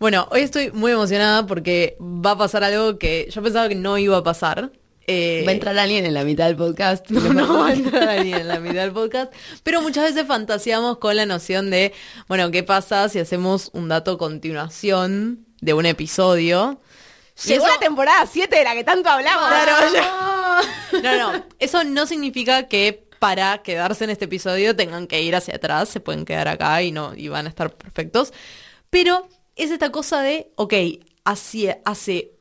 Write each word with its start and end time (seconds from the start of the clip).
Bueno, 0.00 0.26
hoy 0.30 0.40
estoy 0.40 0.72
muy 0.72 0.92
emocionada 0.92 1.46
porque 1.46 1.98
va 2.00 2.30
a 2.30 2.38
pasar 2.38 2.64
algo 2.64 2.98
que 2.98 3.28
yo 3.30 3.42
pensaba 3.42 3.68
que 3.68 3.74
no 3.74 3.98
iba 3.98 4.16
a 4.16 4.22
pasar. 4.22 4.72
Eh, 5.06 5.44
va 5.46 5.50
a 5.50 5.54
entrar 5.54 5.78
alguien 5.78 6.06
en 6.06 6.14
la 6.14 6.24
mitad 6.24 6.46
del 6.46 6.56
podcast. 6.56 7.06
No, 7.10 7.34
no 7.34 7.58
va 7.58 7.68
a 7.68 7.72
entrar 7.74 8.08
alguien 8.08 8.38
en 8.38 8.48
la 8.48 8.60
mitad 8.60 8.80
del 8.80 8.92
podcast. 8.92 9.30
Pero 9.62 9.82
muchas 9.82 10.04
veces 10.04 10.26
fantaseamos 10.26 10.96
con 10.96 11.16
la 11.16 11.26
noción 11.26 11.68
de, 11.68 11.92
bueno, 12.28 12.50
¿qué 12.50 12.62
pasa 12.62 13.10
si 13.10 13.18
hacemos 13.18 13.68
un 13.74 13.88
dato 13.88 14.16
continuación 14.16 15.44
de 15.60 15.74
un 15.74 15.84
episodio? 15.84 16.80
Llegó 17.44 17.68
la 17.68 17.78
temporada 17.78 18.24
7 18.24 18.56
de 18.56 18.64
la 18.64 18.72
que 18.74 18.84
tanto 18.84 19.10
hablamos. 19.10 19.50
no, 21.02 21.18
no. 21.18 21.44
Eso 21.58 21.84
no 21.84 22.06
significa 22.06 22.68
que 22.68 23.06
para 23.18 23.58
quedarse 23.58 24.04
en 24.04 24.10
este 24.10 24.24
episodio 24.24 24.74
tengan 24.74 25.06
que 25.06 25.20
ir 25.20 25.36
hacia 25.36 25.56
atrás, 25.56 25.90
se 25.90 26.00
pueden 26.00 26.24
quedar 26.24 26.48
acá 26.48 26.80
y 26.80 26.90
no 26.90 27.12
y 27.14 27.28
van 27.28 27.44
a 27.44 27.50
estar 27.50 27.70
perfectos. 27.76 28.32
Pero 28.88 29.28
es 29.60 29.70
esta 29.70 29.92
cosa 29.92 30.22
de, 30.22 30.50
ok, 30.56 30.74
hace, 31.24 31.80
hace 31.84 32.32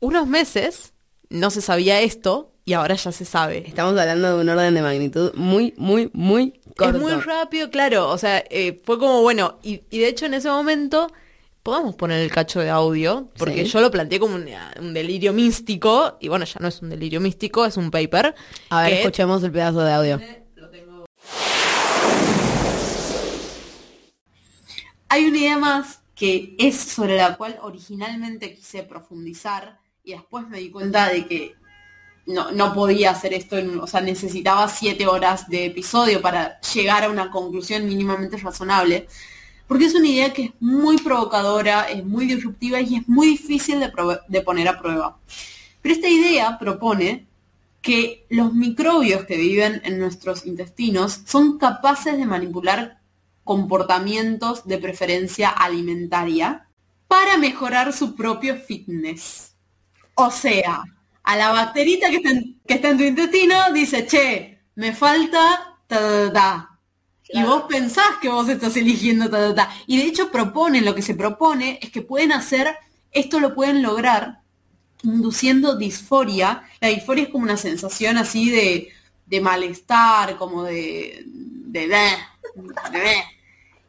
unos 0.00 0.26
meses 0.26 0.92
no 1.30 1.50
se 1.50 1.62
sabía 1.62 2.00
esto 2.00 2.52
y 2.66 2.74
ahora 2.74 2.94
ya 2.96 3.12
se 3.12 3.24
sabe. 3.24 3.64
Estamos 3.66 3.98
hablando 3.98 4.36
de 4.36 4.42
un 4.42 4.48
orden 4.48 4.74
de 4.74 4.82
magnitud 4.82 5.32
muy, 5.34 5.72
muy, 5.78 6.10
muy 6.12 6.60
corto. 6.76 6.96
Es 6.96 7.02
muy 7.02 7.12
rápido, 7.12 7.70
claro. 7.70 8.10
O 8.10 8.18
sea, 8.18 8.44
eh, 8.50 8.80
fue 8.84 8.98
como, 8.98 9.22
bueno, 9.22 9.58
y, 9.62 9.78
de 9.90 10.08
hecho 10.08 10.26
en 10.26 10.34
ese 10.34 10.50
momento 10.50 11.10
podemos 11.62 11.96
poner 11.96 12.20
el 12.20 12.30
cacho 12.30 12.60
de 12.60 12.70
audio, 12.70 13.28
porque 13.38 13.64
yo 13.64 13.80
lo 13.80 13.90
planteé 13.90 14.20
como 14.20 14.36
un, 14.36 14.94
delirio 14.94 15.32
místico, 15.32 16.16
y 16.20 16.28
bueno, 16.28 16.44
ya 16.44 16.60
no 16.60 16.68
es 16.68 16.80
un 16.80 16.90
delirio 16.90 17.20
místico, 17.20 17.64
es 17.64 17.76
un 17.76 17.90
paper. 17.90 18.36
A 18.70 18.82
ver, 18.82 18.92
escuchemos 18.92 19.42
el 19.42 19.50
pedazo 19.50 19.80
de 19.80 19.92
audio. 19.92 20.20
Hay 25.08 25.24
una 25.24 25.38
idea 25.38 25.58
más 25.58 26.00
que 26.16 26.56
es 26.58 26.74
sobre 26.76 27.16
la 27.16 27.36
cual 27.36 27.58
originalmente 27.62 28.54
quise 28.54 28.82
profundizar 28.82 29.78
y 30.02 30.12
después 30.12 30.48
me 30.48 30.58
di 30.58 30.70
cuenta 30.70 31.10
de 31.10 31.26
que 31.26 31.54
no, 32.26 32.50
no 32.50 32.74
podía 32.74 33.10
hacer 33.10 33.34
esto, 33.34 33.56
o 33.80 33.86
sea, 33.86 34.00
necesitaba 34.00 34.68
siete 34.68 35.06
horas 35.06 35.48
de 35.48 35.66
episodio 35.66 36.20
para 36.20 36.60
llegar 36.60 37.04
a 37.04 37.10
una 37.10 37.30
conclusión 37.30 37.86
mínimamente 37.86 38.36
razonable 38.38 39.06
porque 39.66 39.86
es 39.86 39.94
una 39.94 40.08
idea 40.08 40.32
que 40.32 40.44
es 40.44 40.50
muy 40.60 40.96
provocadora, 40.98 41.84
es 41.84 42.04
muy 42.04 42.26
disruptiva 42.26 42.80
y 42.80 42.96
es 42.96 43.08
muy 43.08 43.28
difícil 43.28 43.80
de, 43.80 44.42
poner 44.42 44.68
a 44.68 44.78
prueba. 44.78 45.18
Pero 45.82 45.94
esta 45.94 46.08
idea 46.08 46.58
propone 46.58 47.26
que 47.82 48.26
los 48.28 48.52
microbios 48.52 49.24
que 49.24 49.36
viven 49.36 49.80
en 49.84 49.98
nuestros 49.98 50.46
intestinos 50.46 51.20
son 51.26 51.58
capaces 51.58 52.16
de 52.16 52.26
manipular 52.26 52.95
comportamientos 53.46 54.66
de 54.66 54.78
preferencia 54.78 55.48
alimentaria 55.48 56.66
para 57.06 57.38
mejorar 57.38 57.92
su 57.92 58.16
propio 58.16 58.56
fitness. 58.56 59.54
O 60.16 60.32
sea, 60.32 60.82
a 61.22 61.36
la 61.36 61.52
bacterita 61.52 62.10
que 62.10 62.16
está 62.66 62.90
en, 62.90 62.98
tu 62.98 63.04
intestino 63.04 63.72
dice, 63.72 64.04
che, 64.04 64.58
me 64.74 64.92
falta 64.92 65.78
ta, 65.86 66.80
y 67.28 67.42
vos 67.44 67.62
pensás 67.68 68.18
que 68.20 68.28
vos 68.28 68.48
estás 68.48 68.76
eligiendo 68.76 69.30
ta, 69.30 69.38
ta, 69.38 69.54
ta. 69.54 69.74
Y 69.86 69.98
de 69.98 70.04
hecho 70.04 70.32
proponen, 70.32 70.84
lo 70.84 70.96
que 70.96 71.02
se 71.02 71.14
propone 71.14 71.78
es 71.80 71.90
que 71.90 72.02
pueden 72.02 72.32
hacer, 72.32 72.74
esto 73.12 73.38
lo 73.38 73.54
pueden 73.54 73.80
lograr 73.80 74.40
induciendo 75.04 75.76
disforia. 75.76 76.64
La 76.80 76.88
disforia 76.88 77.24
es 77.24 77.30
como 77.30 77.44
una 77.44 77.56
sensación 77.56 78.18
así 78.18 78.50
de, 78.50 78.88
de 79.26 79.40
malestar, 79.40 80.36
como 80.36 80.64
de, 80.64 81.22
de, 81.26 81.88
de, 81.88 83.24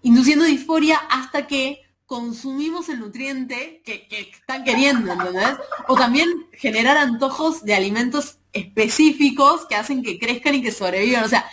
induciendo 0.08 0.46
disforia 0.46 0.98
hasta 1.10 1.48
que 1.48 1.82
consumimos 2.06 2.88
el 2.88 3.02
nutriente 3.02 3.82
que, 3.84 4.08
que, 4.08 4.22
están 4.22 4.64
queriendo, 4.64 5.12
¿entendés? 5.12 5.58
O 5.90 5.96
también 5.96 6.48
generar 6.54 6.98
antojos 6.98 7.66
de 7.66 7.76
alimentos 7.76 8.38
específicos 8.54 9.66
que 9.68 9.76
hacen 9.76 10.02
que 10.02 10.18
crezcan 10.18 10.56
y 10.56 10.62
que 10.62 10.72
sobrevivan. 10.72 11.26
O 11.26 11.28
sea, 11.28 11.46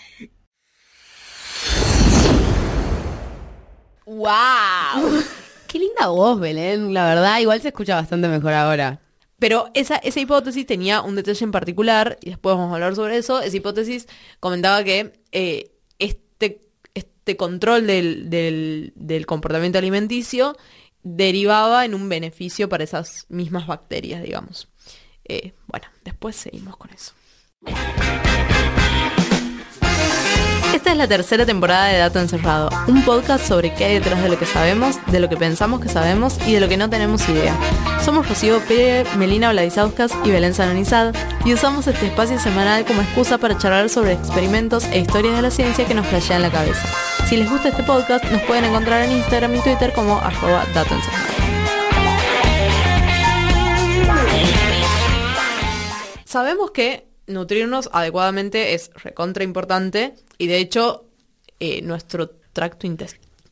¡Wow! 4.06 5.24
Qué 5.66 5.78
linda 5.78 6.08
voz, 6.08 6.38
Belén. 6.38 6.94
La 6.94 7.06
verdad, 7.06 7.40
igual 7.40 7.60
se 7.60 7.68
escucha 7.68 7.96
bastante 7.96 8.28
mejor 8.28 8.52
ahora. 8.52 9.00
Pero 9.40 9.70
esa, 9.74 9.96
esa 9.96 10.20
hipótesis 10.20 10.66
tenía 10.66 11.00
un 11.00 11.16
detalle 11.16 11.44
en 11.44 11.50
particular, 11.50 12.18
y 12.22 12.30
después 12.30 12.54
vamos 12.54 12.70
a 12.70 12.74
hablar 12.74 12.94
sobre 12.94 13.16
eso. 13.16 13.40
Esa 13.40 13.56
hipótesis 13.56 14.06
comentaba 14.38 14.84
que 14.84 15.20
eh, 15.32 15.72
este, 15.98 16.60
este 16.94 17.36
control 17.36 17.86
del, 17.86 18.30
del, 18.94 19.26
comportamiento 19.26 19.78
alimenticio 19.78 20.56
derivaba 21.02 21.84
en 21.84 21.94
un 21.94 22.08
beneficio 22.08 22.68
para 22.68 22.84
esas 22.84 23.26
mismas 23.28 23.66
bacterias, 23.66 24.22
digamos. 24.22 24.68
Eh, 25.24 25.52
bueno, 25.66 25.86
después 26.04 26.36
seguimos 26.36 26.76
con 26.76 26.90
eso. 26.90 27.14
Esta 30.84 30.92
es 30.92 30.98
la 30.98 31.08
tercera 31.08 31.46
temporada 31.46 31.86
de 31.86 31.96
Dato 31.96 32.18
Encerrado, 32.18 32.68
un 32.88 33.02
podcast 33.06 33.48
sobre 33.48 33.72
qué 33.72 33.86
hay 33.86 33.94
detrás 33.94 34.22
de 34.22 34.28
lo 34.28 34.38
que 34.38 34.44
sabemos, 34.44 34.98
de 35.06 35.18
lo 35.18 35.30
que 35.30 35.36
pensamos 35.38 35.80
que 35.80 35.88
sabemos 35.88 36.36
y 36.46 36.52
de 36.52 36.60
lo 36.60 36.68
que 36.68 36.76
no 36.76 36.90
tenemos 36.90 37.26
idea. 37.26 37.56
Somos 38.04 38.28
Rocío 38.28 38.60
Pérez, 38.68 39.08
Melina 39.16 39.50
Vladisauskas 39.50 40.12
y 40.24 40.30
Belén 40.30 40.52
Sanonizad 40.52 41.14
y 41.46 41.54
usamos 41.54 41.86
este 41.86 42.04
espacio 42.04 42.38
semanal 42.38 42.84
como 42.84 43.00
excusa 43.00 43.38
para 43.38 43.56
charlar 43.56 43.88
sobre 43.88 44.12
experimentos 44.12 44.84
e 44.92 44.98
historias 44.98 45.36
de 45.36 45.40
la 45.40 45.50
ciencia 45.50 45.86
que 45.86 45.94
nos 45.94 46.06
flashean 46.06 46.42
la 46.42 46.50
cabeza. 46.50 46.86
Si 47.30 47.38
les 47.38 47.48
gusta 47.48 47.70
este 47.70 47.82
podcast, 47.82 48.22
nos 48.26 48.42
pueden 48.42 48.66
encontrar 48.66 49.04
en 49.04 49.12
Instagram 49.12 49.54
y 49.54 49.60
Twitter 49.60 49.90
como 49.94 50.18
arroba 50.18 50.66
Dato 50.74 50.96
Encerrado. 50.96 51.24
Sabemos 56.26 56.72
que 56.72 57.13
nutrirnos 57.26 57.90
adecuadamente 57.92 58.74
es 58.74 58.90
recontra 58.94 59.44
importante 59.44 60.14
y 60.38 60.46
de 60.46 60.58
hecho 60.58 61.06
eh, 61.60 61.82
nuestro 61.82 62.30
tracto, 62.52 62.86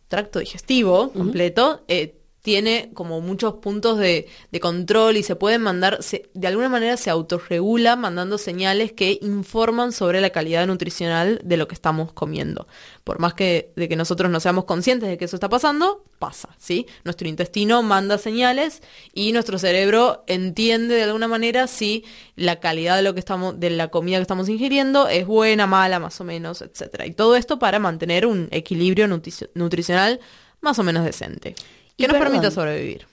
tracto 0.08 0.38
digestivo 0.38 1.12
completo 1.12 1.84
eh, 1.88 2.21
tiene 2.42 2.90
como 2.92 3.20
muchos 3.20 3.54
puntos 3.54 3.98
de, 3.98 4.28
control 4.60 5.16
y 5.16 5.22
se 5.22 5.36
pueden 5.36 5.62
mandar, 5.62 6.00
de 6.34 6.46
alguna 6.46 6.68
manera 6.68 6.96
se 6.96 7.08
autorregula 7.08 7.96
mandando 7.96 8.36
señales 8.36 8.92
que 8.92 9.18
informan 9.22 9.92
sobre 9.92 10.20
la 10.20 10.30
calidad 10.30 10.66
nutricional 10.66 11.40
de 11.44 11.56
lo 11.56 11.68
que 11.68 11.74
estamos 11.74 12.12
comiendo. 12.12 12.66
Por 13.04 13.20
más 13.20 13.34
que 13.34 13.72
de 13.76 13.88
que 13.88 13.96
nosotros 13.96 14.30
no 14.30 14.40
seamos 14.40 14.64
conscientes 14.64 15.08
de 15.08 15.18
que 15.18 15.24
eso 15.24 15.36
está 15.36 15.48
pasando, 15.48 16.04
pasa, 16.18 16.48
¿sí? 16.58 16.86
Nuestro 17.04 17.28
intestino 17.28 17.82
manda 17.82 18.18
señales 18.18 18.82
y 19.14 19.32
nuestro 19.32 19.58
cerebro 19.58 20.24
entiende 20.26 20.96
de 20.96 21.04
alguna 21.04 21.28
manera 21.28 21.68
si 21.68 22.04
la 22.34 22.58
calidad 22.58 22.96
de 22.96 23.02
lo 23.02 23.14
que 23.14 23.20
estamos, 23.20 23.58
de 23.58 23.70
la 23.70 23.88
comida 23.88 24.18
que 24.18 24.22
estamos 24.22 24.48
ingiriendo 24.48 25.08
es 25.08 25.26
buena, 25.26 25.68
mala, 25.68 26.00
más 26.00 26.20
o 26.20 26.24
menos, 26.24 26.60
etcétera. 26.60 27.06
Y 27.06 27.12
todo 27.12 27.36
esto 27.36 27.60
para 27.60 27.78
mantener 27.78 28.26
un 28.26 28.48
equilibrio 28.50 29.06
nutricional 29.06 30.20
más 30.60 30.78
o 30.78 30.82
menos 30.82 31.04
decente. 31.04 31.54
Que 31.96 32.08
nos 32.08 32.16
permita 32.16 32.50
sobrevivir. 32.50 33.06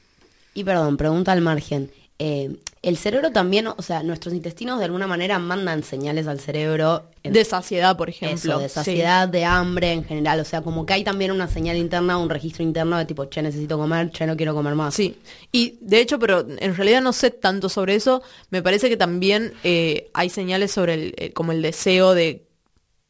Y 0.53 0.63
perdón, 0.63 0.97
pregunta 0.97 1.31
al 1.31 1.41
margen. 1.41 1.91
Eh, 2.17 2.55
el 2.81 2.97
cerebro 2.97 3.31
también, 3.31 3.67
o 3.67 3.81
sea, 3.81 4.03
nuestros 4.03 4.33
intestinos 4.33 4.79
de 4.79 4.85
alguna 4.85 5.05
manera 5.05 5.37
mandan 5.37 5.83
señales 5.83 6.27
al 6.27 6.39
cerebro. 6.39 7.03
de 7.23 7.43
saciedad, 7.43 7.97
por 7.97 8.09
ejemplo. 8.09 8.57
de 8.59 8.69
saciedad, 8.69 9.27
de 9.27 9.43
hambre 9.43 9.91
en 9.91 10.05
general. 10.05 10.39
O 10.39 10.45
sea, 10.45 10.61
como 10.61 10.85
que 10.85 10.93
hay 10.93 11.03
también 11.03 11.31
una 11.31 11.49
señal 11.49 11.75
interna, 11.75 12.17
un 12.17 12.29
registro 12.29 12.63
interno 12.63 12.97
de 12.97 13.05
tipo, 13.05 13.25
che, 13.25 13.41
necesito 13.41 13.77
comer, 13.77 14.11
che, 14.11 14.25
no 14.25 14.37
quiero 14.37 14.53
comer 14.53 14.75
más. 14.75 14.95
Sí. 14.95 15.17
Y 15.51 15.77
de 15.81 15.99
hecho, 15.99 16.19
pero 16.19 16.45
en 16.47 16.75
realidad 16.75 17.01
no 17.01 17.11
sé 17.11 17.31
tanto 17.31 17.67
sobre 17.67 17.95
eso. 17.95 18.21
Me 18.49 18.61
parece 18.61 18.87
que 18.87 18.95
también 18.95 19.53
eh, 19.65 20.09
hay 20.13 20.29
señales 20.29 20.71
sobre 20.71 20.93
el, 20.93 21.13
eh, 21.17 21.33
como 21.33 21.51
el 21.51 21.61
deseo 21.61 22.13
de 22.13 22.48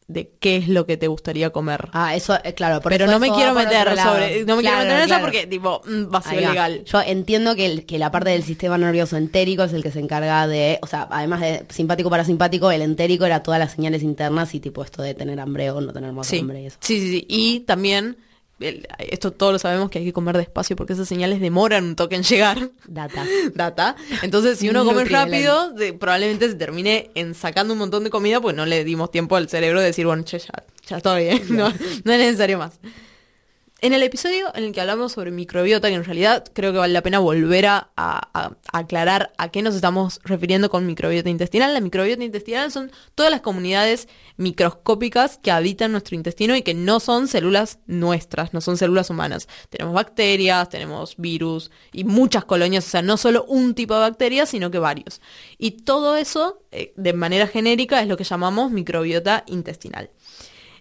de 0.09 0.31
qué 0.40 0.58
es 0.58 0.68
lo 0.68 0.88
que 0.88 0.97
te 0.97 1.08
gustaría 1.08 1.52
comer. 1.52 1.88
Ah, 1.94 2.16
eso, 2.16 2.38
es 2.44 2.56
claro. 2.56 2.81
Pero 2.81 3.06
no 3.06 3.20
me 3.20 3.30
quiero 3.30 3.53
meter 3.53 3.96
sobre, 3.96 4.44
no 4.44 4.56
me 4.58 4.64
quiero 4.64 4.80
meter 4.80 4.92
en 4.92 5.02
eso 5.02 5.22
porque, 5.22 5.46
tipo, 5.47 5.81
mm, 5.86 6.14
va 6.14 6.18
a 6.18 6.22
ser 6.24 6.42
legal. 6.42 6.84
Yo 6.84 7.02
entiendo 7.02 7.56
que, 7.56 7.85
que 7.85 8.00
la 8.00 8.11
parte 8.11 8.32
del 8.32 8.44
sistema 8.44 8.78
nervioso 8.78 9.17
entérico 9.17 9.64
es 9.64 9.73
el 9.73 9.84
que 9.84 9.91
se 9.91 10.00
encarga 10.00 10.47
de, 10.47 10.79
o 10.82 10.88
sea, 10.88 11.08
además 11.11 11.41
de 11.41 11.64
simpático 11.70 12.09
para 12.09 12.26
simpático, 12.26 12.72
el 12.72 12.82
entérico 12.82 13.26
era 13.26 13.44
todas 13.44 13.59
las 13.59 13.73
señales 13.73 14.02
internas 14.02 14.53
y 14.56 14.59
tipo 14.59 14.84
esto 14.84 15.03
de 15.03 15.14
tener 15.14 15.40
hambre 15.40 15.70
o 15.70 15.79
no 15.79 15.94
tener 15.94 16.12
más 16.12 16.34
hambre 16.34 16.64
y 16.64 16.66
eso. 16.66 16.78
Sí, 16.82 17.00
sí, 17.00 17.12
sí. 17.12 17.26
Y 17.29 17.59
también 17.62 18.17
esto 18.59 19.32
todos 19.32 19.53
lo 19.53 19.59
sabemos 19.59 19.90
que 19.90 20.00
hay 20.00 20.06
que 20.06 20.14
comer 20.14 20.38
despacio 20.38 20.76
porque 20.76 20.94
esas 20.94 21.08
señales 21.08 21.40
demoran 21.40 21.84
un 21.85 21.96
toque 21.96 22.16
en 22.16 22.23
llegar. 22.23 22.72
Data. 22.88 23.26
Data. 23.56 23.96
Entonces, 24.22 24.59
si 24.59 24.70
uno 24.70 24.85
come 24.85 25.06
rápido, 25.06 25.73
probablemente 26.00 26.50
se 26.50 26.56
termine 26.56 27.11
en 27.16 27.35
sacando 27.35 27.73
un 27.73 27.79
montón 27.79 28.03
de 28.03 28.09
comida, 28.09 28.41
pues 28.41 28.56
no 28.56 28.66
le 28.66 28.84
dimos 28.84 29.11
tiempo 29.11 29.35
al 29.35 29.50
cerebro 29.50 29.79
de 29.79 29.88
decir, 29.88 30.06
bueno, 30.06 30.23
che, 30.23 30.40
ya, 30.40 30.64
ya 30.88 30.97
estoy 30.97 31.23
bien, 31.23 31.44
no, 31.50 31.70
no 31.70 32.14
es 32.14 32.20
necesario 32.20 32.58
más. 32.58 32.79
En 33.81 33.93
el 33.93 34.03
episodio 34.03 34.53
en 34.55 34.66
el 34.66 34.72
que 34.73 34.81
hablamos 34.81 35.14
sobre 35.14 35.31
microbiota, 35.31 35.87
que 35.87 35.96
en 35.96 36.03
realidad 36.03 36.43
creo 36.53 36.72
que 36.72 36.79
vale 36.79 36.93
la 36.93 37.02
pena 37.02 37.20
volver 37.20 37.66
a, 37.67 37.90
aclarar 38.72 39.31
a 39.37 39.49
qué 39.49 39.61
nos 39.61 39.76
estamos 39.76 40.20
refiriendo 40.23 40.70
con 40.70 40.85
microbiota 40.85 41.29
intestinal. 41.29 41.73
La 41.73 41.79
microbiota 41.79 42.23
intestinal 42.23 42.72
son 42.72 42.91
todas 43.16 43.31
las 43.31 43.41
comunidades 43.41 44.08
microscópicas 44.37 45.37
que 45.37 45.52
habitan 45.52 45.91
nuestro 45.91 46.16
intestino 46.16 46.55
y 46.55 46.61
que 46.61 46.73
no 46.73 46.99
son 46.99 47.28
células 47.28 47.79
nuestras, 47.87 48.53
no 48.53 48.61
son 48.61 48.78
células 48.78 49.09
humanas. 49.09 49.47
Tenemos 49.70 49.93
bacterias, 49.93 50.70
tenemos 50.70 51.16
virus 51.17 51.72
y 51.93 52.03
muchas 52.03 52.46
colonias, 52.46 52.85
o 52.85 52.90
sea, 52.90 53.02
no 53.02 53.17
solo 53.17 53.46
un 53.46 53.76
tipo 53.76 53.93
de 53.93 54.02
bacterias, 54.02 54.49
sino 54.49 54.72
que 54.72 54.79
varios. 54.79 55.22
Y 55.58 55.72
todo 55.72 56.16
eso, 56.16 56.64
eh, 56.72 56.93
de 56.97 57.14
manera 57.14 57.47
genérica, 57.47 58.02
es 58.02 58.08
lo 58.08 58.17
que 58.17 58.23
llamamos 58.23 58.72
microbiota 58.72 59.43
intestinal. 59.47 60.11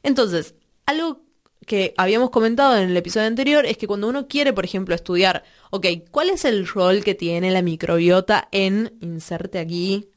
Entonces, 0.02 0.54
algo 0.86 1.27
que 1.68 1.94
habíamos 1.96 2.30
comentado 2.30 2.76
en 2.76 2.90
el 2.90 2.96
episodio 2.96 3.28
anterior 3.28 3.64
es 3.64 3.76
que 3.76 3.86
cuando 3.86 4.08
uno 4.08 4.26
quiere, 4.26 4.52
por 4.52 4.64
ejemplo, 4.64 4.96
estudiar, 4.96 5.44
ok, 5.70 5.86
¿cuál 6.10 6.30
es 6.30 6.44
el 6.44 6.66
rol 6.66 7.04
que 7.04 7.14
tiene 7.14 7.52
la 7.52 7.62
microbiota 7.62 8.48
en, 8.50 8.98
inserte 9.00 9.60
aquí, 9.60 10.08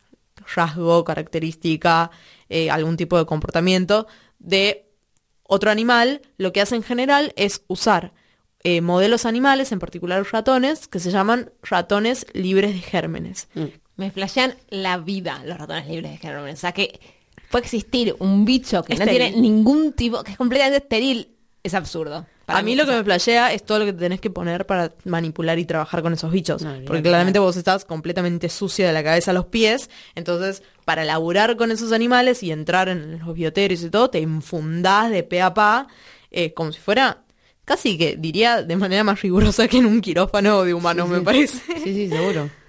rasgo, 0.56 1.04
característica, 1.04 2.10
eh, 2.50 2.72
algún 2.72 2.98
tipo 2.98 3.20
de 3.20 3.28
comportamiento 3.28 4.08
de 4.40 4.90
otro 5.44 5.70
animal? 5.70 6.22
Lo 6.38 6.52
que 6.52 6.62
hace 6.62 6.76
en 6.76 6.84
general 6.84 7.34
es 7.36 7.64
usar 7.68 8.14
eh, 8.64 8.82
modelos 8.82 9.26
animales, 9.26 9.72
en 9.72 9.80
particular 9.80 10.26
ratones, 10.32 10.88
que 10.88 11.00
se 11.00 11.12
llaman 11.12 11.52
ratones 11.62 12.26
libres 12.34 12.74
de 12.74 12.80
gérmenes. 12.80 13.48
Mm. 13.54 13.66
Me 13.98 14.10
flashean 14.10 14.56
la 14.70 14.98
vida 14.98 15.44
los 15.46 15.60
ratones 15.60 15.88
libres 15.88 16.12
de 16.12 16.18
gérmenes. 16.18 16.56
O 16.56 16.62
sea 16.62 16.72
que 16.72 17.00
puede 17.52 17.66
existir 17.66 18.16
un 18.20 18.46
bicho 18.46 18.84
que 18.84 18.96
no 18.96 19.06
tiene 19.06 19.32
ningún 19.32 19.94
tipo, 19.94 20.24
que 20.24 20.32
es 20.32 20.38
completamente 20.38 20.78
estéril 20.78 21.36
es 21.64 21.74
absurdo. 21.74 22.26
a 22.48 22.62
mí, 22.62 22.76
lo 22.76 22.86
que 22.86 22.92
me 22.92 23.04
flashea 23.04 23.54
es 23.54 23.64
todo 23.64 23.80
lo 23.80 23.86
que 23.86 23.94
tenés 23.94 24.20
que 24.20 24.30
poner 24.30 24.66
para 24.66 24.94
manipular 25.06 25.60
y 25.60 25.66
trabajar 25.66 26.02
con 26.02 26.14
esos 26.14 26.32
bichos. 26.32 26.66
porque 26.86 27.04
claramente 27.04 27.40
vos 27.40 27.56
estás 27.56 27.86
completamente 27.86 28.50
sucia 28.50 28.88
de 28.88 28.94
la 28.94 29.04
cabeza 29.04 29.32
a 29.32 29.34
los 29.34 29.46
pies. 29.46 29.90
Entonces, 30.16 30.64
para 30.86 31.06
laburar 31.06 31.58
con 31.58 31.72
esos 31.72 31.92
animales 31.92 32.44
y 32.44 32.52
entrar 32.52 32.90
en 32.90 33.20
los 33.20 33.34
bioterios 33.36 33.84
y 33.84 33.90
todo, 33.90 34.10
te 34.10 34.20
infundás 34.20 35.12
de 35.12 35.24
pe 35.24 35.42
a 35.42 35.54
pa, 35.54 35.88
eh, 36.32 36.54
como 36.54 36.72
si 36.72 36.80
fuera 36.80 37.24
casi 37.64 37.98
que 37.98 38.16
diría 38.18 38.64
de 38.64 38.76
manera 38.76 39.04
más 39.04 39.22
rigurosa 39.22 39.68
que 39.68 39.78
en 39.78 39.86
un 39.86 40.02
quirófano 40.02 40.64
de 40.64 40.74
humanos, 40.74 41.08
me 41.08 41.22
parece. 41.22 41.60
Sí, 41.84 41.94
sí, 41.94 42.10
seguro. 42.10 42.50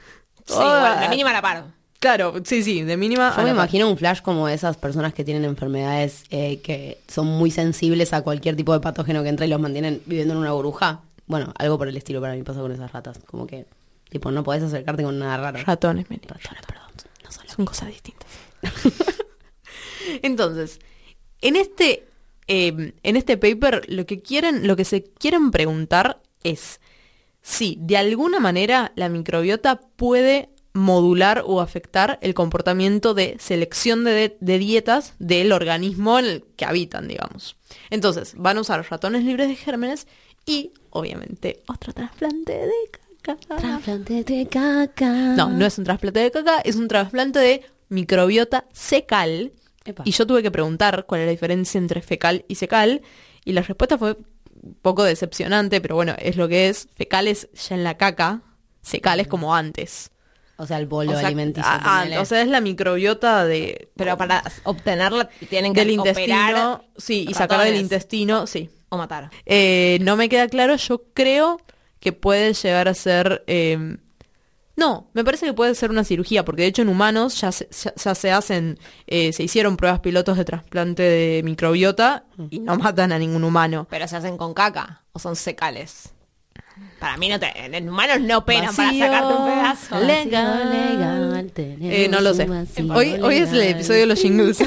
Sí, 0.44 0.54
bueno, 0.54 1.00
la 1.00 1.08
mínima 1.08 1.32
la 1.32 1.40
paro. 1.40 1.66
Claro, 2.02 2.34
sí, 2.42 2.64
sí, 2.64 2.82
de 2.82 2.96
mínima. 2.96 3.32
Yo 3.36 3.44
me 3.44 3.50
imagino 3.50 3.88
un 3.88 3.96
flash 3.96 4.22
como 4.22 4.48
esas 4.48 4.76
personas 4.76 5.14
que 5.14 5.22
tienen 5.22 5.44
enfermedades 5.44 6.24
eh, 6.30 6.60
que 6.60 6.98
son 7.06 7.28
muy 7.28 7.52
sensibles 7.52 8.12
a 8.12 8.22
cualquier 8.22 8.56
tipo 8.56 8.72
de 8.72 8.80
patógeno 8.80 9.22
que 9.22 9.28
entra 9.28 9.46
y 9.46 9.48
los 9.48 9.60
mantienen 9.60 10.02
viviendo 10.04 10.34
en 10.34 10.40
una 10.40 10.50
burbuja. 10.50 11.02
Bueno, 11.28 11.54
algo 11.56 11.78
por 11.78 11.86
el 11.86 11.96
estilo 11.96 12.20
para 12.20 12.34
mí 12.34 12.42
pasa 12.42 12.60
con 12.60 12.72
esas 12.72 12.90
ratas. 12.90 13.20
Como 13.24 13.46
que, 13.46 13.66
tipo, 14.08 14.32
no 14.32 14.42
podés 14.42 14.64
acercarte 14.64 15.04
con 15.04 15.16
nada 15.16 15.36
raro. 15.36 15.60
Ratones, 15.64 16.08
Ratones, 16.08 16.66
perdón. 16.66 16.90
No 17.22 17.30
son, 17.30 17.64
cosas 17.64 17.86
distintas. 17.86 18.28
Entonces, 20.22 20.80
en 21.40 21.54
este, 21.54 22.08
em, 22.48 22.94
en 23.04 23.16
este 23.16 23.36
paper, 23.36 23.82
lo 23.86 24.06
que 24.06 24.20
quieren, 24.20 24.66
lo 24.66 24.74
que 24.74 24.84
se 24.84 25.04
quieren 25.04 25.52
preguntar 25.52 26.20
es 26.42 26.80
si 27.42 27.78
de 27.80 27.96
alguna 27.96 28.40
manera 28.40 28.90
la 28.96 29.08
microbiota 29.08 29.78
puede 29.94 30.51
modular 30.74 31.42
o 31.46 31.60
afectar 31.60 32.18
el 32.22 32.34
comportamiento 32.34 33.14
de 33.14 33.36
selección 33.38 34.04
de, 34.04 34.36
dietas 34.40 35.14
del 35.18 35.52
organismo 35.52 36.18
en 36.18 36.24
el 36.26 36.44
que 36.56 36.64
habitan, 36.64 37.08
digamos. 37.08 37.56
Entonces, 37.90 38.34
van 38.36 38.58
a 38.58 38.62
usar 38.62 38.84
ratones 38.90 39.24
libres 39.24 39.48
de 39.48 39.56
gérmenes 39.56 40.06
y, 40.46 40.72
obviamente, 40.90 41.62
otro 41.66 41.92
trasplante 41.92 42.52
de 42.52 42.72
caca. 43.20 43.56
Trasplante 43.56 44.24
de 44.24 44.46
caca. 44.46 45.12
No, 45.36 45.50
no 45.50 45.66
es 45.66 45.78
un 45.78 45.84
trasplante 45.84 46.20
de 46.20 46.30
caca, 46.30 46.60
es 46.60 46.76
un 46.76 46.88
trasplante 46.88 47.38
de 47.38 47.62
microbiota 47.88 48.64
secal. 48.72 49.52
Y 50.04 50.12
yo 50.12 50.26
tuve 50.26 50.42
que 50.42 50.50
preguntar 50.50 51.06
cuál 51.06 51.22
es 51.22 51.26
la 51.26 51.32
diferencia 51.32 51.78
entre 51.78 52.02
fecal 52.02 52.44
y 52.48 52.54
secal. 52.54 53.02
Y 53.44 53.52
la 53.52 53.62
respuesta 53.62 53.98
fue 53.98 54.16
un 54.62 54.74
poco 54.80 55.02
decepcionante, 55.02 55.80
pero 55.80 55.96
bueno, 55.96 56.14
es 56.18 56.36
lo 56.36 56.48
que 56.48 56.68
es. 56.68 56.88
Fecal 56.94 57.28
es 57.28 57.50
ya 57.52 57.74
en 57.74 57.84
la 57.84 57.96
caca, 57.96 58.42
secal 58.80 59.20
es 59.20 59.26
como 59.26 59.54
antes. 59.54 60.11
O 60.62 60.66
sea, 60.66 60.78
el 60.78 60.86
bolo 60.86 61.18
alimenticio. 61.18 61.68
Ah, 61.68 62.06
o 62.20 62.24
sea, 62.24 62.40
es 62.40 62.46
la 62.46 62.60
microbiota 62.60 63.44
de... 63.44 63.88
Pero 63.96 64.16
para 64.16 64.44
obtenerla 64.62 65.28
tienen 65.50 65.74
que 65.74 65.80
del 65.80 65.90
intestino, 65.90 66.84
sí, 66.96 67.26
y 67.28 67.34
sacarla 67.34 67.64
del 67.64 67.80
intestino, 67.80 68.46
sí. 68.46 68.70
O 68.88 68.96
matar. 68.96 69.30
Eh, 69.44 69.98
no 70.02 70.16
me 70.16 70.28
queda 70.28 70.46
claro, 70.46 70.76
yo 70.76 71.02
creo 71.14 71.60
que 71.98 72.12
puede 72.12 72.54
llegar 72.54 72.86
a 72.86 72.94
ser... 72.94 73.42
Eh, 73.48 73.96
no, 74.76 75.10
me 75.14 75.24
parece 75.24 75.46
que 75.46 75.52
puede 75.52 75.74
ser 75.74 75.90
una 75.90 76.04
cirugía, 76.04 76.44
porque 76.44 76.62
de 76.62 76.68
hecho 76.68 76.82
en 76.82 76.90
humanos 76.90 77.40
ya 77.40 77.50
se, 77.50 77.68
ya, 77.72 78.14
se 78.14 78.30
hacen, 78.30 78.78
eh, 79.08 79.32
se 79.32 79.42
hicieron 79.42 79.76
pruebas 79.76 79.98
pilotos 79.98 80.38
de 80.38 80.44
trasplante 80.44 81.02
de 81.02 81.42
microbiota 81.42 82.24
y 82.50 82.60
no 82.60 82.76
matan 82.76 83.10
a 83.10 83.18
ningún 83.18 83.42
humano. 83.42 83.88
Pero 83.90 84.06
se 84.06 84.14
hacen 84.14 84.36
con 84.36 84.54
caca 84.54 85.02
o 85.12 85.18
son 85.18 85.34
secales. 85.34 86.14
Para 87.02 87.16
mí 87.16 87.28
no 87.28 87.40
te, 87.40 87.50
en 87.56 87.88
humanos 87.88 88.20
no 88.20 88.44
penan 88.44 88.76
para 88.76 88.92
sacarte 88.92 89.34
un 89.34 89.44
pedazo. 89.44 90.00
Legal, 90.06 90.70
legal, 90.70 91.52
eh, 91.56 92.06
no 92.08 92.20
lo 92.20 92.32
sé. 92.32 92.46
Hoy, 92.94 93.14
hoy 93.20 93.38
es 93.38 93.50
el 93.50 93.62
episodio 93.62 94.02
de 94.02 94.06
los 94.06 94.22
jingles. 94.22 94.58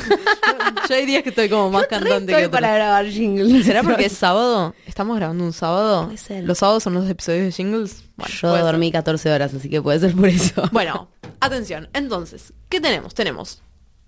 Yo 0.89 0.95
hay 0.95 1.05
días 1.05 1.23
que 1.23 1.29
estoy 1.29 1.47
como 1.47 1.71
más 1.71 1.87
cantante 1.87 2.35
que 2.35 2.49
para 2.49 2.75
grabar 2.75 3.05
jingles. 3.05 3.65
¿Será 3.65 3.83
porque 3.83 4.07
es 4.07 4.11
sábado? 4.17 4.75
¿Estamos 4.85 5.15
grabando 5.15 5.45
un 5.45 5.53
sábado? 5.53 6.07
Puede 6.07 6.17
ser. 6.17 6.43
¿Los 6.43 6.57
sábados 6.57 6.83
son 6.83 6.95
los 6.95 7.09
episodios 7.09 7.45
de 7.45 7.51
jingles? 7.53 8.03
Yo 8.41 8.57
dormí 8.57 8.91
14 8.91 9.31
horas, 9.31 9.53
así 9.53 9.69
que 9.69 9.81
puede 9.81 10.01
ser 10.01 10.13
por 10.13 10.27
eso. 10.27 10.69
Bueno, 10.73 11.07
atención. 11.39 11.87
Entonces, 11.93 12.51
¿qué 12.67 12.81
tenemos? 12.81 13.15
Tenemos 13.15 13.61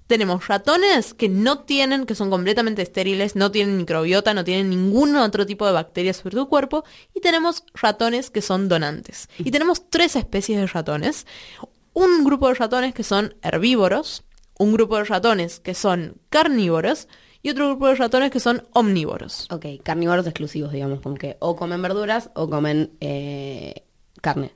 tenemos 0.08 0.48
ratones 0.48 1.14
que 1.14 1.30
no 1.30 1.60
tienen, 1.60 2.06
que 2.06 2.16
son 2.16 2.30
completamente 2.30 2.82
estériles, 2.82 3.36
no 3.36 3.52
tienen 3.52 3.78
microbiota, 3.78 4.34
no 4.34 4.44
tienen 4.44 4.70
ningún 4.70 5.16
otro 5.18 5.46
tipo 5.46 5.66
de 5.66 5.74
bacterias 5.74 6.18
sobre 6.18 6.38
tu 6.38 6.50
cuerpo, 6.50 6.84
y 7.14 7.20
tenemos 7.20 7.64
ratones 7.74 8.30
que 8.30 8.42
son 8.42 8.70
donantes. 8.70 9.30
Y 9.38 9.52
tenemos 9.52 9.90
tres 9.90 10.16
especies 10.16 10.60
de 10.60 10.68
ratones. 10.68 11.28
Un 11.94 12.24
grupo 12.24 12.48
de 12.48 12.56
ratones 12.56 12.94
que 12.94 13.04
son 13.04 13.36
herbívoros, 13.42 14.24
un 14.58 14.74
grupo 14.74 14.98
de 14.98 15.04
ratones 15.04 15.60
que 15.60 15.74
son 15.74 16.16
carnívoros, 16.30 17.08
y 17.44 17.50
otro 17.50 17.68
grupo 17.68 17.88
de 17.88 17.96
ratones 17.96 18.32
que 18.32 18.40
son 18.40 18.68
omnívoros. 18.72 19.48
Ok, 19.52 19.66
carnívoros 19.84 20.26
exclusivos, 20.26 20.72
digamos, 20.72 21.02
como 21.02 21.16
que 21.16 21.38
o 21.40 21.56
comen 21.56 21.82
verduras 21.82 22.30
o 22.34 22.50
comen 22.50 22.98
eh, 23.00 23.86
carne. 24.22 24.54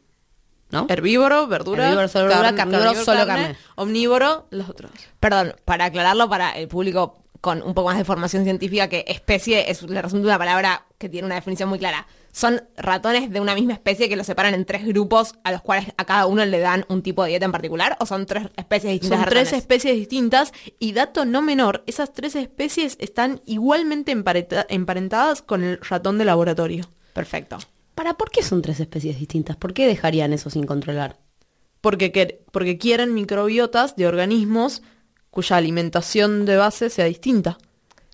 ¿No? 0.72 0.86
Herbívoro, 0.90 1.48
verdura, 1.48 1.88
Herbívoro, 1.88 2.08
solo 2.08 2.30
carnívoro, 2.30 2.96
solo 2.96 3.26
carne, 3.26 3.56
omnívoro, 3.76 4.48
los 4.52 4.70
otros. 4.70 4.92
Perdón, 5.20 5.56
para 5.66 5.86
aclararlo 5.86 6.30
para 6.30 6.52
el 6.52 6.68
público 6.68 7.22
con 7.42 7.64
un 7.64 7.74
poco 7.74 7.90
más 7.90 7.98
de 7.98 8.06
formación 8.06 8.44
científica, 8.44 8.88
que 8.88 9.04
especie 9.08 9.70
es 9.70 9.82
le 9.82 10.02
resulta 10.02 10.28
una 10.28 10.38
palabra 10.38 10.86
que 11.00 11.10
tiene 11.10 11.26
una 11.26 11.36
definición 11.36 11.68
muy 11.70 11.80
clara. 11.80 12.08
Son 12.32 12.64
ratones 12.78 13.32
de 13.32 13.42
una 13.42 13.56
misma 13.56 13.74
especie 13.74 14.08
que 14.08 14.16
los 14.16 14.28
separan 14.28 14.54
en 14.54 14.64
tres 14.64 14.86
grupos 14.86 15.34
a 15.44 15.52
los 15.52 15.62
cuales 15.62 15.88
a 15.98 16.06
cada 16.06 16.28
uno 16.28 16.46
le 16.46 16.60
dan 16.60 16.86
un 16.88 17.02
tipo 17.02 17.24
de 17.24 17.30
dieta 17.30 17.46
en 17.46 17.52
particular 17.52 17.98
o 18.00 18.06
son 18.06 18.28
tres 18.28 18.48
especies 18.56 18.94
distintas. 18.94 19.20
Son 19.20 19.30
tres 19.30 19.54
especies 19.54 19.96
distintas 19.96 20.54
y 20.80 20.94
dato 20.94 21.26
no 21.26 21.42
menor, 21.42 21.84
esas 21.88 22.14
tres 22.14 22.36
especies 22.36 22.96
están 23.00 23.42
igualmente 23.46 24.12
emparentadas 24.12 25.42
con 25.42 25.64
el 25.64 25.80
ratón 25.82 26.20
de 26.20 26.26
laboratorio. 26.26 26.90
Perfecto. 27.14 27.58
¿Para 27.96 28.16
por 28.16 28.32
qué 28.32 28.44
son 28.44 28.62
tres 28.62 28.80
especies 28.80 29.20
distintas? 29.20 29.58
¿Por 29.58 29.74
qué 29.74 29.88
dejarían 29.88 30.34
eso 30.34 30.50
sin 30.50 30.66
controlar? 30.66 31.18
Porque, 31.82 32.44
porque 32.52 32.78
quieren 32.78 33.14
microbiotas 33.14 33.96
de 33.96 34.08
organismos 34.08 34.82
cuya 35.30 35.58
alimentación 35.58 36.46
de 36.46 36.58
base 36.58 36.90
sea 36.90 37.06
distinta. 37.06 37.58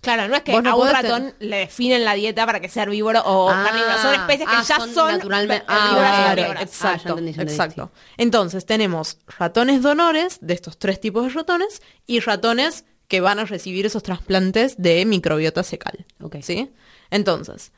Claro, 0.02 0.28
no 0.28 0.36
es 0.36 0.44
que 0.44 0.54
a 0.54 0.76
un 0.76 0.90
ratón 0.90 1.34
le 1.40 1.58
definen 1.58 2.06
la 2.06 2.14
dieta 2.14 2.46
para 2.46 2.60
que 2.60 2.70
sea 2.70 2.84
herbívoro 2.84 3.20
o 3.26 3.50
ah, 3.50 3.64
carnívoro. 3.66 3.98
Son 3.98 4.14
especies 4.14 4.48
que 4.48 4.56
ah, 4.56 4.64
ya 4.66 4.80
son, 4.80 5.12
naturalmente 5.12 5.66
ah, 5.68 6.36
Exacto, 6.62 7.18
exacto. 7.18 7.92
Entonces 8.16 8.66
tenemos 8.66 9.18
ratones 9.38 9.82
donores 9.82 10.38
de 10.42 10.54
estos 10.54 10.78
tres 10.78 11.02
tipos 11.02 11.26
de 11.26 11.32
ratones 11.32 11.82
y 12.06 12.20
ratones 12.20 12.86
que 13.08 13.22
van 13.22 13.40
a 13.40 13.46
recibir 13.46 13.86
esos 13.86 14.04
trasplantes 14.04 14.76
de 14.78 15.04
microbiota 15.06 15.64
secal. 15.64 16.06
¿Sí? 16.42 16.72
Entonces, 17.10 17.72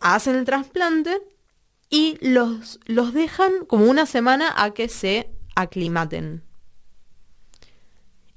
hacen 0.00 0.36
el 0.36 0.44
trasplante 0.44 1.20
y 1.88 2.18
los, 2.20 2.80
los 2.86 3.12
dejan 3.12 3.64
como 3.66 3.86
una 3.86 4.06
semana 4.06 4.52
a 4.56 4.70
que 4.72 4.88
se 4.88 5.30
aclimaten. 5.56 6.44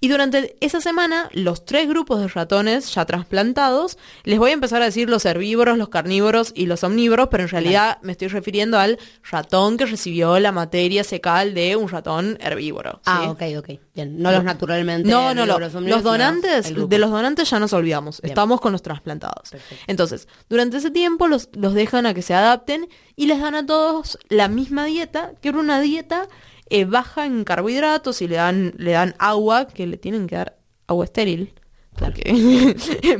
Y 0.03 0.09
durante 0.09 0.57
esa 0.59 0.81
semana, 0.81 1.29
los 1.31 1.63
tres 1.63 1.87
grupos 1.87 2.19
de 2.19 2.27
ratones 2.27 2.93
ya 2.93 3.05
trasplantados, 3.05 3.97
les 4.25 4.37
voy 4.37 4.49
a 4.49 4.53
empezar 4.53 4.81
a 4.81 4.85
decir 4.85 5.09
los 5.09 5.23
herbívoros, 5.23 5.77
los 5.77 5.87
carnívoros 5.87 6.51
y 6.53 6.65
los 6.65 6.83
omnívoros, 6.83 7.29
pero 7.31 7.43
en 7.43 7.49
realidad 7.49 7.99
me 8.01 8.11
estoy 8.11 8.27
refiriendo 8.27 8.77
al 8.77 8.99
ratón 9.31 9.77
que 9.77 9.85
recibió 9.85 10.37
la 10.41 10.51
materia 10.51 11.05
secal 11.05 11.53
de 11.53 11.77
un 11.77 11.87
ratón 11.87 12.37
herbívoro. 12.41 12.95
¿sí? 12.95 12.99
Ah, 13.05 13.31
ok, 13.31 13.43
ok. 13.59 13.69
Bien. 13.95 14.21
No 14.21 14.33
los 14.33 14.43
naturalmente. 14.43 15.09
No, 15.09 15.33
no, 15.33 15.45
no. 15.45 15.57
Los 15.57 16.03
donantes, 16.03 16.75
de 16.75 16.97
los 16.97 17.09
donantes 17.09 17.49
ya 17.49 17.59
nos 17.59 17.71
olvidamos. 17.71 18.19
Bien. 18.19 18.31
Estamos 18.31 18.59
con 18.59 18.73
los 18.73 18.81
trasplantados. 18.81 19.51
Perfecto. 19.51 19.85
Entonces, 19.87 20.27
durante 20.49 20.75
ese 20.75 20.91
tiempo 20.91 21.29
los, 21.29 21.47
los 21.53 21.73
dejan 21.73 22.07
a 22.07 22.13
que 22.13 22.23
se 22.23 22.33
adapten 22.33 22.89
y 23.15 23.27
les 23.27 23.39
dan 23.39 23.55
a 23.55 23.65
todos 23.65 24.19
la 24.27 24.49
misma 24.49 24.83
dieta, 24.83 25.31
que 25.41 25.47
era 25.47 25.59
una 25.59 25.79
dieta 25.79 26.27
eh, 26.73 26.85
baja 26.85 27.25
en 27.25 27.43
carbohidratos 27.43 28.21
y 28.21 28.27
le 28.27 28.35
dan, 28.37 28.73
le 28.77 28.91
dan 28.91 29.15
agua, 29.19 29.67
que 29.67 29.85
le 29.87 29.97
tienen 29.97 30.27
que 30.27 30.35
dar 30.35 30.57
agua 30.87 31.05
estéril. 31.05 31.53
Porque, 31.97 32.23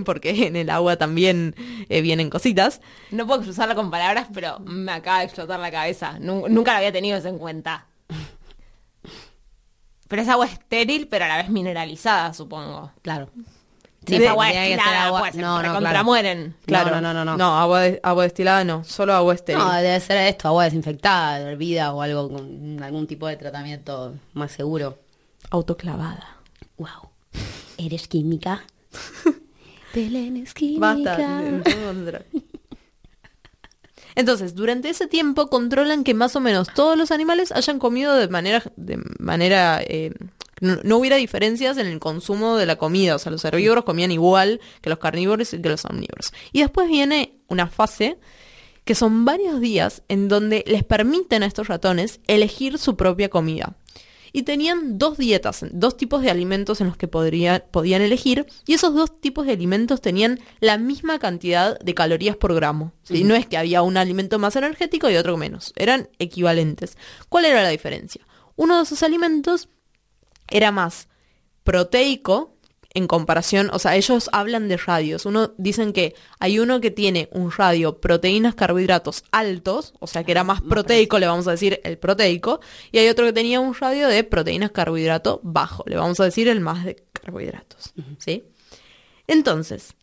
porque 0.06 0.48
en 0.48 0.56
el 0.56 0.70
agua 0.72 0.96
también 0.98 1.56
eh, 1.90 2.02
vienen 2.02 2.30
cositas. 2.32 2.82
No 3.12 3.28
puedo 3.28 3.42
cruzarlo 3.44 3.76
con 3.76 3.92
palabras, 3.92 4.28
pero 4.34 4.60
me 4.62 4.92
acaba 4.92 5.20
de 5.20 5.26
explotar 5.26 5.60
la 5.60 5.70
cabeza. 5.72 6.18
Nu- 6.20 6.48
nunca 6.50 6.72
lo 6.72 6.78
había 6.78 6.92
tenido 6.92 7.18
eso 7.18 7.28
en 7.28 7.38
cuenta. 7.38 7.86
Pero 10.08 10.22
es 10.22 10.28
agua 10.30 10.46
estéril, 10.48 11.08
pero 11.08 11.26
a 11.26 11.28
la 11.28 11.38
vez 11.38 11.50
mineralizada, 11.50 12.34
supongo. 12.34 12.92
Claro. 13.02 13.30
Sí, 14.06 14.14
porque 14.16 14.28
agua 14.28 14.48
destilada, 14.48 15.06
agua- 15.06 15.20
pues, 15.22 15.36
No, 15.36 15.62
no, 15.64 15.80
claro. 15.80 16.04
mueren. 16.04 16.56
Claro, 16.66 16.92
No, 16.92 17.02
no, 17.02 17.14
no, 17.14 17.24
no. 17.26 17.38
No, 17.38 17.58
agua, 17.60 17.82
de- 17.82 18.00
agua 18.04 18.24
destilada 18.24 18.64
no, 18.64 18.84
solo 18.84 19.14
agua 19.14 19.34
estéril. 19.34 19.64
No, 19.64 19.72
debe 19.74 20.00
ser 20.00 20.18
esto, 20.28 20.48
agua 20.50 20.66
desinfectada, 20.66 21.40
hervida 21.40 21.94
o 21.94 22.02
algo 22.02 22.30
con 22.30 22.82
algún 22.84 23.08
tipo 23.08 23.28
de 23.28 23.38
tratamiento 23.38 24.14
más 24.34 24.52
seguro. 24.52 24.98
Autoclavada. 25.52 26.38
Wow. 26.78 27.10
¿Eres 27.78 28.08
química? 28.08 28.64
Belén 29.94 30.38
es 30.38 30.54
química. 30.54 30.96
Basta. 30.96 31.42
Entonces, 34.16 34.54
durante 34.54 34.90
ese 34.90 35.08
tiempo 35.08 35.48
controlan 35.48 36.04
que 36.04 36.14
más 36.14 36.36
o 36.36 36.40
menos 36.40 36.68
todos 36.74 36.96
los 36.98 37.10
animales 37.12 37.52
hayan 37.52 37.80
comido 37.80 38.16
de 38.16 38.28
manera, 38.28 38.62
de 38.76 39.00
manera, 39.18 39.82
eh, 39.82 40.14
no, 40.64 40.80
no 40.84 40.98
hubiera 40.98 41.18
diferencias 41.18 41.78
en 41.78 41.86
el 41.88 42.00
consumo 42.00 42.58
de 42.58 42.66
la 42.66 42.78
comida. 42.78 43.16
O 43.16 43.20
sea, 43.20 43.32
los 43.32 43.46
herbívoros 43.46 43.84
comían 43.84 44.12
igual 44.12 44.60
que 44.82 44.90
los 44.90 45.00
carnívoros 45.00 45.54
y 45.54 45.62
que 45.62 45.70
los 45.70 45.86
omnívoros. 45.86 46.34
Y 46.52 46.62
después 46.62 46.88
viene 46.88 47.36
una 47.48 47.68
fase 47.68 48.18
que 48.86 48.96
son 48.96 49.24
varios 49.26 49.62
días 49.62 50.02
en 50.10 50.28
donde 50.28 50.64
les 50.68 50.84
permiten 50.84 51.44
a 51.44 51.46
estos 51.46 51.68
ratones 51.68 52.20
elegir 52.28 52.78
su 52.78 52.96
propia 52.98 53.30
comida. 53.30 53.76
Y 54.36 54.44
tenían 54.44 54.98
dos 54.98 55.18
dietas, 55.20 55.64
dos 55.72 55.96
tipos 55.96 56.24
de 56.24 56.32
alimentos 56.32 56.82
en 56.82 56.88
los 56.88 56.98
que 56.98 57.08
podría- 57.08 57.66
podían 57.68 58.02
elegir, 58.02 58.48
y 58.66 58.74
esos 58.74 58.96
dos 58.96 59.22
tipos 59.22 59.46
de 59.46 59.54
alimentos 59.54 60.02
tenían 60.02 60.40
la 60.60 60.80
misma 60.80 61.20
cantidad 61.20 61.80
de 61.80 61.94
calorías 61.94 62.36
por 62.36 62.56
gramo. 62.56 62.94
¿sí? 63.04 63.24
No 63.24 63.36
es 63.36 63.46
que 63.46 63.58
había 63.58 63.84
un 63.84 63.96
alimento 63.96 64.40
más 64.40 64.56
energético 64.56 65.08
y 65.10 65.18
otro 65.18 65.38
menos, 65.38 65.72
eran 65.76 66.10
equivalentes. 66.18 66.98
¿Cuál 67.30 67.46
era 67.46 67.62
la 67.62 67.70
diferencia? 67.70 68.26
Uno 68.56 68.78
de 68.78 68.84
esos 68.84 69.04
alimentos 69.04 69.70
era 70.54 70.72
más 70.72 71.10
proteico 71.64 72.54
en 72.96 73.08
comparación, 73.08 73.72
o 73.74 73.80
sea, 73.80 73.96
ellos 73.96 74.30
hablan 74.34 74.68
de 74.68 74.78
radios. 74.78 75.26
Uno 75.26 75.54
dicen 75.58 75.94
que 75.94 76.14
hay 76.40 76.60
uno 76.60 76.80
que 76.80 76.92
tiene 76.92 77.28
un 77.32 77.52
radio 77.52 78.00
proteínas, 78.00 78.54
carbohidratos 78.54 79.24
altos, 79.32 79.94
o 80.00 80.06
sea, 80.06 80.24
que 80.24 80.32
era 80.32 80.44
más 80.44 80.62
proteico, 80.62 81.18
le 81.18 81.26
vamos 81.26 81.48
a 81.48 81.52
decir 81.52 81.82
el 81.84 81.98
proteico, 81.98 82.60
y 82.92 83.00
hay 83.00 83.10
otro 83.10 83.26
que 83.26 83.34
tenía 83.34 83.60
un 83.60 83.74
radio 83.74 84.08
de 84.08 84.24
proteínas, 84.24 84.72
carbohidrato 84.72 85.42
bajo, 85.44 85.84
le 85.88 85.96
vamos 85.96 86.20
a 86.20 86.26
decir 86.26 86.48
el 86.48 86.60
más 86.60 86.86
de 86.86 87.04
carbohidratos, 87.14 87.94
¿sí? 88.20 88.44
Entonces, 89.26 89.96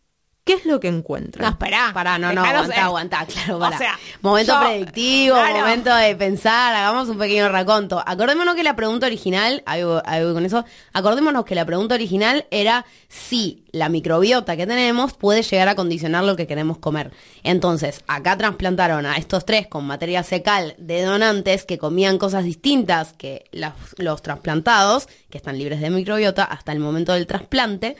¿qué 0.51 0.59
es 0.59 0.65
lo 0.65 0.79
que 0.79 0.87
encuentran? 0.87 1.43
No, 1.45 1.51
esperá. 1.51 1.91
Pará, 1.93 2.17
no, 2.17 2.31
no, 2.33 2.43
aguantá, 2.43 2.83
aguantá, 2.85 3.25
claro, 3.25 3.57
O 3.57 3.59
pará. 3.59 3.77
sea, 3.77 3.99
momento 4.21 4.53
yo- 4.53 4.59
predictivo, 4.61 5.35
claro. 5.35 5.59
momento 5.59 5.95
de 5.95 6.15
pensar, 6.15 6.75
hagamos 6.75 7.09
un 7.09 7.17
pequeño 7.17 7.49
raconto. 7.49 8.01
Acordémonos 8.05 8.55
que 8.55 8.63
la 8.63 8.75
pregunta 8.75 9.05
original, 9.07 9.63
ahí 9.65 9.83
voy, 9.83 10.01
ahí 10.05 10.23
voy 10.23 10.33
con 10.33 10.45
eso, 10.45 10.65
acordémonos 10.93 11.45
que 11.45 11.55
la 11.55 11.65
pregunta 11.65 11.95
original 11.95 12.45
era 12.51 12.85
si 13.07 13.63
la 13.71 13.87
microbiota 13.89 14.57
que 14.57 14.67
tenemos 14.67 15.13
puede 15.13 15.43
llegar 15.43 15.69
a 15.69 15.75
condicionar 15.75 16.23
lo 16.23 16.35
que 16.35 16.47
queremos 16.47 16.77
comer. 16.77 17.11
Entonces, 17.43 18.03
acá 18.07 18.37
trasplantaron 18.37 19.05
a 19.05 19.15
estos 19.17 19.45
tres 19.45 19.67
con 19.67 19.85
materia 19.85 20.23
secal 20.23 20.75
de 20.77 21.03
donantes 21.03 21.63
que 21.65 21.77
comían 21.77 22.17
cosas 22.17 22.43
distintas 22.43 23.13
que 23.13 23.45
las- 23.51 23.73
los 23.97 24.21
trasplantados, 24.21 25.07
que 25.29 25.37
están 25.37 25.57
libres 25.57 25.79
de 25.79 25.89
microbiota 25.89 26.43
hasta 26.43 26.71
el 26.73 26.79
momento 26.79 27.13
del 27.13 27.27
trasplante. 27.27 27.95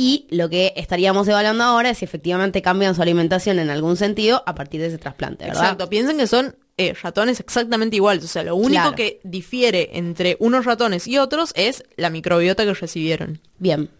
Y 0.00 0.28
lo 0.30 0.48
que 0.48 0.74
estaríamos 0.76 1.26
evaluando 1.26 1.64
ahora 1.64 1.90
es 1.90 1.98
si 1.98 2.04
efectivamente 2.04 2.62
cambian 2.62 2.94
su 2.94 3.02
alimentación 3.02 3.58
en 3.58 3.68
algún 3.68 3.96
sentido 3.96 4.44
a 4.46 4.54
partir 4.54 4.80
de 4.80 4.86
ese 4.86 4.98
trasplante, 4.98 5.44
¿verdad? 5.46 5.60
Exacto, 5.62 5.88
piensen 5.88 6.18
que 6.18 6.28
son 6.28 6.54
eh, 6.76 6.94
ratones 7.02 7.40
exactamente 7.40 7.96
iguales. 7.96 8.22
O 8.24 8.28
sea, 8.28 8.44
lo 8.44 8.54
único 8.54 8.80
Claro. 8.82 8.94
que 8.94 9.18
difiere 9.24 9.90
entre 9.94 10.36
unos 10.38 10.66
ratones 10.66 11.08
y 11.08 11.18
otros 11.18 11.50
es 11.56 11.82
la 11.96 12.10
microbiota 12.10 12.64
que 12.64 12.74
recibieron. 12.74 13.40
Bien. 13.58 13.90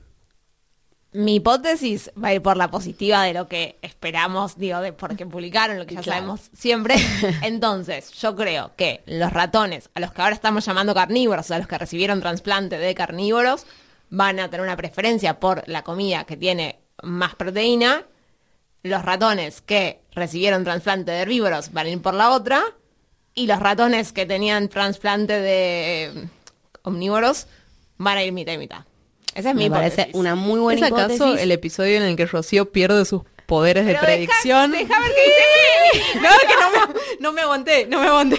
Mi 1.12 1.36
hipótesis 1.36 2.12
va 2.22 2.28
a 2.28 2.34
ir 2.34 2.42
por 2.42 2.56
la 2.56 2.70
positiva 2.70 3.24
de 3.24 3.32
lo 3.34 3.48
que 3.48 3.76
esperamos, 3.82 4.56
digo, 4.56 4.80
de 4.80 4.92
porque 4.92 5.26
publicaron 5.26 5.78
lo 5.78 5.86
que 5.86 5.96
ya 5.96 6.02
Claro. 6.02 6.18
sabemos 6.20 6.50
siempre. 6.56 6.94
Entonces, 7.42 8.12
yo 8.12 8.36
creo 8.36 8.70
que 8.76 9.02
los 9.06 9.32
ratones, 9.32 9.90
a 9.94 10.00
los 10.00 10.12
que 10.12 10.22
ahora 10.22 10.34
estamos 10.36 10.64
llamando 10.64 10.94
carnívoros, 10.94 11.46
o 11.46 11.48
sea, 11.48 11.58
los 11.58 11.66
que 11.66 11.76
recibieron 11.78 12.20
trasplante 12.20 12.78
de 12.78 12.94
carnívoros, 12.94 13.66
van 14.10 14.40
a 14.40 14.50
tener 14.50 14.64
una 14.64 14.76
preferencia 14.76 15.38
por 15.40 15.66
la 15.68 15.82
comida 15.82 16.24
que 16.24 16.36
tiene 16.36 16.80
más 17.02 17.34
proteína. 17.34 18.04
Los 18.82 19.04
ratones 19.04 19.60
que 19.60 20.00
recibieron 20.12 20.64
trasplante 20.64 21.10
de 21.10 21.18
herbívoros 21.18 21.72
van 21.72 21.86
a 21.86 21.90
ir 21.90 22.02
por 22.02 22.14
la 22.14 22.30
otra. 22.30 22.62
Y 23.34 23.46
los 23.46 23.60
ratones 23.60 24.12
que 24.12 24.26
tenían 24.26 24.68
trasplante 24.68 25.40
de 25.40 26.04
eh, 26.04 26.28
omnívoros 26.82 27.46
van 27.96 28.18
a 28.18 28.24
ir 28.24 28.32
mitad 28.32 28.52
y 28.52 28.58
mitad. 28.58 28.84
Esa 29.34 29.50
es 29.50 29.56
mi 29.56 29.64
Me 29.64 29.70
parece 29.70 30.10
una 30.14 30.34
muy 30.34 30.58
buena 30.58 30.86
¿Es 30.86 30.92
acaso 30.92 31.36
el 31.36 31.52
episodio 31.52 31.98
en 31.98 32.02
el 32.02 32.16
que 32.16 32.26
Rocío 32.26 32.72
pierde 32.72 33.04
sus 33.04 33.22
poderes 33.48 33.86
de 33.86 33.92
Pero 33.94 34.04
predicción? 34.04 34.70
deja 34.72 35.00
ver 35.00 35.12
qué 35.14 35.22
dice. 35.24 36.20
No, 36.20 36.28
que 36.28 36.54
no 36.60 36.70
me, 36.70 37.00
no 37.20 37.32
me 37.32 37.40
aguanté, 37.40 37.86
no 37.86 38.00
me 38.00 38.06
aguanté. 38.08 38.38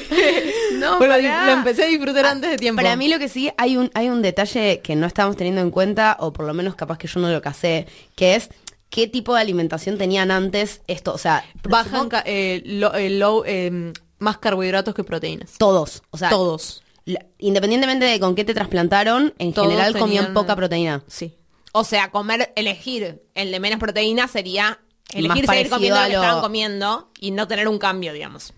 No, 0.76 1.00
Pero 1.00 1.18
lo 1.18 1.52
empecé 1.52 1.84
a 1.84 1.88
disfrutar 1.88 2.28
antes 2.28 2.52
de 2.52 2.58
tiempo. 2.58 2.82
Para 2.82 2.96
mí 2.96 3.08
lo 3.10 3.18
que 3.18 3.28
sí, 3.28 3.52
hay 3.58 3.76
un, 3.76 3.90
hay 3.96 4.10
un 4.10 4.22
detalle 4.22 4.82
que 4.82 4.96
no 4.96 5.08
estamos 5.08 5.36
teniendo 5.36 5.62
en 5.62 5.72
cuenta, 5.72 6.16
o 6.20 6.32
por 6.32 6.46
lo 6.46 6.54
menos 6.54 6.76
capaz 6.76 6.98
que 7.00 7.08
yo 7.08 7.20
no 7.20 7.30
lo 7.30 7.42
casé, 7.42 7.88
que 8.16 8.36
es 8.36 8.50
qué 8.92 9.08
tipo 9.08 9.34
de 9.34 9.42
alimentación 9.42 9.98
tenían 9.98 10.30
antes 10.30 10.82
esto. 10.88 11.12
O 11.14 11.18
sea, 11.18 11.44
bajan 11.64 12.08
eh, 12.26 12.62
lo- 12.66 12.94
eh, 12.94 13.10
low, 13.10 13.44
eh, 13.48 13.92
más 14.20 14.38
carbohidratos 14.38 14.94
que 14.94 15.04
proteínas. 15.04 15.54
todos. 15.58 16.04
O 16.12 16.18
sea, 16.20 16.30
Todos. 16.30 16.84
la- 17.06 17.26
independientemente 17.40 18.06
de 18.06 18.20
con 18.20 18.36
qué 18.36 18.44
te 18.46 18.54
trasplantaron, 18.54 19.34
en 19.40 19.54
Todos 19.54 19.68
general 19.70 19.98
comían 19.98 20.34
poca 20.36 20.56
proteína. 20.56 21.04
Sí. 21.08 21.36
O 21.72 21.84
sea, 21.84 22.10
comer, 22.12 22.52
elegir 22.56 23.22
el 23.36 23.52
de 23.52 23.60
menos 23.60 23.80
proteína 23.80 24.28
sería 24.28 24.80
elegir 25.14 25.28
Más 25.48 25.56
seguir 25.56 25.70
parecido 25.70 25.76
comiendo 25.78 25.96
lo 26.00 26.06
que 26.08 26.14
lo- 26.14 26.22
estaban 26.22 26.42
comiendo 26.42 27.10
y 27.20 27.32
no 27.32 27.48
tener 27.48 27.68
un 27.68 27.80
cambio, 27.80 28.14
digamos. 28.14 28.54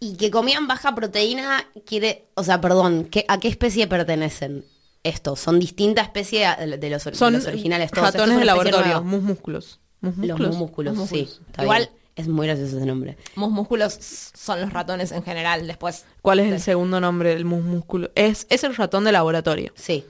Y 0.00 0.16
que 0.16 0.30
comían 0.30 0.66
baja 0.66 0.94
proteína 0.94 1.64
quiere, 1.86 2.26
o 2.34 2.42
sea, 2.42 2.60
perdón, 2.60 3.04
¿qué, 3.04 3.24
¿a 3.28 3.38
qué 3.38 3.48
especie 3.48 3.86
pertenecen 3.86 4.64
estos? 5.04 5.38
¿Son 5.38 5.60
distintas 5.60 6.06
especies 6.06 6.48
de 6.58 6.90
los, 6.90 7.02
Son 7.02 7.32
de 7.32 7.38
los 7.38 7.46
originales? 7.46 7.90
Todos. 7.92 8.12
Ratones 8.12 8.38
de 8.38 8.44
laboratorio, 8.44 9.02
músculos. 9.02 9.78
Mus 10.00 10.16
Los 10.16 10.38
músculos. 10.40 10.56
músculos, 10.56 10.94
sí. 10.94 10.98
músculos. 11.00 11.40
está 11.46 11.62
Igual- 11.62 11.88
bien. 11.88 12.02
Es 12.14 12.28
muy 12.28 12.46
gracioso 12.46 12.76
ese 12.76 12.84
nombre. 12.84 13.16
Mus 13.36 13.50
músculos 13.50 13.94
son 14.34 14.60
los 14.60 14.70
ratones 14.70 15.12
en 15.12 15.22
general. 15.22 15.66
Después, 15.66 16.04
¿Cuál 16.20 16.40
es 16.40 16.52
el 16.52 16.60
segundo 16.60 17.00
nombre 17.00 17.30
del 17.30 17.46
mus 17.46 17.62
músculo? 17.64 18.10
Es, 18.14 18.46
es 18.50 18.64
el 18.64 18.76
ratón 18.76 19.04
de 19.04 19.12
laboratorio. 19.12 19.72
Sí. 19.76 20.04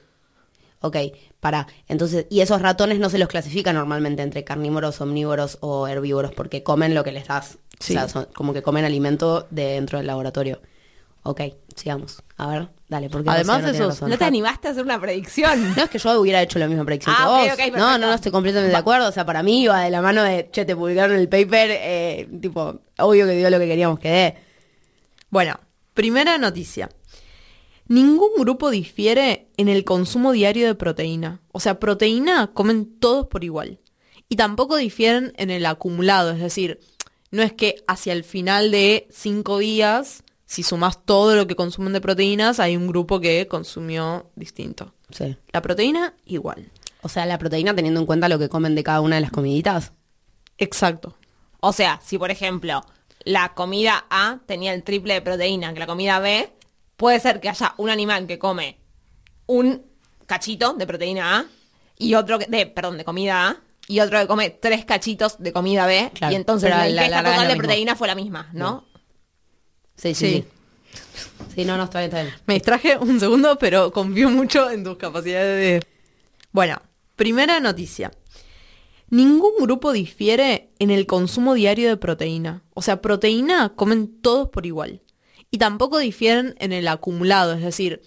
Ok, 0.83 0.97
para. 1.41 1.67
Entonces, 1.89 2.27
y 2.29 2.41
esos 2.41 2.61
ratones 2.61 2.99
no 2.99 3.09
se 3.09 3.19
los 3.19 3.29
clasifica 3.29 3.73
normalmente 3.73 4.23
entre 4.23 4.45
carnívoros, 4.45 5.01
omnívoros 5.01 5.59
o 5.61 5.89
herbívoros 5.89 6.33
porque 6.33 6.63
comen 6.63 6.95
lo 6.95 7.03
que 7.05 7.13
les 7.13 7.27
das. 7.29 7.59
Sí. 7.81 7.95
O 7.95 7.99
sea, 7.99 8.09
son 8.09 8.27
como 8.35 8.53
que 8.53 8.63
comen 8.63 8.85
alimento 8.85 9.47
de 9.51 9.65
dentro 9.75 9.99
del 9.99 10.07
laboratorio. 10.07 10.61
Ok, 11.25 11.41
sigamos. 11.77 12.21
A 12.37 12.49
ver, 12.49 12.69
dale, 12.89 13.09
porque 13.09 13.31
Además 13.31 13.63
no 13.63 13.73
de 13.73 13.79
razón. 13.79 14.11
¿no 14.11 14.19
te 14.19 14.25
animaste 14.25 14.67
a 14.67 14.71
hacer 14.73 14.83
una 14.83 15.01
predicción? 15.01 15.73
No 15.77 15.85
es 15.85 15.89
que 15.89 15.99
yo 16.01 16.21
hubiera 16.21 16.43
hecho 16.43 16.59
la 16.59 16.67
misma 16.67 16.85
predicción 16.85 17.15
Ah, 17.17 17.45
que 17.57 17.71
vos. 17.71 17.79
no, 17.79 17.97
no, 17.97 18.09
no 18.09 18.15
estoy 18.15 18.33
completamente 18.33 18.73
de 18.73 18.77
acuerdo. 18.77 19.09
O 19.09 19.13
sea, 19.13 19.25
para 19.25 19.43
mí 19.45 19.63
iba 19.63 19.81
de 19.83 19.91
la 19.91 20.03
mano 20.03 20.25
de, 20.25 20.49
che, 20.51 20.65
te 20.65 20.75
publicaron 20.75 21.17
el 21.17 21.29
paper, 21.29 21.71
eh, 21.71 22.29
tipo, 22.41 22.81
obvio 22.99 23.25
que 23.27 23.33
dio 23.37 23.51
lo 23.51 23.59
que 23.61 23.67
queríamos 23.69 24.01
que 24.01 24.09
dé. 24.11 24.35
Bueno, 25.31 25.61
primera 25.95 26.39
noticia. 26.39 26.89
Ningún 27.89 28.31
grupo 28.39 28.71
difiere 28.71 29.49
en 29.57 29.69
el 29.69 29.85
consumo 29.85 30.33
diario 30.33 30.67
de 30.67 30.75
proteína. 30.75 31.41
O 31.53 31.61
sea, 31.61 31.79
proteína 31.81 32.53
comen 32.55 32.99
todos 32.99 33.27
por 33.27 33.45
igual. 33.45 33.81
Y 34.29 34.37
tampoco 34.37 34.77
difieren 34.77 35.33
en 35.37 35.51
el 35.51 35.67
acumulado, 35.67 36.31
es 36.31 36.41
decir, 36.41 36.81
no 37.31 37.43
es 37.43 37.53
que 37.53 37.83
hacia 37.87 38.13
el 38.13 38.25
final 38.25 38.71
de 38.71 39.07
cinco 39.11 39.59
días 39.59 40.25
si 40.53 40.63
sumás 40.63 41.03
todo 41.07 41.35
lo 41.35 41.47
que 41.47 41.57
consumen 41.57 41.95
de 41.95 42.03
proteínas, 42.03 42.61
hay 42.61 42.77
un 42.77 42.87
grupo 42.87 43.21
que 43.21 43.49
consumió 43.49 44.31
distinto. 44.37 44.93
Sí. 45.09 45.35
La 45.51 45.63
proteína, 45.63 46.15
igual. 46.27 46.71
O 47.01 47.09
sea, 47.09 47.25
la 47.25 47.39
proteína 47.39 47.75
teniendo 47.75 48.01
en 48.01 48.05
cuenta 48.05 48.29
lo 48.29 48.39
que 48.39 48.51
comen 48.51 48.75
de 48.75 48.83
cada 48.83 49.01
una 49.01 49.15
de 49.15 49.23
las 49.23 49.31
comiditas. 49.31 49.93
Exacto. 50.59 51.17
O 51.61 51.73
sea, 51.73 52.03
si 52.05 52.19
por 52.19 52.31
ejemplo 52.31 52.85
la 53.25 53.55
comida 53.55 54.05
A 54.11 54.41
tenía 54.45 54.75
el 54.75 54.83
triple 54.83 55.15
de 55.15 55.23
proteína 55.23 55.73
que 55.73 55.81
la 55.81 55.87
comida 55.87 56.19
B, 56.19 56.53
puede 57.03 57.19
ser 57.19 57.41
que 57.41 57.49
haya 57.49 57.75
un 57.79 57.91
animal 57.91 58.29
que 58.29 58.39
come 58.39 58.79
un 59.47 59.85
cachito 60.25 60.75
de 60.75 60.87
proteína 60.87 61.41
A 61.41 61.47
y 61.99 62.15
otro 62.15 62.39
que, 62.39 62.47
de, 62.47 62.67
perdón, 62.67 62.97
de 62.97 63.05
comida 63.05 63.49
A 63.49 63.57
y 63.89 63.99
otro 63.99 64.21
que 64.21 64.29
come 64.29 64.51
tres 64.51 64.85
cachitos 64.85 65.35
de 65.41 65.53
comida 65.53 65.85
B 65.87 66.13
Claro, 66.15 66.33
y 66.33 66.37
entonces 66.37 66.71
la, 66.71 66.89
ingesta 66.89 67.19
total 67.25 67.41
de 67.41 67.47
mismo. 67.49 67.59
proteína 67.59 67.97
fue 67.97 68.07
la 68.07 68.15
misma, 68.15 68.51
¿no? 68.53 68.87
Sí, 69.97 70.15
Sí. 70.15 70.15
sí. 70.15 70.45
Sí, 70.95 71.55
Sí, 71.57 71.65
no, 71.65 71.77
no, 71.77 71.85
está 71.85 71.99
bien, 71.99 72.11
está 72.11 72.23
bien. 72.23 72.35
Me 72.47 72.55
distraje 72.55 72.97
un 72.97 73.19
segundo, 73.19 73.59
pero 73.59 73.91
confío 73.93 74.31
mucho 74.31 74.71
en 74.71 74.85
tus 74.85 74.97
capacidades 74.97 75.83
de... 75.83 75.87
Bueno, 76.53 76.81
primera 77.17 77.59
noticia. 77.59 78.13
Ningún 79.09 79.55
grupo 79.59 79.91
difiere 79.91 80.71
en 80.79 80.93
el 80.93 81.07
consumo 81.07 81.55
diario 81.55 81.89
de 81.89 81.97
proteína. 81.97 82.63
O 82.75 82.81
sea, 82.81 83.03
proteína 83.03 83.71
comen 83.75 84.21
todos 84.23 84.51
por 84.51 84.67
igual. 84.67 85.03
Y 85.53 85.59
tampoco 85.59 85.99
difieren 85.99 86.57
en 86.59 86.73
el 86.73 86.89
acumulado, 86.89 87.53
es 87.53 87.63
decir, 87.63 88.03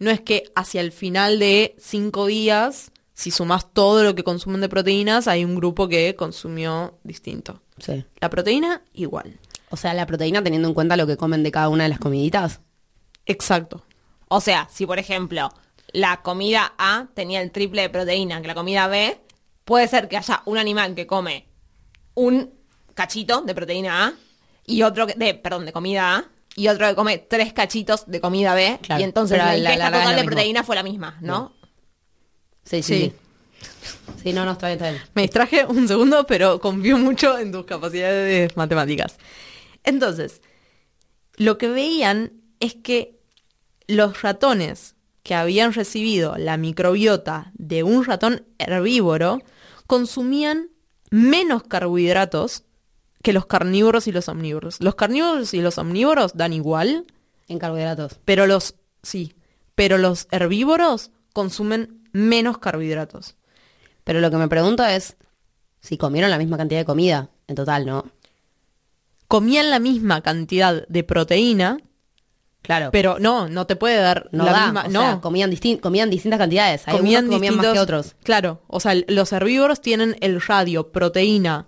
no 0.00 0.10
es 0.10 0.20
que 0.20 0.50
hacia 0.56 0.80
el 0.80 0.90
final 0.92 1.38
de 1.38 1.76
cinco 1.78 2.26
días, 2.26 2.90
si 3.14 3.30
sumas 3.30 3.72
todo 3.72 4.02
lo 4.02 4.16
que 4.16 4.24
consumen 4.24 4.60
de 4.60 4.68
proteínas, 4.68 5.28
hay 5.28 5.44
un 5.44 5.54
grupo 5.54 5.88
que 5.88 6.16
consumió 6.16 6.98
distinto. 7.04 7.62
Sí. 7.78 8.04
La 8.20 8.28
proteína, 8.28 8.82
igual. 8.92 9.38
O 9.70 9.76
sea, 9.76 9.94
la 9.94 10.06
proteína 10.06 10.42
teniendo 10.42 10.66
en 10.66 10.74
cuenta 10.74 10.96
lo 10.96 11.06
que 11.06 11.16
comen 11.16 11.44
de 11.44 11.52
cada 11.52 11.68
una 11.68 11.84
de 11.84 11.90
las 11.90 12.00
comiditas. 12.00 12.60
Exacto. 13.26 13.84
O 14.26 14.40
sea, 14.40 14.68
si 14.68 14.84
por 14.84 14.98
ejemplo 14.98 15.50
la 15.92 16.22
comida 16.22 16.74
A 16.78 17.06
tenía 17.14 17.40
el 17.42 17.52
triple 17.52 17.82
de 17.82 17.90
proteína 17.90 18.42
que 18.42 18.48
la 18.48 18.54
comida 18.54 18.88
B, 18.88 19.20
puede 19.64 19.86
ser 19.86 20.08
que 20.08 20.16
haya 20.16 20.42
un 20.46 20.58
animal 20.58 20.96
que 20.96 21.06
come 21.06 21.46
un 22.14 22.52
cachito 22.94 23.42
de 23.42 23.54
proteína 23.54 24.06
A 24.06 24.12
y 24.66 24.82
otro 24.82 25.06
de, 25.06 25.34
perdón, 25.34 25.64
de 25.64 25.72
comida 25.72 26.16
A 26.16 26.24
y 26.58 26.68
otro 26.68 26.86
que 26.88 26.94
come 26.94 27.18
tres 27.18 27.52
cachitos 27.52 28.04
de 28.06 28.20
comida 28.20 28.54
B 28.54 28.78
Claro, 28.82 29.00
y 29.00 29.04
entonces 29.04 29.38
la 29.38 29.46
la- 29.46 29.56
ingesta 29.58 29.90
la 29.90 29.96
es 29.98 30.02
total 30.04 30.16
de 30.16 30.24
proteína 30.24 30.64
fue 30.64 30.76
la 30.76 30.82
misma, 30.82 31.16
¿no? 31.20 31.52
Sí, 32.64 32.82
Sí. 32.82 32.82
sí. 32.82 33.12
Sí, 33.12 33.12
Sí, 34.22 34.32
no, 34.32 34.44
no, 34.44 34.52
está 34.52 34.66
bien, 34.68 34.78
está 34.78 34.90
bien. 34.90 35.02
Me 35.14 35.22
distraje 35.22 35.64
un 35.66 35.86
segundo, 35.88 36.26
pero 36.26 36.60
confío 36.60 36.98
mucho 36.98 37.38
en 37.38 37.50
tus 37.52 37.64
capacidades 37.64 38.56
matemáticas. 38.56 39.16
Entonces, 39.84 40.42
lo 41.36 41.56
que 41.58 41.68
veían 41.68 42.32
es 42.60 42.74
que 42.74 43.18
los 43.86 44.22
ratones 44.22 44.96
que 45.22 45.34
habían 45.34 45.72
recibido 45.72 46.36
la 46.36 46.56
microbiota 46.56 47.52
de 47.54 47.82
un 47.84 48.04
ratón 48.04 48.46
herbívoro 48.58 49.40
consumían 49.86 50.68
menos 51.10 51.62
carbohidratos 51.62 52.64
que 53.22 53.32
los 53.32 53.46
carnívoros 53.46 54.06
y 54.06 54.12
los 54.12 54.28
omnívoros. 54.28 54.80
Los 54.80 54.94
carnívoros 54.94 55.52
y 55.54 55.60
los 55.60 55.78
omnívoros 55.78 56.36
dan 56.36 56.52
igual, 56.52 57.06
En 57.48 57.58
carbohidratos. 57.58 58.18
pero 58.24 58.46
los 58.46 58.74
sí, 59.02 59.34
pero 59.74 59.98
los 59.98 60.28
herbívoros 60.30 61.10
consumen 61.32 62.08
menos 62.12 62.58
carbohidratos. 62.58 63.36
Pero 64.04 64.20
lo 64.20 64.30
que 64.30 64.36
me 64.36 64.48
pregunto 64.48 64.84
es 64.84 65.16
si 65.80 65.96
comieron 65.98 66.30
la 66.30 66.38
misma 66.38 66.56
cantidad 66.56 66.80
de 66.80 66.84
comida 66.84 67.30
en 67.46 67.54
total, 67.56 67.86
¿no? 67.86 68.04
comían 69.26 69.70
la 69.70 69.78
misma 69.78 70.22
cantidad 70.22 70.86
de 70.88 71.04
proteína, 71.04 71.78
Claro. 72.62 72.90
pero 72.90 73.18
no, 73.18 73.48
no 73.48 73.66
te 73.66 73.76
puede 73.76 73.96
dar 73.98 74.28
no 74.32 74.44
la 74.44 74.52
da, 74.52 74.64
misma, 74.64 74.84
o 74.86 74.88
no. 74.90 75.00
sea, 75.00 75.20
comían, 75.20 75.50
distin- 75.50 75.80
comían 75.80 76.10
distintas 76.10 76.38
cantidades. 76.38 76.86
Hay 76.88 76.96
comían 76.96 77.26
que 77.28 77.34
comían 77.34 77.56
más 77.56 77.66
que 77.72 77.78
otros. 77.78 78.16
Claro, 78.22 78.62
o 78.66 78.80
sea, 78.80 78.94
los 79.06 79.32
herbívoros 79.32 79.80
tienen 79.80 80.16
el 80.20 80.40
radio 80.40 80.90
proteína 80.92 81.66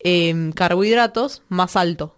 em, 0.00 0.52
carbohidratos 0.52 1.42
más 1.48 1.76
alto. 1.76 2.14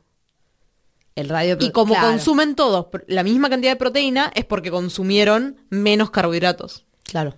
El 1.16 1.28
radio 1.28 1.56
Y 1.60 1.70
como 1.72 1.94
claro, 1.94 2.08
consumen 2.08 2.54
todos 2.54 2.86
la 3.08 3.22
misma 3.22 3.50
cantidad 3.50 3.72
de 3.72 3.76
proteína 3.76 4.30
es 4.34 4.44
porque 4.44 4.70
consumieron 4.70 5.56
menos 5.68 6.10
carbohidratos. 6.10 6.86
Claro. 7.04 7.34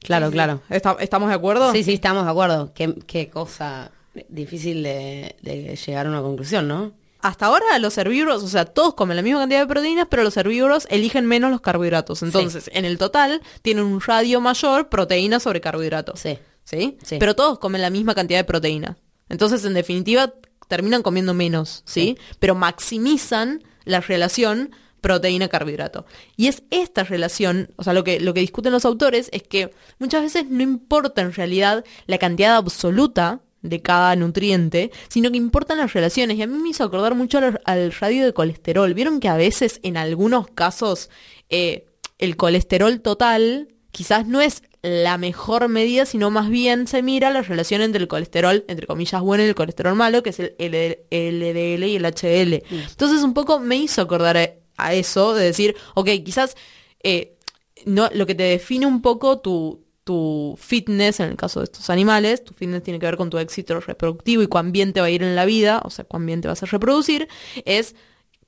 Claro, 0.00 0.30
claro. 0.30 0.60
¿Está- 0.68 0.96
¿Estamos 1.00 1.28
de 1.30 1.34
acuerdo? 1.34 1.72
Sí, 1.72 1.82
sí, 1.82 1.94
estamos 1.94 2.24
de 2.24 2.30
acuerdo. 2.30 2.72
Qué, 2.74 2.94
qué 3.06 3.28
cosa 3.30 3.90
difícil 4.28 4.82
de, 4.82 5.36
de 5.42 5.76
llegar 5.76 6.06
a 6.06 6.10
una 6.10 6.22
conclusión, 6.22 6.68
¿no? 6.68 6.92
Hasta 7.20 7.46
ahora 7.46 7.78
los 7.80 7.96
herbívoros, 7.98 8.42
o 8.44 8.48
sea, 8.48 8.66
todos 8.66 8.94
comen 8.94 9.16
la 9.16 9.22
misma 9.22 9.40
cantidad 9.40 9.60
de 9.60 9.66
proteínas, 9.66 10.06
pero 10.08 10.22
los 10.22 10.36
herbívoros 10.36 10.86
eligen 10.90 11.26
menos 11.26 11.50
los 11.50 11.60
carbohidratos. 11.60 12.22
Entonces, 12.22 12.70
en 12.72 12.84
el 12.84 12.98
total, 12.98 13.42
tienen 13.62 13.84
un 13.84 14.00
radio 14.00 14.40
mayor 14.40 14.88
proteína 14.88 15.40
sobre 15.40 15.60
carbohidratos. 15.60 16.20
Sí. 16.20 16.38
¿Sí? 16.62 16.98
Sí. 17.02 17.16
Pero 17.18 17.34
todos 17.34 17.58
comen 17.58 17.80
la 17.82 17.90
misma 17.90 18.14
cantidad 18.14 18.38
de 18.38 18.44
proteína. 18.44 18.96
Entonces, 19.28 19.64
en 19.64 19.74
definitiva, 19.74 20.34
terminan 20.68 21.02
comiendo 21.02 21.34
menos, 21.34 21.82
¿sí? 21.86 22.16
Pero 22.38 22.54
maximizan 22.54 23.62
la 23.84 24.00
relación 24.00 24.70
proteína-carbohidrato. 25.00 26.06
Y 26.36 26.48
es 26.48 26.64
esta 26.70 27.04
relación, 27.04 27.70
o 27.76 27.84
sea, 27.84 27.92
lo 27.92 28.02
que, 28.02 28.18
lo 28.18 28.34
que 28.34 28.40
discuten 28.40 28.72
los 28.72 28.84
autores 28.84 29.28
es 29.32 29.42
que 29.42 29.70
muchas 29.98 30.22
veces 30.22 30.46
no 30.48 30.62
importa 30.62 31.22
en 31.22 31.32
realidad 31.32 31.84
la 32.06 32.18
cantidad 32.18 32.56
absoluta 32.56 33.40
de 33.62 33.82
cada 33.82 34.16
nutriente, 34.16 34.90
sino 35.08 35.30
que 35.30 35.36
importan 35.36 35.78
las 35.78 35.92
relaciones. 35.92 36.36
Y 36.36 36.42
a 36.42 36.46
mí 36.46 36.58
me 36.58 36.70
hizo 36.70 36.84
acordar 36.84 37.14
mucho 37.14 37.38
al, 37.38 37.60
al 37.64 37.92
radio 37.92 38.24
de 38.24 38.32
colesterol. 38.32 38.94
Vieron 38.94 39.20
que 39.20 39.28
a 39.28 39.36
veces, 39.36 39.80
en 39.82 39.96
algunos 39.96 40.48
casos, 40.48 41.10
eh, 41.50 41.86
el 42.18 42.36
colesterol 42.36 43.00
total 43.00 43.68
quizás 43.90 44.26
no 44.26 44.40
es 44.40 44.62
la 44.82 45.18
mejor 45.18 45.68
medida, 45.68 46.06
sino 46.06 46.30
más 46.30 46.48
bien 46.48 46.86
se 46.86 47.02
mira 47.02 47.30
la 47.30 47.42
relación 47.42 47.82
entre 47.82 48.02
el 48.02 48.08
colesterol, 48.08 48.64
entre 48.68 48.86
comillas, 48.86 49.20
bueno 49.20 49.44
y 49.44 49.48
el 49.48 49.54
colesterol 49.54 49.94
malo, 49.94 50.22
que 50.22 50.30
es 50.30 50.40
el 50.40 50.54
LDL 50.58 51.84
y 51.84 51.96
el 51.96 52.04
HDL. 52.04 52.62
Entonces 52.70 53.22
un 53.22 53.34
poco 53.34 53.58
me 53.58 53.76
hizo 53.76 54.02
acordar 54.02 54.36
a, 54.36 54.50
a 54.76 54.94
eso, 54.94 55.34
de 55.34 55.44
decir, 55.44 55.76
ok, 55.94 56.08
quizás 56.24 56.56
eh, 57.02 57.36
no, 57.84 58.08
lo 58.12 58.26
que 58.26 58.34
te 58.34 58.44
define 58.44 58.86
un 58.86 59.02
poco 59.02 59.38
tu, 59.38 59.84
tu 60.04 60.56
fitness, 60.58 61.20
en 61.20 61.30
el 61.30 61.36
caso 61.36 61.60
de 61.60 61.64
estos 61.64 61.90
animales, 61.90 62.44
tu 62.44 62.54
fitness 62.54 62.82
tiene 62.82 62.98
que 62.98 63.06
ver 63.06 63.16
con 63.16 63.30
tu 63.30 63.38
éxito 63.38 63.80
reproductivo 63.80 64.42
y 64.42 64.46
cuán 64.46 64.72
bien 64.72 64.92
te 64.92 65.00
va 65.00 65.06
a 65.06 65.10
ir 65.10 65.22
en 65.22 65.34
la 65.34 65.44
vida, 65.44 65.82
o 65.84 65.90
sea, 65.90 66.04
cuán 66.04 66.24
bien 66.26 66.40
te 66.40 66.48
vas 66.48 66.62
a 66.62 66.66
reproducir, 66.66 67.28
es 67.64 67.96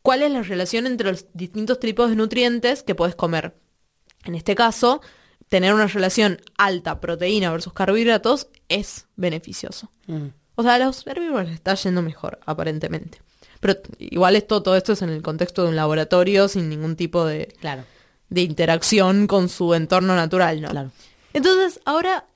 cuál 0.03 0.23
es 0.23 0.31
la 0.31 0.43
relación 0.43 0.87
entre 0.87 1.11
los 1.11 1.27
distintos 1.35 1.81
tipos 1.81 2.11
de 2.11 2.17
nutrientes 2.17 2.83
que 2.83 2.95
puedes 2.95 3.15
comer. 3.15 3.55
En 4.25 4.35
este 4.35 4.55
caso, 4.55 5.01
tener 5.49 5.75
una 5.75 5.87
relación 5.87 6.41
alta 6.57 7.01
proteína 7.01 7.51
versus 7.51 7.73
carbohidratos 7.73 8.49
es 8.69 9.07
beneficioso. 9.17 9.91
Mm. 10.07 10.27
O 10.55 10.63
sea, 10.63 10.75
a 10.75 10.79
los 10.79 11.07
herbívoros 11.07 11.47
les 11.47 11.55
está 11.55 11.75
yendo 11.75 12.03
mejor, 12.03 12.41
aparentemente. 12.45 13.21
Pero 13.61 13.75
igual 13.99 14.37
esto, 14.37 14.63
todo 14.63 14.77
esto 14.77 14.93
es 14.93 15.03
en 15.03 15.11
el 15.11 15.23
contexto 15.23 15.63
de 15.63 15.71
un 15.71 15.77
laboratorio 15.77 16.49
sin 16.49 16.69
ningún 16.69 16.97
tipo 16.97 17.25
de, 17.25 17.55
Claro. 17.61 17.85
de 18.29 18.43
interacción 18.43 19.27
con 19.27 19.49
su 19.49 19.75
entorno 19.75 20.15
natural, 20.15 20.61
¿no? 20.61 20.69
Claro. 20.69 20.91
Entonces, 21.33 21.81
ahora 21.85 22.27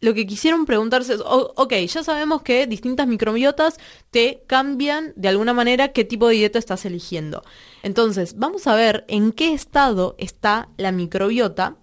lo 0.00 0.14
que 0.14 0.26
quisieron 0.26 0.66
preguntarse 0.66 1.14
es, 1.14 1.20
ok, 1.24 1.72
ya 1.74 2.02
sabemos 2.02 2.42
que 2.42 2.66
distintas 2.66 3.06
microbiotas 3.06 3.78
te 4.10 4.42
cambian 4.48 5.12
de 5.14 5.28
alguna 5.28 5.52
manera 5.54 5.92
qué 5.92 6.04
tipo 6.04 6.26
de 6.28 6.34
dieta 6.34 6.58
estás 6.58 6.84
eligiendo. 6.84 7.44
Entonces, 7.84 8.36
vamos 8.36 8.66
a 8.66 8.74
ver 8.74 9.04
en 9.06 9.30
qué 9.30 9.54
estado 9.54 10.16
está 10.18 10.68
la 10.76 10.90
microbiota 10.90 11.76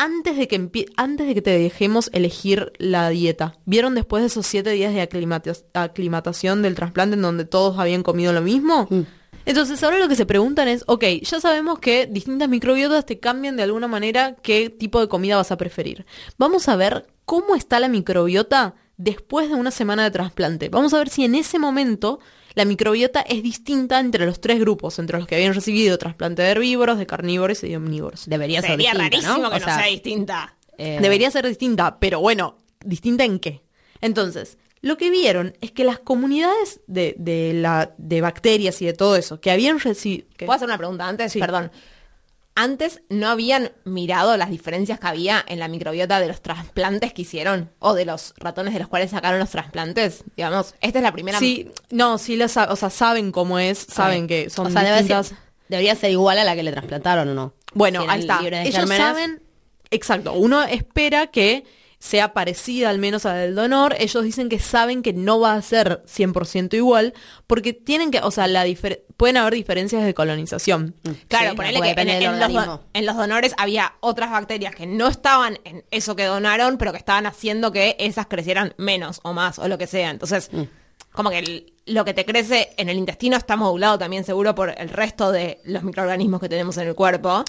antes 0.00 0.38
de 0.38 0.48
que 0.48 0.86
antes 0.96 1.26
de 1.26 1.34
que 1.34 1.42
te 1.42 1.50
dejemos 1.58 2.08
elegir 2.14 2.72
la 2.78 3.10
dieta. 3.10 3.58
¿Vieron 3.66 3.94
después 3.94 4.22
de 4.22 4.28
esos 4.28 4.46
siete 4.46 4.70
días 4.70 4.94
de 4.94 5.02
aclimata- 5.02 5.52
aclimatación 5.74 6.62
del 6.62 6.74
trasplante 6.74 7.16
en 7.16 7.22
donde 7.22 7.44
todos 7.44 7.78
habían 7.78 8.02
comido 8.02 8.32
lo 8.32 8.40
mismo? 8.40 8.86
Mm. 8.88 9.02
Entonces 9.44 9.82
ahora 9.82 9.98
lo 9.98 10.08
que 10.08 10.16
se 10.16 10.24
preguntan 10.24 10.68
es, 10.68 10.84
ok, 10.86 11.04
ya 11.22 11.38
sabemos 11.40 11.80
que 11.80 12.06
distintas 12.06 12.48
microbiotas 12.48 13.04
te 13.04 13.20
cambian 13.20 13.56
de 13.56 13.62
alguna 13.62 13.88
manera 13.88 14.36
qué 14.42 14.70
tipo 14.70 15.00
de 15.00 15.08
comida 15.08 15.36
vas 15.36 15.52
a 15.52 15.58
preferir. 15.58 16.06
Vamos 16.38 16.68
a 16.68 16.76
ver 16.76 17.06
cómo 17.26 17.54
está 17.54 17.78
la 17.78 17.88
microbiota 17.88 18.76
después 19.02 19.48
de 19.48 19.54
una 19.54 19.70
semana 19.70 20.04
de 20.04 20.10
trasplante. 20.10 20.68
Vamos 20.68 20.92
a 20.94 20.98
ver 20.98 21.08
si 21.08 21.24
en 21.24 21.34
ese 21.34 21.58
momento 21.58 22.20
la 22.54 22.64
microbiota 22.64 23.20
es 23.22 23.42
distinta 23.42 23.98
entre 23.98 24.26
los 24.26 24.40
tres 24.40 24.60
grupos, 24.60 24.98
entre 24.98 25.18
los 25.18 25.26
que 25.26 25.36
habían 25.36 25.54
recibido 25.54 25.96
trasplante 25.96 26.42
de 26.42 26.50
herbívoros, 26.50 26.98
de 26.98 27.06
carnívoros 27.06 27.64
y 27.64 27.68
de 27.70 27.76
omnívoros. 27.78 28.26
Debería 28.28 28.60
ser 28.60 28.72
Sería 28.72 28.90
distinta, 28.92 29.04
rarísimo 29.16 29.38
¿no? 29.38 29.50
que 29.50 29.56
O 29.56 29.58
no 29.60 29.64
sea, 29.64 29.76
sea 29.78 29.86
distinta. 29.86 30.56
eh, 30.76 30.98
Debería 31.00 31.30
ser 31.30 31.46
distinta, 31.46 31.98
pero 31.98 32.20
bueno, 32.20 32.58
¿distinta 32.84 33.24
en 33.24 33.38
qué? 33.38 33.62
Entonces, 34.02 34.58
lo 34.82 34.96
que 34.96 35.10
vieron 35.10 35.54
es 35.60 35.72
que 35.72 35.84
las 35.84 35.98
comunidades 35.98 36.80
de, 36.86 37.14
de 37.18 37.52
la, 37.54 37.94
de 37.98 38.20
bacterias 38.20 38.82
y 38.82 38.86
de 38.86 38.92
todo 38.94 39.16
eso 39.16 39.40
que 39.40 39.50
habían 39.50 39.78
recibido... 39.80 40.26
¿Puedo 40.38 40.52
hacer 40.52 40.66
una 40.68 40.78
pregunta 40.78 41.06
antes? 41.08 41.32
Sí. 41.32 41.38
Perdón. 41.38 41.70
Antes 42.54 43.00
no 43.08 43.28
habían 43.28 43.72
mirado 43.84 44.36
las 44.36 44.50
diferencias 44.50 44.98
que 45.00 45.06
había 45.06 45.44
en 45.48 45.58
la 45.58 45.68
microbiota 45.68 46.20
de 46.20 46.26
los 46.28 46.42
trasplantes 46.42 47.12
que 47.12 47.22
hicieron 47.22 47.70
o 47.78 47.94
de 47.94 48.04
los 48.04 48.34
ratones 48.38 48.74
de 48.74 48.80
los 48.80 48.88
cuales 48.88 49.10
sacaron 49.12 49.38
los 49.38 49.50
trasplantes. 49.50 50.24
Digamos, 50.36 50.74
esta 50.80 50.98
es 50.98 51.02
la 51.02 51.12
primera. 51.12 51.38
Sí, 51.38 51.70
no, 51.90 52.18
sí, 52.18 52.38
sa- 52.48 52.70
o 52.70 52.76
sea, 52.76 52.90
saben 52.90 53.32
cómo 53.32 53.58
es, 53.58 53.78
saben 53.78 54.26
que 54.26 54.50
son 54.50 54.66
o 54.66 54.70
sea, 54.70 54.82
debe 54.82 54.96
distintas. 54.98 55.28
ser- 55.28 55.38
debería 55.68 55.94
ser 55.94 56.10
igual 56.10 56.38
a 56.38 56.44
la 56.44 56.54
que 56.54 56.62
le 56.62 56.72
trasplantaron 56.72 57.28
o 57.28 57.34
no. 57.34 57.54
Bueno, 57.72 58.02
Si 58.02 58.08
ahí 58.10 58.20
está. 58.20 58.40
Ellos 58.64 58.88
saben, 58.88 59.42
exacto, 59.90 60.32
uno 60.32 60.62
espera 60.64 61.28
que 61.28 61.64
sea 62.02 62.32
parecida 62.32 62.88
al 62.88 62.98
menos 62.98 63.26
a 63.26 63.34
la 63.34 63.38
del 63.40 63.54
donor. 63.54 63.94
Ellos 63.98 64.24
dicen 64.24 64.48
que 64.48 64.58
saben 64.58 65.02
que 65.02 65.12
no 65.12 65.38
va 65.38 65.52
a 65.54 65.60
ser 65.62 66.02
100% 66.06 66.74
igual 66.74 67.12
porque 67.46 67.74
tienen 67.74 68.10
que, 68.10 68.20
o 68.20 68.30
sea, 68.30 68.46
la 68.48 68.64
pueden 69.18 69.36
haber 69.36 69.52
diferencias 69.54 70.02
de 70.04 70.14
colonización. 70.14 70.94
Claro, 71.28 71.50
Sí, 71.50 71.56
ponele 71.56 71.80
que 71.82 71.90
en, 72.00 72.08
en 72.08 72.40
los, 72.40 72.80
en 72.94 73.06
los 73.06 73.16
donores 73.16 73.54
había 73.58 73.92
otras 74.00 74.30
bacterias 74.30 74.74
que 74.74 74.86
no 74.86 75.08
estaban 75.08 75.58
en 75.64 75.84
eso 75.90 76.16
que 76.16 76.24
donaron, 76.24 76.78
pero 76.78 76.90
que 76.92 76.98
estaban 76.98 77.26
haciendo 77.26 77.70
que 77.70 77.96
esas 77.98 78.26
crecieran 78.26 78.72
menos 78.78 79.20
o 79.22 79.34
más 79.34 79.58
o 79.58 79.68
lo 79.68 79.76
que 79.76 79.86
sea. 79.86 80.08
Entonces, 80.10 80.48
Mm. 80.52 80.62
como 81.12 81.28
que 81.28 81.38
el- 81.40 81.72
lo 81.86 82.04
que 82.06 82.14
te 82.14 82.24
crece 82.24 82.70
en 82.78 82.88
el 82.88 82.96
intestino 82.96 83.36
está 83.36 83.56
modulado 83.56 83.98
también 83.98 84.24
seguro 84.24 84.54
por 84.54 84.72
el 84.78 84.88
resto 84.88 85.32
de 85.32 85.60
los 85.64 85.82
microorganismos 85.82 86.40
que 86.40 86.48
tenemos 86.48 86.78
en 86.78 86.88
el 86.88 86.94
cuerpo. 86.94 87.44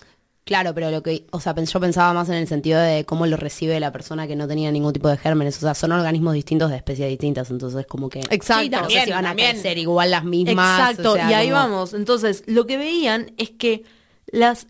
Claro, 0.52 0.74
pero 0.76 0.92
lo 0.92 1.02
que, 1.02 1.24
o 1.32 1.40
sea, 1.40 1.56
yo 1.56 1.80
pensaba 1.80 2.12
más 2.14 2.28
en 2.28 2.36
el 2.36 2.46
sentido 2.46 2.78
de 2.78 3.06
cómo 3.06 3.26
lo 3.26 3.38
recibe 3.38 3.80
la 3.80 3.94
persona 3.94 4.28
que 4.28 4.36
no 4.36 4.50
tenía 4.50 4.70
ningún 4.70 4.92
tipo 4.92 5.08
de 5.08 5.16
gérmenes. 5.16 5.56
O 5.56 5.62
sea, 5.62 5.74
son 5.74 5.94
organismos 5.94 6.34
distintos 6.34 6.70
de 6.70 6.76
especies 6.76 7.08
distintas, 7.08 7.50
entonces 7.52 7.86
como 7.86 8.10
que... 8.10 8.20
Exacto. 8.30 8.62
Sí, 8.64 8.70
no 8.70 8.90
sé 8.90 9.06
si 9.06 9.12
van 9.12 9.28
a 9.28 9.34
crecer 9.34 9.78
igual 9.78 10.12
las 10.12 10.26
mismas. 10.26 10.78
Exacto, 10.92 11.14
o 11.14 11.16
sea, 11.16 11.32
y 11.32 11.34
ahí 11.36 11.48
como- 11.48 11.62
vamos. 11.62 11.94
Entonces, 11.94 12.44
lo 12.48 12.68
que 12.68 12.76
veían 12.76 13.32
es 13.38 13.52
que 13.52 13.84
las, 14.28 14.68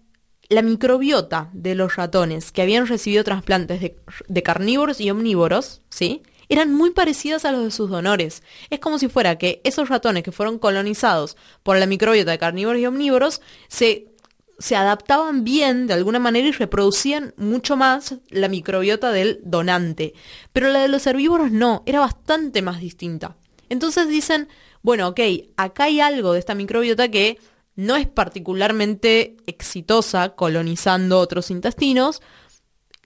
la 0.49 0.61
microbiota 0.61 1.49
de 1.51 1.73
los 1.73 1.95
ratones 1.95 2.51
que 2.51 2.61
habían 2.61 2.85
recibido 2.85 3.23
trasplantes 3.23 3.81
de, 3.81 3.95
de 4.27 4.43
carnívoros 4.43 5.01
y 5.01 5.09
omnívoros, 5.09 5.81
¿sí? 5.89 6.21
Eran 6.47 6.73
muy 6.75 6.91
parecidas 6.91 7.43
a 7.45 7.51
los 7.53 7.63
de 7.63 7.71
sus 7.71 7.89
donores. 7.89 8.43
Es 8.69 8.79
como 8.79 8.99
si 8.99 9.07
fuera 9.07 9.37
que 9.37 9.61
esos 9.63 9.89
ratones 9.89 10.21
que 10.21 10.31
fueron 10.33 10.59
colonizados 10.59 11.37
por 11.63 11.77
la 11.77 11.85
microbiota 11.87 12.29
de 12.29 12.37
carnívoros 12.37 12.81
y 12.81 12.85
omnívoros 12.85 13.41
se, 13.69 14.10
se 14.59 14.75
adaptaban 14.75 15.43
bien 15.43 15.87
de 15.87 15.93
alguna 15.93 16.19
manera 16.19 16.47
y 16.47 16.51
reproducían 16.51 17.33
mucho 17.37 17.75
más 17.77 18.15
la 18.29 18.47
microbiota 18.47 19.11
del 19.11 19.39
donante. 19.43 20.13
Pero 20.53 20.69
la 20.69 20.81
de 20.81 20.87
los 20.87 21.05
herbívoros 21.07 21.51
no, 21.51 21.83
era 21.85 21.99
bastante 21.99 22.61
más 22.61 22.79
distinta. 22.79 23.37
Entonces 23.69 24.07
dicen, 24.07 24.47
bueno, 24.81 25.07
ok, 25.07 25.19
acá 25.57 25.85
hay 25.85 25.99
algo 25.99 26.33
de 26.33 26.39
esta 26.39 26.55
microbiota 26.55 27.09
que 27.09 27.39
no 27.75 27.95
es 27.95 28.07
particularmente 28.07 29.37
exitosa 29.47 30.35
colonizando 30.35 31.19
otros 31.19 31.49
intestinos 31.51 32.21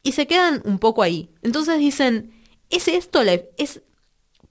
y 0.03 0.13
se 0.13 0.27
quedan 0.27 0.61
un 0.65 0.79
poco 0.79 1.03
ahí. 1.03 1.29
Entonces 1.41 1.79
dicen, 1.79 2.33
¿es 2.69 2.87
esto 2.87 3.21
es 3.21 3.81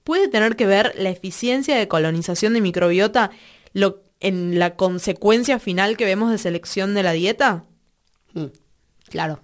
puede 0.03 0.27
tener 0.27 0.55
que 0.55 0.67
ver 0.67 0.93
la 0.97 1.09
eficiencia 1.09 1.75
de 1.75 1.87
colonización 1.87 2.53
de 2.53 2.61
microbiota 2.61 3.31
lo, 3.73 4.04
en 4.27 4.59
la 4.59 4.75
consecuencia 4.75 5.59
final 5.59 5.97
que 5.97 6.05
vemos 6.05 6.31
de 6.31 6.37
selección 6.37 6.93
de 6.95 7.03
la 7.03 7.11
dieta? 7.11 7.65
Mm, 8.33 8.45
claro. 9.09 9.39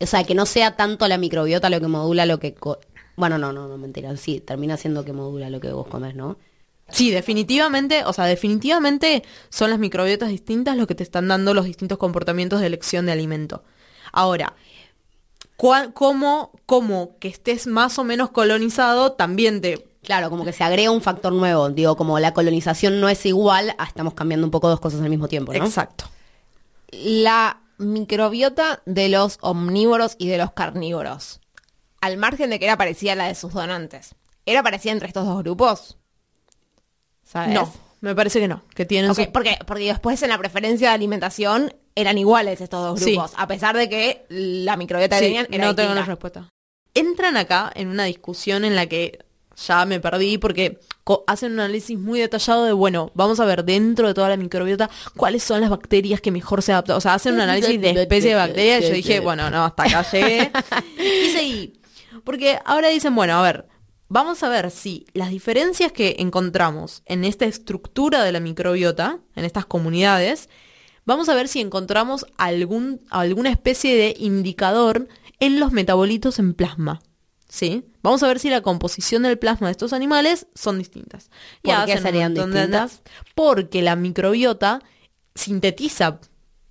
O 0.00 0.06
sea, 0.06 0.24
que 0.24 0.34
no 0.34 0.46
sea 0.46 0.74
tanto 0.76 1.06
la 1.06 1.16
microbiota 1.16 1.70
lo 1.70 1.80
que 1.80 1.86
modula 1.86 2.26
lo 2.26 2.40
que... 2.40 2.54
co- 2.54 2.80
bueno, 3.16 3.38
no, 3.38 3.52
no, 3.52 3.68
no, 3.68 3.78
mentira. 3.78 4.16
Sí, 4.16 4.40
termina 4.40 4.76
siendo 4.76 5.04
que 5.04 5.12
modula 5.12 5.48
lo 5.48 5.60
que 5.60 5.72
vos 5.72 5.86
comes, 5.86 6.14
¿no? 6.14 6.38
Sí, 6.88 7.10
definitivamente, 7.10 8.04
o 8.04 8.12
sea, 8.12 8.24
definitivamente 8.24 9.22
son 9.48 9.70
las 9.70 9.78
microbiotas 9.78 10.28
distintas 10.30 10.76
los 10.76 10.86
que 10.86 10.94
te 10.94 11.02
están 11.04 11.28
dando 11.28 11.54
los 11.54 11.64
distintos 11.64 11.98
comportamientos 11.98 12.60
de 12.60 12.66
elección 12.66 13.06
de 13.06 13.12
alimento. 13.12 13.62
Ahora, 14.12 14.54
cómo, 15.56 16.50
cómo 16.66 17.16
que 17.18 17.28
estés 17.28 17.66
más 17.66 17.98
o 17.98 18.04
menos 18.04 18.30
colonizado 18.30 19.12
también 19.12 19.60
te... 19.60 19.91
Claro, 20.02 20.30
como 20.30 20.44
que 20.44 20.52
se 20.52 20.64
agrega 20.64 20.90
un 20.90 21.00
factor 21.00 21.32
nuevo. 21.32 21.70
Digo, 21.70 21.96
como 21.96 22.18
la 22.18 22.34
colonización 22.34 23.00
no 23.00 23.08
es 23.08 23.24
igual, 23.24 23.74
a 23.78 23.84
estamos 23.84 24.14
cambiando 24.14 24.46
un 24.46 24.50
poco 24.50 24.68
dos 24.68 24.80
cosas 24.80 25.00
al 25.00 25.10
mismo 25.10 25.28
tiempo, 25.28 25.52
¿no? 25.52 25.64
Exacto. 25.64 26.06
La 26.90 27.60
microbiota 27.78 28.82
de 28.84 29.08
los 29.08 29.38
omnívoros 29.40 30.16
y 30.18 30.28
de 30.28 30.38
los 30.38 30.52
carnívoros, 30.52 31.40
al 32.00 32.16
margen 32.16 32.50
de 32.50 32.58
que 32.58 32.64
era 32.66 32.76
parecida 32.76 33.12
a 33.12 33.16
la 33.16 33.28
de 33.28 33.34
sus 33.34 33.52
donantes, 33.52 34.14
¿era 34.44 34.62
parecida 34.62 34.92
entre 34.92 35.08
estos 35.08 35.24
dos 35.26 35.38
grupos? 35.42 35.96
¿Sabes? 37.24 37.54
No, 37.54 37.72
me 38.00 38.14
parece 38.14 38.40
que 38.40 38.48
no, 38.48 38.62
que 38.74 38.84
tienen 38.84 39.12
porque, 39.32 39.58
porque 39.66 39.84
después 39.84 40.22
en 40.22 40.28
la 40.30 40.38
preferencia 40.38 40.88
de 40.88 40.94
alimentación 40.94 41.74
eran 41.94 42.18
iguales 42.18 42.60
estos 42.60 42.82
dos 42.82 43.00
Sí. 43.00 43.12
grupos, 43.12 43.32
a 43.36 43.46
pesar 43.46 43.76
de 43.76 43.88
que 43.88 44.26
la 44.28 44.76
microbiota 44.76 45.16
que 45.16 45.20
Sí, 45.20 45.26
tenían 45.28 45.46
era 45.50 45.64
no 45.66 45.74
tengo 45.74 45.90
distinta. 45.90 46.10
respuesta. 46.10 46.48
Entran 46.94 47.36
acá 47.36 47.70
en 47.74 47.88
una 47.88 48.04
discusión 48.04 48.64
en 48.64 48.76
la 48.76 48.86
que 48.86 49.24
ya 49.66 49.84
me 49.84 50.00
perdí 50.00 50.38
porque 50.38 50.80
hacen 51.26 51.52
un 51.52 51.60
análisis 51.60 51.98
muy 51.98 52.20
detallado 52.20 52.64
de, 52.64 52.72
bueno, 52.72 53.10
vamos 53.14 53.40
a 53.40 53.44
ver 53.44 53.64
dentro 53.64 54.08
de 54.08 54.14
toda 54.14 54.28
la 54.28 54.36
microbiota 54.36 54.90
cuáles 55.16 55.42
son 55.42 55.60
las 55.60 55.70
bacterias 55.70 56.20
que 56.20 56.30
mejor 56.30 56.62
se 56.62 56.72
adaptan. 56.72 56.96
O 56.96 57.00
sea, 57.00 57.14
hacen 57.14 57.34
un 57.34 57.40
análisis 57.42 57.80
de 57.80 57.90
especie 57.90 58.30
de 58.30 58.36
bacterias 58.36 58.82
y 58.82 58.88
yo 58.88 58.94
dije, 58.94 59.20
bueno, 59.20 59.50
no, 59.50 59.64
hasta 59.64 59.84
acá 59.84 60.10
llegué. 60.10 60.50
y 60.98 61.30
seguí. 61.30 61.72
Porque 62.24 62.58
ahora 62.64 62.88
dicen, 62.88 63.14
bueno, 63.14 63.34
a 63.34 63.42
ver, 63.42 63.66
vamos 64.08 64.42
a 64.42 64.48
ver 64.48 64.70
si 64.70 65.06
las 65.12 65.30
diferencias 65.30 65.92
que 65.92 66.16
encontramos 66.18 67.02
en 67.06 67.24
esta 67.24 67.46
estructura 67.46 68.22
de 68.22 68.32
la 68.32 68.40
microbiota, 68.40 69.18
en 69.34 69.44
estas 69.44 69.66
comunidades, 69.66 70.48
vamos 71.04 71.28
a 71.28 71.34
ver 71.34 71.48
si 71.48 71.60
encontramos 71.60 72.26
algún, 72.36 73.00
alguna 73.10 73.50
especie 73.50 73.96
de 73.96 74.14
indicador 74.18 75.08
en 75.40 75.58
los 75.58 75.72
metabolitos 75.72 76.38
en 76.38 76.54
plasma. 76.54 77.00
¿Sí? 77.52 77.84
Vamos 78.02 78.22
a 78.22 78.28
ver 78.28 78.38
si 78.38 78.48
la 78.48 78.62
composición 78.62 79.24
del 79.24 79.38
plasma 79.38 79.66
de 79.66 79.72
estos 79.72 79.92
animales 79.92 80.46
son 80.54 80.78
distintas. 80.78 81.28
Y 81.62 81.66
¿Por 81.68 81.74
qué 81.84 81.92
serían 82.02 82.32
distintas? 82.62 83.02
Porque 83.34 83.82
la 83.82 83.94
microbiota 83.94 84.80
sintetiza 85.34 86.18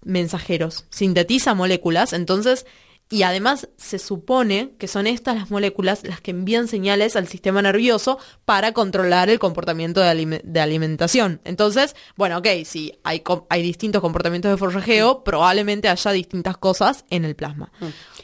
mensajeros, 0.03 0.85
sintetiza 0.89 1.53
moléculas, 1.53 2.13
entonces, 2.13 2.65
y 3.11 3.23
además 3.23 3.67
se 3.77 3.99
supone 3.99 4.71
que 4.79 4.87
son 4.87 5.05
estas 5.05 5.35
las 5.35 5.51
moléculas 5.51 6.03
las 6.03 6.21
que 6.21 6.31
envían 6.31 6.67
señales 6.69 7.15
al 7.17 7.27
sistema 7.27 7.61
nervioso 7.61 8.17
para 8.45 8.71
controlar 8.71 9.29
el 9.29 9.37
comportamiento 9.37 9.99
de, 9.99 10.07
alime- 10.07 10.41
de 10.43 10.61
alimentación. 10.61 11.41
Entonces, 11.43 11.93
bueno, 12.15 12.37
ok, 12.37 12.47
si 12.65 12.97
hay, 13.03 13.21
hay 13.49 13.61
distintos 13.61 14.01
comportamientos 14.01 14.49
de 14.49 14.57
forrajeo, 14.57 15.23
probablemente 15.25 15.89
haya 15.89 16.11
distintas 16.11 16.57
cosas 16.57 17.03
en 17.09 17.25
el 17.25 17.35
plasma. 17.35 17.71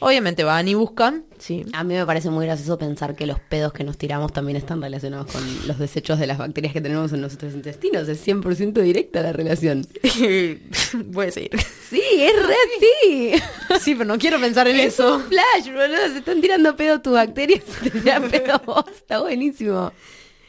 Obviamente 0.00 0.42
van 0.42 0.66
y 0.68 0.74
buscan, 0.74 1.26
sí. 1.38 1.64
A 1.72 1.84
mí 1.84 1.94
me 1.94 2.04
parece 2.06 2.30
muy 2.30 2.46
gracioso 2.46 2.78
pensar 2.78 3.14
que 3.16 3.26
los 3.26 3.38
pedos 3.40 3.72
que 3.72 3.84
nos 3.84 3.96
tiramos 3.96 4.32
también 4.32 4.56
están 4.56 4.80
relacionados 4.82 5.30
con 5.32 5.42
los 5.66 5.78
desechos 5.78 6.18
de 6.18 6.26
las 6.26 6.38
bacterias 6.38 6.72
que 6.72 6.80
tenemos 6.80 7.12
en 7.12 7.20
nuestros 7.20 7.54
intestinos. 7.54 8.08
Es 8.08 8.26
100% 8.26 8.72
directa 8.82 9.22
la 9.22 9.32
relación. 9.32 9.86
Voy 11.06 11.26
a 11.26 11.30
seguir. 11.32 11.50
Sí, 11.88 12.02
es 12.18 12.46
re 12.46 12.54
sí. 12.80 13.32
Sí, 13.80 13.94
pero 13.94 14.04
no 14.06 14.18
quiero 14.18 14.40
pensar 14.40 14.68
en 14.68 14.76
Es 14.80 14.94
eso. 14.94 15.16
un 15.16 15.22
flash, 15.22 15.66
boludo. 15.66 16.12
Se 16.12 16.18
están 16.18 16.40
tirando 16.40 16.76
pedo 16.76 17.00
tus 17.00 17.14
bacterias. 17.14 17.62
y 17.82 17.90
te 17.90 18.00
tiran 18.00 18.30
pedo 18.30 18.60
vos. 18.66 18.84
Está 18.94 19.20
buenísimo. 19.20 19.92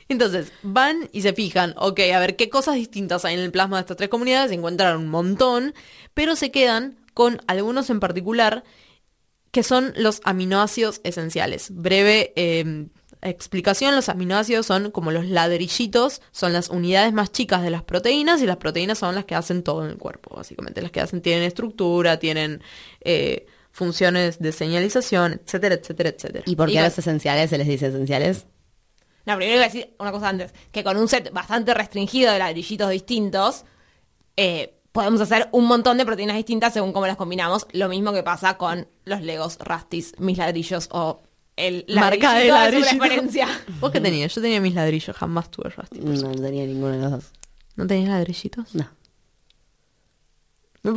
Entonces, 0.09 0.51
van 0.63 1.07
y 1.11 1.21
se 1.21 1.33
fijan, 1.33 1.75
ok, 1.77 1.99
a 2.13 2.19
ver 2.19 2.35
qué 2.35 2.49
cosas 2.49 2.75
distintas 2.75 3.25
hay 3.25 3.35
en 3.35 3.41
el 3.41 3.51
plasma 3.51 3.77
de 3.77 3.81
estas 3.81 3.97
tres 3.97 4.09
comunidades, 4.09 4.51
encuentran 4.51 4.97
un 4.97 5.07
montón, 5.07 5.75
pero 6.15 6.35
se 6.35 6.49
quedan 6.49 6.97
con 7.13 7.39
algunos 7.45 7.91
en 7.91 7.99
particular 7.99 8.63
que 9.51 9.63
son 9.63 9.93
los 9.95 10.21
aminoácidos 10.23 11.01
esenciales. 11.03 11.69
Breve 11.71 12.33
eh, 12.35 12.85
explicación, 13.21 13.95
los 13.95 14.07
aminoácidos 14.09 14.65
son 14.65 14.91
como 14.91 15.11
los 15.11 15.25
ladrillitos, 15.25 16.21
son 16.31 16.53
las 16.53 16.69
unidades 16.69 17.13
más 17.13 17.31
chicas 17.31 17.61
de 17.63 17.69
las 17.69 17.83
proteínas 17.83 18.41
y 18.41 18.45
las 18.45 18.57
proteínas 18.57 18.97
son 18.99 19.15
las 19.15 19.25
que 19.25 19.35
hacen 19.35 19.63
todo 19.63 19.83
en 19.85 19.91
el 19.91 19.97
cuerpo, 19.97 20.35
básicamente. 20.35 20.81
Las 20.81 20.91
que 20.91 21.01
hacen, 21.01 21.21
tienen 21.21 21.43
estructura, 21.43 22.17
tienen 22.19 22.61
eh, 23.01 23.45
funciones 23.71 24.39
de 24.39 24.51
señalización, 24.51 25.41
etcétera, 25.43 25.75
etcétera, 25.75 26.09
etcétera. 26.09 26.43
¿Y 26.47 26.55
por 26.55 26.67
qué 26.67 26.73
Y 26.73 26.77
a 26.77 26.81
con- 26.81 26.89
los 26.89 26.99
esenciales 26.99 27.49
se 27.49 27.57
les 27.57 27.67
dice 27.67 27.87
esenciales? 27.87 28.45
No, 29.25 29.35
primero 29.35 29.57
iba 29.57 29.65
a 29.65 29.67
decir 29.67 29.93
una 29.99 30.11
cosa 30.11 30.29
antes, 30.29 30.53
que 30.71 30.83
con 30.83 30.95
un 30.97 31.07
set 31.07 31.31
bastante 31.33 31.73
restringido 31.73 32.31
de 32.31 32.39
ladrillitos 32.39 32.89
distintos, 32.89 33.65
eh, 34.37 34.78
podemos 34.91 35.21
hacer 35.21 35.49
un 35.51 35.65
montón 35.65 35.97
de 35.97 36.05
proteínas 36.05 36.35
distintas 36.35 36.73
según 36.73 36.93
cómo 36.93 37.07
las 37.07 37.17
combinamos. 37.17 37.67
Lo 37.71 37.89
mismo 37.89 38.11
que 38.13 38.23
pasa 38.23 38.57
con 38.57 38.87
los 39.05 39.21
Legos 39.21 39.57
Rastis, 39.59 40.13
mis 40.19 40.37
ladrillos 40.37 40.89
o 40.91 41.21
el 41.55 41.85
Marca 41.93 42.35
de 42.35 42.51
preferencia. 42.69 43.47
¿Vos 43.79 43.91
qué 43.91 43.99
tenías? 43.99 44.33
Yo 44.33 44.41
tenía 44.41 44.61
mis 44.61 44.73
ladrillos, 44.73 45.15
jamás 45.15 45.51
tuve 45.51 45.69
Rusty. 45.69 45.99
No 45.99 46.31
tenía 46.31 46.65
ninguno 46.65 46.93
de 46.93 47.01
los 47.01 47.11
dos. 47.11 47.31
¿No 47.75 47.85
tenías 47.87 48.09
ladrillitos? 48.09 48.75
No. 48.75 48.89
Yo 50.83 50.93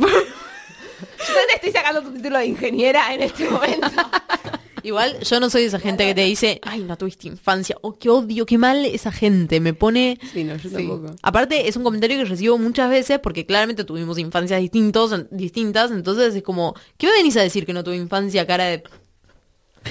te 1.47 1.55
estoy 1.55 1.71
sacando 1.71 2.01
tu 2.01 2.13
título 2.13 2.39
de 2.39 2.45
ingeniera 2.45 3.13
en 3.13 3.23
este 3.23 3.49
momento. 3.49 3.87
Igual 4.83 5.17
yo 5.21 5.39
no 5.39 5.49
soy 5.49 5.63
esa 5.63 5.79
gente 5.79 6.05
que 6.05 6.13
te 6.13 6.21
dice, 6.25 6.59
ay, 6.63 6.81
no 6.81 6.97
tuviste 6.97 7.27
infancia, 7.29 7.77
o 7.81 7.97
qué 7.97 8.09
odio, 8.09 8.45
qué 8.45 8.57
mal 8.57 8.85
esa 8.85 9.11
gente, 9.11 9.59
me 9.61 9.73
pone... 9.73 10.19
Sí, 10.33 10.43
no, 10.43 10.57
yo 10.57 10.69
tampoco. 10.69 11.15
Aparte, 11.21 11.69
es 11.69 11.77
un 11.77 11.83
comentario 11.83 12.17
que 12.17 12.25
recibo 12.25 12.57
muchas 12.57 12.89
veces 12.89 13.19
porque 13.19 13.45
claramente 13.45 13.85
tuvimos 13.85 14.19
infancias 14.19 14.59
distintos, 14.59 15.25
distintas, 15.31 15.91
entonces 15.91 16.35
es 16.35 16.43
como, 16.43 16.75
¿qué 16.97 17.07
me 17.07 17.13
venís 17.13 17.37
a 17.37 17.41
decir 17.41 17.65
que 17.65 17.71
no 17.73 17.83
tuve 17.83 17.95
infancia 17.95 18.45
cara 18.45 18.65
de 18.65 18.83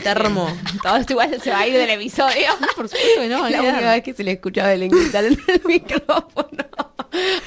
termo? 0.03 0.49
Todo 0.83 0.97
esto 0.97 1.13
igual 1.15 1.41
se 1.41 1.51
va 1.51 1.61
a 1.61 1.67
ir 1.67 1.75
del 1.75 1.91
episodio. 1.91 2.47
Por 2.77 2.89
supuesto 2.89 3.21
que 3.21 3.29
no, 3.29 3.39
la 3.39 3.45
olvidar. 3.59 3.75
única 3.75 3.93
vez 3.93 4.03
que 4.03 4.15
se 4.15 4.25
le 4.25 4.33
escuchaba 4.33 4.73
el 4.75 4.89
gritar 4.89 5.25
en 5.25 5.39
el 5.49 5.63
micrófono. 5.67 6.65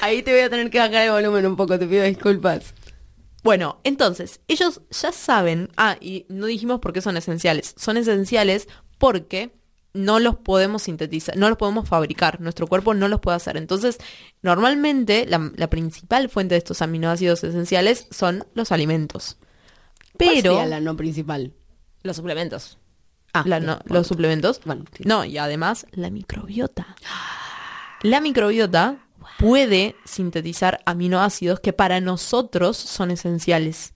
Ahí 0.00 0.22
te 0.22 0.32
voy 0.32 0.40
a 0.40 0.50
tener 0.50 0.70
que 0.70 0.78
bajar 0.78 1.04
el 1.06 1.10
volumen 1.12 1.46
un 1.46 1.56
poco, 1.56 1.78
te 1.78 1.86
pido 1.86 2.04
disculpas. 2.04 2.74
Bueno, 3.46 3.80
entonces, 3.84 4.40
ellos 4.48 4.82
ya 4.90 5.10
saben, 5.12 5.70
ah, 5.78 5.96
y 6.00 6.26
no 6.28 6.44
dijimos 6.46 6.80
por 6.80 6.92
qué 6.92 7.00
son 7.00 7.16
esenciales. 7.16 7.74
Son 7.78 7.96
esenciales 7.96 8.68
porque 8.98 9.54
no 9.94 10.20
los 10.20 10.36
podemos 10.36 10.82
sintetizar, 10.82 11.36
no 11.38 11.48
los 11.48 11.56
podemos 11.56 11.88
fabricar, 11.88 12.38
nuestro 12.42 12.66
cuerpo 12.66 12.92
no 12.92 13.08
los 13.08 13.20
puede 13.20 13.36
hacer. 13.36 13.56
Entonces, 13.56 13.96
normalmente 14.42 15.24
la, 15.26 15.50
la 15.56 15.70
principal 15.70 16.28
fuente 16.28 16.54
de 16.54 16.58
estos 16.58 16.82
aminoácidos 16.82 17.42
esenciales 17.44 18.06
son 18.10 18.44
los 18.54 18.72
alimentos. 18.72 19.38
¿Cuál 20.18 20.30
Pero 20.34 20.52
sería 20.54 20.66
la 20.66 20.80
no 20.80 20.96
principal? 20.96 21.54
Los 22.02 22.16
suplementos. 22.16 22.78
Ah, 23.32 23.42
la- 23.46 23.60
no, 23.60 23.78
los 23.86 24.06
suplementos. 24.06 24.60
Bueno, 24.64 24.84
sí. 24.96 25.04
No, 25.06 25.24
y 25.24 25.38
además 25.38 25.86
la 25.92 26.10
microbiota. 26.10 26.94
La 28.02 28.20
microbiota 28.20 28.98
puede 29.38 29.96
sintetizar 30.04 30.80
aminoácidos 30.86 31.60
que 31.60 31.72
para 31.72 32.00
nosotros 32.00 32.76
son 32.76 33.10
esenciales. 33.10 33.94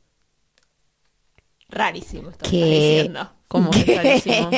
Rarísimo 1.68 2.30
esto 2.30 2.48
que 2.50 2.64
diciendo. 2.64 3.30
Como 3.48 3.70
es 3.72 3.86
rarísimo. 3.96 4.50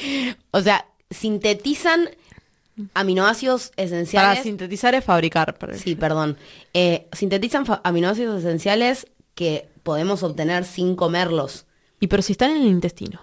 o 0.52 0.60
sea, 0.60 0.86
sintetizan 1.10 2.10
aminoácidos 2.94 3.70
Para 3.70 3.84
esenciales. 3.86 4.42
sintetizar 4.42 4.94
es 4.94 5.04
fabricar. 5.04 5.58
para- 5.58 5.76
Sí, 5.76 5.94
perdón. 5.96 6.36
Eh, 6.74 7.08
sintetizan 7.12 7.64
aminoácidos 7.84 8.40
esenciales 8.40 9.06
que 9.34 9.68
podemos 9.82 10.22
obtener 10.22 10.64
sin 10.64 10.96
comerlos. 10.96 11.66
Y 12.00 12.06
pero 12.06 12.22
si 12.22 12.32
están 12.32 12.52
en 12.52 12.62
el 12.62 12.68
intestino. 12.68 13.20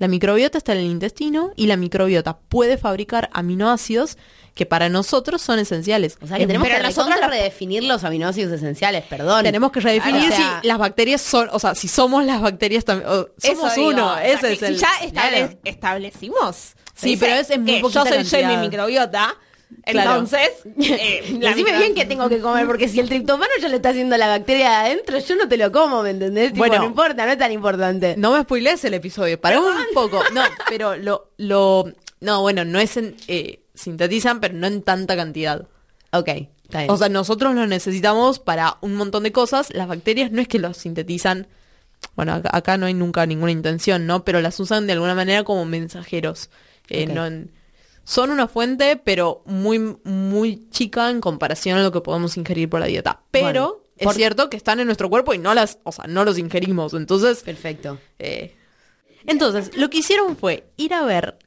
La 0.00 0.08
microbiota 0.08 0.58
está 0.58 0.72
en 0.72 0.78
el 0.78 0.86
intestino 0.86 1.52
y 1.54 1.66
la 1.66 1.76
microbiota 1.76 2.36
puede 2.48 2.76
fabricar 2.78 3.30
aminoácidos 3.32 4.18
que 4.54 4.66
para 4.66 4.88
nosotros 4.88 5.40
son 5.40 5.58
esenciales. 5.60 6.16
O 6.20 6.26
sea, 6.26 6.36
que 6.38 6.42
Es- 6.42 6.46
tenemos 6.48 6.66
pero 6.66 6.80
que 6.80 6.88
nosotros 6.88 7.20
redefinir 7.28 7.84
los 7.84 8.02
aminoácidos 8.02 8.52
esenciales, 8.52 9.04
perdón. 9.04 9.44
tenemos 9.44 9.70
que 9.70 9.78
redefinir 9.80 10.26
Claro, 10.28 10.34
o 10.34 10.36
sea, 10.36 10.60
si 10.62 10.66
las 10.68 10.78
bacterias 10.78 11.20
son, 11.20 11.48
o 11.52 11.58
sea, 11.60 11.74
si 11.76 11.86
somos 11.86 12.24
las 12.24 12.40
bacterias 12.40 12.84
también. 12.84 13.08
Somos 13.38 13.74
digo, 13.76 13.88
uno, 13.90 14.10
o 14.12 14.14
sea, 14.16 14.26
ese 14.26 14.40
que 14.48 14.52
es 14.54 14.62
el. 14.62 14.74
Si 14.74 14.80
ya 14.80 14.88
estable- 15.02 15.36
Claro. 15.38 15.58
establecimos. 15.64 16.74
Sí, 16.94 17.16
pero 17.16 17.34
es 17.36 17.48
en 17.50 17.62
muy 17.62 17.74
que 17.74 17.80
Yo 17.82 17.90
soy, 18.04 18.24
soy 18.24 18.44
mi 18.44 18.54
cantidad. 18.54 18.70
Microbiota. 19.70 19.92
Claro. 19.92 20.10
Entonces, 20.12 20.50
eh, 21.00 21.36
la 21.40 21.50
Decime 21.50 21.76
bien 21.78 21.94
que 21.94 22.04
tengo 22.04 22.28
que 22.28 22.40
comer, 22.40 22.66
porque 22.66 22.88
si 22.88 23.00
el 23.00 23.08
triptofano 23.08 23.50
ya 23.60 23.68
lo 23.68 23.76
está 23.76 23.90
haciendo 23.90 24.16
la 24.16 24.28
bacteria 24.28 24.70
de 24.70 24.76
adentro, 24.76 25.18
yo 25.18 25.36
no 25.36 25.48
te 25.48 25.56
lo 25.56 25.72
como, 25.72 26.02
¿me 26.02 26.10
entendés? 26.10 26.52
Tipo, 26.52 26.58
Bueno. 26.66 26.78
no 26.78 26.84
importa, 26.86 27.24
no 27.26 27.32
es 27.32 27.38
tan 27.38 27.52
importante. 27.52 28.14
No 28.16 28.32
me 28.32 28.42
spoilees 28.42 28.84
el 28.84 28.94
episodio, 28.94 29.40
para 29.40 29.60
un 29.60 29.66
poco. 29.94 30.22
No, 30.32 30.42
pero 30.68 30.96
lo, 30.96 31.30
lo, 31.38 31.92
no, 32.20 32.40
bueno, 32.42 32.64
no 32.64 32.78
es 32.80 32.96
en, 32.96 33.16
eh, 33.28 33.60
sintetizan, 33.74 34.40
pero 34.40 34.54
no 34.54 34.66
en 34.66 34.82
tanta 34.82 35.16
cantidad. 35.16 35.66
Ok, 36.12 36.28
está 36.64 36.78
bien. 36.80 36.90
O 36.90 36.96
sea, 36.96 37.08
nosotros 37.08 37.54
lo 37.54 37.66
necesitamos 37.66 38.38
para 38.38 38.76
un 38.80 38.94
montón 38.96 39.22
de 39.22 39.32
cosas. 39.32 39.72
Las 39.72 39.88
bacterias 39.88 40.30
no 40.32 40.40
es 40.40 40.48
que 40.48 40.58
los 40.58 40.76
sintetizan. 40.76 41.46
Bueno, 42.16 42.32
acá, 42.34 42.50
acá 42.52 42.76
no 42.78 42.86
hay 42.86 42.94
nunca 42.94 43.24
ninguna 43.26 43.52
intención, 43.52 44.06
¿no? 44.06 44.24
Pero 44.24 44.40
las 44.40 44.58
usan 44.58 44.86
de 44.86 44.94
alguna 44.94 45.14
manera 45.14 45.44
como 45.44 45.64
mensajeros. 45.66 46.50
Eh, 46.88 47.06
no 47.06 47.26
en- 47.26 47.52
son 48.04 48.30
una 48.30 48.48
fuente, 48.48 48.96
pero 48.96 49.42
muy, 49.46 49.78
muy 50.04 50.68
chica 50.70 51.10
en 51.10 51.20
comparación 51.20 51.78
a 51.78 51.82
lo 51.82 51.92
que 51.92 52.00
podemos 52.00 52.36
ingerir 52.36 52.68
por 52.68 52.80
la 52.80 52.86
dieta. 52.86 53.22
Pero 53.30 53.44
Bueno, 53.46 53.76
es 53.96 54.04
por- 54.04 54.14
cierto 54.14 54.50
que 54.50 54.56
están 54.56 54.80
en 54.80 54.86
nuestro 54.86 55.08
cuerpo 55.10 55.34
y 55.34 55.38
no 55.38 55.54
las, 55.54 55.78
o 55.84 55.92
sea, 55.92 56.06
no 56.08 56.24
los 56.24 56.38
ingerimos. 56.38 56.94
Entonces, 56.94 57.42
Perfecto. 57.42 57.98
eh, 58.18 58.56
Entonces, 59.26 59.76
lo 59.76 59.90
que 59.90 59.98
hicieron 59.98 60.36
fue 60.36 60.70
ir 60.76 60.94
a 60.94 61.04
ver 61.04 61.38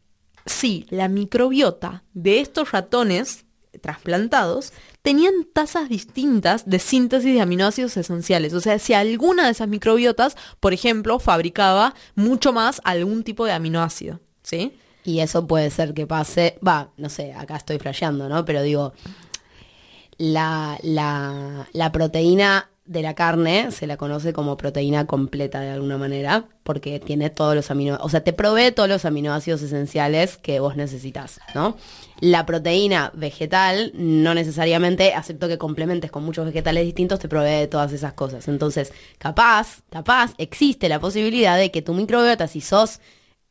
si 0.45 0.85
la 0.89 1.07
microbiota 1.07 2.03
de 2.13 2.39
estos 2.39 2.71
ratones 2.71 3.45
trasplantados 3.81 4.71
tenían 5.01 5.33
tasas 5.51 5.89
distintas 5.89 6.69
de 6.69 6.79
síntesis 6.79 7.33
de 7.33 7.41
aminoácidos 7.41 7.97
esenciales. 7.97 8.53
O 8.53 8.61
sea, 8.61 8.77
si 8.79 8.93
alguna 8.93 9.45
de 9.45 9.51
esas 9.51 9.67
microbiotas, 9.67 10.37
por 10.59 10.73
ejemplo, 10.73 11.19
fabricaba 11.19 11.95
mucho 12.15 12.53
más 12.53 12.81
algún 12.83 13.23
tipo 13.23 13.45
de 13.45 13.51
aminoácido. 13.53 14.19
¿Sí? 14.43 14.73
Y 15.03 15.19
eso 15.19 15.47
puede 15.47 15.69
ser 15.69 15.93
que 15.93 16.07
pase, 16.07 16.57
va, 16.65 16.89
no 16.97 17.09
sé, 17.09 17.33
acá 17.33 17.57
estoy 17.57 17.77
flasheando, 17.77 18.29
¿no? 18.29 18.45
Pero 18.45 18.61
digo, 18.61 18.93
la, 20.17 20.77
la, 21.73 21.91
proteína 21.91 22.69
de 22.85 23.01
la 23.01 23.13
carne 23.13 23.71
se 23.71 23.87
la 23.87 23.97
conoce 23.97 24.33
como 24.33 24.57
proteína 24.57 25.05
completa 25.05 25.59
de 25.61 25.71
alguna 25.71 25.97
manera, 25.97 26.45
porque 26.63 26.99
tiene 26.99 27.29
todos 27.29 27.55
los 27.55 27.71
aminoácidos, 27.71 28.05
o 28.05 28.09
sea, 28.09 28.23
te 28.23 28.33
provee 28.33 28.71
todos 28.71 28.89
los 28.89 29.05
aminoácidos 29.05 29.61
esenciales 29.61 30.37
que 30.37 30.59
vos 30.59 30.75
necesitas, 30.75 31.39
¿no? 31.55 31.77
La 32.19 32.45
proteína 32.45 33.11
vegetal 33.13 33.91
no 33.95 34.33
necesariamente, 34.33 35.13
acepto 35.13 35.47
que 35.47 35.57
complementes 35.57 36.11
con 36.11 36.23
muchos 36.23 36.45
vegetales 36.45 36.85
distintos, 36.85 37.19
te 37.19 37.27
provee 37.27 37.59
de 37.59 37.67
todas 37.67 37.91
esas 37.91 38.13
cosas. 38.13 38.47
Entonces, 38.47 38.93
capaz, 39.17 39.81
capaz, 39.89 40.33
existe 40.37 40.87
la 40.87 40.99
posibilidad 40.99 41.57
de 41.57 41.71
que 41.71 41.81
tu 41.81 41.93
microbiota, 41.93 42.47
si 42.47 42.61
sos 42.61 42.99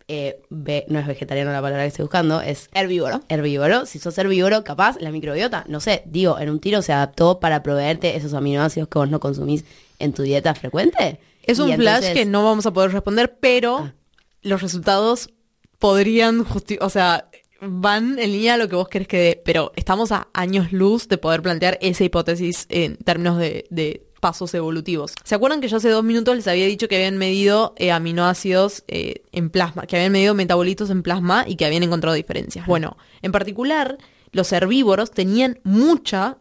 eh, 0.09 0.41
ve- 0.51 0.85
no 0.88 0.99
es 0.99 1.07
vegetariano 1.07 1.53
la 1.53 1.61
palabra 1.62 1.85
que 1.85 1.88
estoy 1.88 2.03
buscando, 2.05 2.41
es 2.41 2.69
Herbívoro. 2.75 3.21
herbívoro. 3.29 3.87
Si 3.87 3.99
sos 3.99 4.17
herbívoro, 4.19 4.65
capaz 4.65 4.97
la 5.01 5.11
microbiota, 5.11 5.65
no 5.69 5.81
sé, 5.81 6.03
digo, 6.07 6.38
en 6.38 6.51
un 6.51 6.61
tiro 6.61 6.83
se 6.83 6.93
adaptó 6.93 7.41
para 7.41 7.62
proveerte 7.62 8.17
esos 8.17 8.35
aminoácidos 8.35 8.88
que 8.88 8.99
vos 8.99 9.09
no 9.11 9.21
consumís 9.21 9.65
en 9.99 10.12
tu 10.12 10.23
dieta 10.23 10.55
frecuente. 10.55 11.21
Es 11.45 11.59
un 11.59 11.73
flash 11.75 12.12
que 12.12 12.25
no 12.25 12.45
vamos 12.45 12.67
a 12.67 12.73
poder 12.73 12.93
responder, 12.93 13.37
pero 13.41 13.79
Ah. 13.79 13.95
los 14.43 14.62
resultados 14.62 15.31
podrían 15.79 16.45
justi- 16.45 16.79
o 16.81 16.88
sea, 16.91 17.29
van 17.61 18.19
en 18.19 18.33
línea 18.33 18.55
a 18.55 18.57
lo 18.57 18.69
que 18.69 18.77
vos 18.77 18.88
querés 18.88 19.09
que 19.09 19.19
dé, 19.19 19.43
pero 19.45 19.73
estamos 19.77 20.11
a 20.12 20.29
años 20.35 20.73
luz 20.73 21.09
de 21.09 21.19
poder 21.19 21.43
plantear 21.43 21.79
esa 21.81 22.05
hipótesis 22.05 22.67
en 22.69 22.97
términos 22.97 23.38
de, 23.38 23.67
de 23.71 24.05
pasos 24.23 24.55
evolutivos. 24.55 25.15
¿Se 25.25 25.35
acuerdan 25.35 25.61
que 25.61 25.67
yo 25.67 25.79
hace 25.79 25.89
dos 25.91 26.05
minutos 26.05 26.37
les 26.37 26.47
había 26.47 26.67
dicho 26.67 26.87
que 26.87 26.95
habían 26.95 27.19
medido 27.19 27.75
eh, 27.77 27.91
aminoácidos 27.91 28.85
eh, 28.87 29.25
en 29.33 29.51
plasma, 29.51 29.83
que 29.87 29.97
habían 29.97 30.13
medido 30.13 30.33
metabolitos 30.33 30.91
en 30.91 31.03
plasma 31.03 31.45
y 31.45 31.57
que 31.57 31.67
habían 31.67 31.83
encontrado 31.83 32.15
diferencias? 32.15 32.65
Bueno, 32.69 32.97
en 33.21 33.33
particular, 33.33 33.99
los 34.31 34.53
herbívoros 34.53 35.11
tenían 35.11 35.59
mucha 35.65 36.39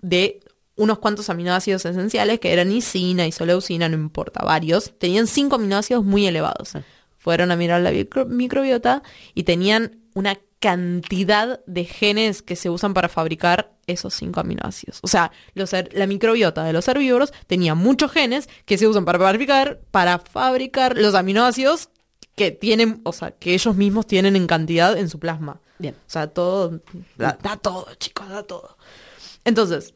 de 0.00 0.40
unos 0.74 1.00
cuantos 1.00 1.28
aminoácidos 1.28 1.84
esenciales 1.84 2.40
que 2.40 2.50
eran 2.50 2.72
isina, 2.72 3.26
isoleucina, 3.26 3.90
no 3.90 3.96
importa, 3.96 4.42
varios. 4.42 4.94
Tenían 4.98 5.26
cinco 5.26 5.56
aminoácidos 5.56 6.04
muy 6.06 6.26
elevados. 6.26 6.72
Fueron 7.18 7.50
a 7.50 7.56
mirar 7.56 7.82
la 7.82 7.92
micro- 7.92 8.24
microbiota 8.24 9.02
y 9.34 9.42
tenían 9.42 9.98
una 10.14 10.38
cantidad 10.60 11.60
de 11.66 11.84
genes 11.84 12.42
que 12.42 12.56
se 12.56 12.70
usan 12.70 12.94
para 12.94 13.08
fabricar 13.08 13.72
esos 13.86 14.14
cinco 14.14 14.40
aminoácidos. 14.40 14.98
O 15.02 15.08
sea, 15.08 15.30
los 15.54 15.72
la 15.92 16.06
microbiota 16.06 16.64
de 16.64 16.72
los 16.72 16.88
herbívoros 16.88 17.32
tenía 17.46 17.74
muchos 17.74 18.10
genes 18.12 18.48
que 18.64 18.78
se 18.78 18.86
usan 18.86 19.04
para 19.04 19.18
fabricar, 19.18 19.80
para 19.90 20.18
fabricar 20.18 20.96
los 20.96 21.14
aminoácidos 21.14 21.90
que 22.34 22.50
tienen, 22.50 23.00
o 23.04 23.12
sea, 23.12 23.32
que 23.32 23.54
ellos 23.54 23.76
mismos 23.76 24.06
tienen 24.06 24.36
en 24.36 24.46
cantidad 24.46 24.96
en 24.96 25.08
su 25.08 25.18
plasma. 25.18 25.60
Bien. 25.78 25.94
O 25.94 26.10
sea, 26.10 26.28
todo, 26.28 26.80
da, 27.16 27.38
da 27.40 27.56
todo, 27.56 27.86
chicos, 27.94 28.28
da 28.28 28.42
todo. 28.42 28.76
Entonces, 29.44 29.94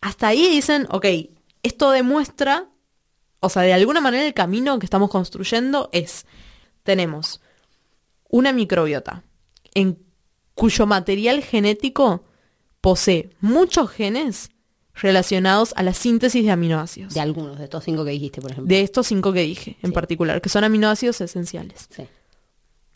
hasta 0.00 0.28
ahí 0.28 0.48
dicen, 0.48 0.86
ok, 0.90 1.06
esto 1.62 1.90
demuestra, 1.90 2.68
o 3.40 3.48
sea, 3.48 3.62
de 3.62 3.74
alguna 3.74 4.00
manera 4.00 4.26
el 4.26 4.34
camino 4.34 4.78
que 4.78 4.86
estamos 4.86 5.10
construyendo 5.10 5.90
es, 5.92 6.26
tenemos 6.82 7.40
una 8.28 8.52
microbiota 8.52 9.22
en 9.74 9.98
cuyo 10.54 10.86
material 10.86 11.42
genético 11.42 12.24
posee 12.80 13.30
muchos 13.40 13.90
genes 13.90 14.50
relacionados 14.94 15.72
a 15.76 15.82
la 15.82 15.92
síntesis 15.94 16.44
de 16.44 16.50
aminoácidos. 16.52 17.14
De 17.14 17.20
algunos 17.20 17.58
de 17.58 17.64
estos 17.64 17.82
cinco 17.84 18.04
que 18.04 18.12
dijiste, 18.12 18.40
por 18.40 18.52
ejemplo. 18.52 18.68
De 18.68 18.80
estos 18.80 19.06
cinco 19.08 19.32
que 19.32 19.40
dije 19.40 19.76
en 19.82 19.90
Sí. 19.90 19.94
particular, 19.94 20.40
que 20.40 20.48
son 20.48 20.62
aminoácidos 20.64 21.20
esenciales. 21.20 21.88
Sí. 21.90 22.04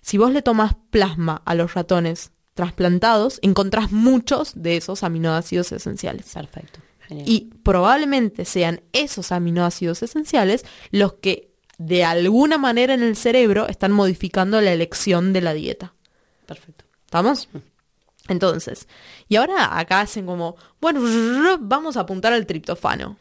Si 0.00 0.16
vos 0.18 0.32
le 0.32 0.42
tomás 0.42 0.76
plasma 0.90 1.42
a 1.44 1.54
los 1.54 1.74
ratones 1.74 2.30
trasplantados, 2.54 3.40
encontrás 3.42 3.90
muchos 3.92 4.52
de 4.54 4.76
esos 4.76 5.02
aminoácidos 5.02 5.72
esenciales. 5.72 6.30
Perfecto. 6.32 6.80
Genial. 7.08 7.28
Y 7.28 7.50
probablemente 7.62 8.44
sean 8.44 8.82
esos 8.92 9.32
aminoácidos 9.32 10.02
esenciales 10.02 10.64
los 10.90 11.14
que 11.14 11.54
de 11.78 12.04
alguna 12.04 12.58
manera 12.58 12.94
en 12.94 13.02
el 13.02 13.16
cerebro 13.16 13.68
están 13.68 13.92
modificando 13.92 14.60
la 14.60 14.72
elección 14.72 15.32
de 15.32 15.40
la 15.40 15.54
dieta. 15.54 15.94
Perfecto. 16.48 16.84
¿Estamos? 17.04 17.48
Entonces, 18.26 18.88
y 19.28 19.36
ahora 19.36 19.78
acá 19.78 20.00
hacen 20.00 20.26
como, 20.26 20.56
bueno, 20.80 21.00
vamos 21.60 21.96
a 21.96 22.00
apuntar 22.00 22.32
al 22.32 22.46
triptofano. 22.46 23.16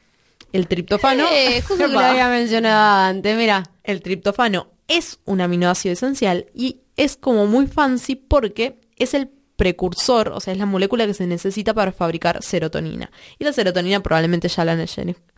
El 0.51 0.67
triptofano, 0.67 1.25
Eh, 1.31 1.61
justo 1.67 1.85
que 1.85 1.91
lo 1.91 1.99
había 1.99 2.29
mencionado 2.29 3.05
antes, 3.09 3.37
mira. 3.37 3.63
el 3.83 4.01
triptofano 4.01 4.67
es 4.87 5.19
un 5.25 5.41
aminoácido 5.41 5.93
esencial 5.93 6.47
y 6.53 6.79
es 6.95 7.17
como 7.17 7.45
muy 7.47 7.67
fancy 7.67 8.15
porque 8.15 8.79
es 8.97 9.13
el 9.13 9.29
precursor, 9.57 10.29
o 10.29 10.39
sea, 10.39 10.53
es 10.53 10.59
la 10.59 10.65
molécula 10.65 11.05
que 11.05 11.13
se 11.13 11.27
necesita 11.27 11.73
para 11.73 11.91
fabricar 11.91 12.41
serotonina. 12.43 13.11
Y 13.39 13.43
la 13.43 13.53
serotonina 13.53 14.01
probablemente 14.01 14.47
ya 14.47 14.63
la 14.65 14.73
han 14.73 14.79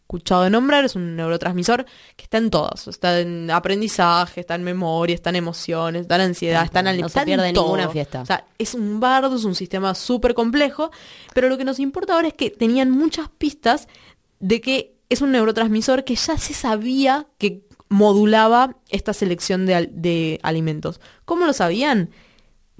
escuchado 0.10 0.41
de 0.41 0.50
nombrar, 0.50 0.84
es 0.86 0.95
un 0.95 1.15
neurotransmisor 1.15 1.86
que 2.15 2.24
está 2.24 2.39
en 2.39 2.50
todos, 2.50 2.88
está 2.88 3.19
en 3.19 3.52
aprendizaje, 3.52 4.39
está 4.41 4.56
en 4.56 4.63
memoria, 4.63 5.13
está 5.13 5.30
en 5.30 5.36
emociones, 5.36 6.02
está 6.02 6.15
en 6.15 6.22
ansiedad, 6.22 6.63
está 6.65 6.80
en 6.80 6.86
No 7.00 7.06
está 7.08 7.19
se 7.19 7.26
pierde 7.28 7.50
en 7.50 7.54
ninguna 7.54 7.84
todo. 7.84 7.91
fiesta. 7.91 8.22
O 8.24 8.26
sea, 8.26 8.43
es 8.58 8.74
un 8.74 9.00
bardo, 9.00 9.36
es 9.36 9.43
un 9.45 9.54
sistema 9.54 9.93
súper 9.93 10.34
complejo, 10.34 10.89
pero 11.36 11.48
lo 11.48 11.60
que 11.60 11.63
nos 11.63 11.78
importa 11.80 12.15
ahora 12.15 12.28
es 12.30 12.34
que 12.34 12.50
tenían 12.50 12.89
muchas 12.89 13.30
pistas 13.30 13.88
de 14.39 14.60
que 14.62 14.95
es 15.10 15.22
un 15.22 15.32
neurotransmisor 15.32 16.04
que 16.04 16.15
ya 16.15 16.39
se 16.39 16.56
sabía 16.56 17.28
que 17.38 17.67
modulaba 17.88 18.78
esta 18.89 19.13
selección 19.13 19.67
de, 19.67 19.76
al- 19.76 19.89
de 19.91 20.39
alimentos. 20.41 21.00
¿Cómo 21.26 21.45
lo 21.45 21.54
sabían? 21.54 22.10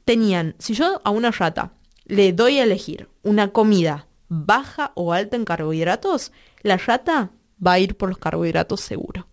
Tenían, 0.04 0.56
si 0.58 0.74
yo 0.74 1.00
a 1.04 1.12
una 1.12 1.30
rata 1.30 1.74
le 2.06 2.34
doy 2.34 2.58
a 2.58 2.64
elegir 2.64 3.08
una 3.22 3.50
comida 3.50 4.08
baja 4.30 4.92
o 4.96 5.12
alta 5.14 5.36
en 5.36 5.44
carbohidratos, 5.46 6.32
la 6.62 6.78
rata 6.78 7.32
va 7.66 7.74
a 7.74 7.80
ir 7.80 7.98
por 7.98 8.10
los 8.10 8.18
carbohidratos 8.18 8.80
seguro. 8.82 9.28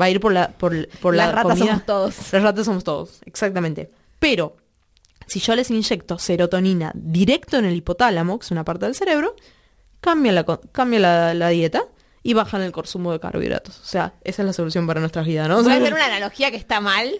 Va 0.00 0.06
a 0.06 0.10
ir 0.10 0.20
por 0.20 0.32
la, 0.32 0.48
por, 0.48 0.88
por 1.00 1.14
Las 1.14 1.28
la 1.28 1.32
ratas 1.32 1.52
comida- 1.58 1.66
somos 1.72 1.86
todos. 1.86 2.32
Las 2.32 2.42
ratas 2.42 2.64
somos 2.66 2.84
todos, 2.84 3.20
exactamente. 3.26 3.90
Pero 4.18 4.56
si 5.26 5.40
yo 5.40 5.54
les 5.54 5.70
inyecto 5.70 6.18
serotonina 6.18 6.90
directo 6.94 7.56
en 7.58 7.64
el 7.66 7.76
hipotálamo, 7.76 8.38
que 8.38 8.44
es 8.44 8.50
una 8.50 8.64
parte 8.64 8.86
del 8.86 8.94
cerebro, 8.94 9.36
cambia 10.00 10.32
la, 10.32 10.44
cambia 10.72 10.98
la, 11.00 11.34
la 11.34 11.48
dieta 11.50 11.82
y 12.22 12.34
bajan 12.34 12.62
el 12.62 12.72
consumo 12.72 13.12
de 13.12 13.20
carbohidratos. 13.20 13.78
O 13.80 13.84
sea, 13.84 14.14
esa 14.24 14.42
es 14.42 14.46
la 14.46 14.52
solución 14.52 14.86
para 14.86 15.00
nuestras 15.00 15.26
vidas, 15.26 15.48
¿no? 15.48 15.62
Voy 15.62 15.72
a 15.72 15.76
hacer 15.76 15.92
una 15.94 16.06
analogía 16.06 16.50
que 16.50 16.56
está 16.56 16.80
mal. 16.80 17.10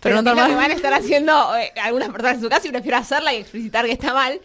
Pero, 0.00 0.14
no 0.16 0.20
está 0.20 0.30
es 0.32 0.36
lo 0.36 0.42
que 0.46 0.48
mal. 0.54 0.62
van 0.62 0.70
a 0.70 0.74
estar 0.74 0.94
haciendo 0.94 1.56
eh, 1.56 1.72
algunas 1.82 2.08
personas 2.08 2.36
en 2.36 2.42
su 2.42 2.48
casa 2.48 2.66
y 2.66 2.70
prefiero 2.70 2.96
hacerla 2.96 3.34
y 3.34 3.36
explicitar 3.36 3.84
que 3.84 3.92
está 3.92 4.12
mal. 4.14 4.40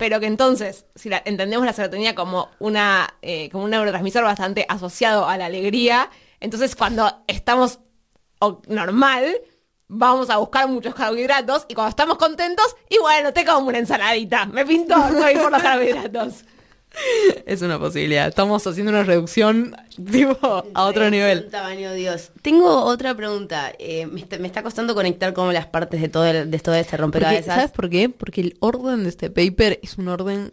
Pero 0.00 0.18
que 0.18 0.24
entonces, 0.26 0.86
si 0.94 1.10
la- 1.10 1.20
entendemos 1.26 1.66
la 1.66 1.74
serotonina 1.74 2.14
como 2.14 2.48
una 2.58 3.06
eh, 3.20 3.50
como 3.50 3.64
un 3.64 3.70
neurotransmisor 3.70 4.24
bastante 4.24 4.64
asociado 4.66 5.28
a 5.28 5.36
la 5.36 5.44
alegría, 5.44 6.08
entonces 6.40 6.74
cuando 6.74 7.22
estamos 7.26 7.80
normal, 8.66 9.42
vamos 9.88 10.30
a 10.30 10.38
buscar 10.38 10.66
muchos 10.68 10.94
carbohidratos 10.94 11.66
y 11.68 11.74
cuando 11.74 11.90
estamos 11.90 12.16
contentos, 12.16 12.74
y 12.88 12.96
bueno, 12.98 13.34
te 13.34 13.44
como 13.44 13.68
una 13.68 13.76
ensaladita. 13.78 14.46
Me 14.46 14.64
pinto, 14.64 14.96
voy 14.96 15.34
por 15.36 15.52
los 15.52 15.62
carbohidratos. 15.68 16.44
Es 17.46 17.62
una 17.62 17.78
posibilidad. 17.78 18.28
Estamos 18.28 18.66
haciendo 18.66 18.90
una 18.90 19.04
reducción 19.04 19.76
tipo 20.12 20.64
a 20.74 20.84
otro 20.86 21.10
nivel. 21.10 21.48
Tamaño 21.50 21.92
Dios. 21.94 22.30
Tengo 22.42 22.84
otra 22.84 23.14
pregunta. 23.16 23.72
Eh, 23.78 24.06
me, 24.06 24.20
está, 24.20 24.38
me 24.38 24.46
está 24.46 24.62
costando 24.62 24.94
conectar 24.94 25.32
como 25.32 25.52
las 25.52 25.66
partes 25.66 26.00
de 26.00 26.08
todo, 26.08 26.26
el- 26.26 26.50
de 26.50 26.58
todo 26.58 26.74
este 26.74 26.90
Porque, 26.90 27.00
rompecabezas. 27.02 27.54
¿Sabes 27.56 27.70
por 27.70 27.88
qué? 27.90 28.08
Porque 28.08 28.40
el 28.40 28.56
orden 28.60 29.04
de 29.04 29.08
este 29.08 29.30
paper 29.30 29.78
es 29.82 29.98
un 29.98 30.08
orden 30.08 30.52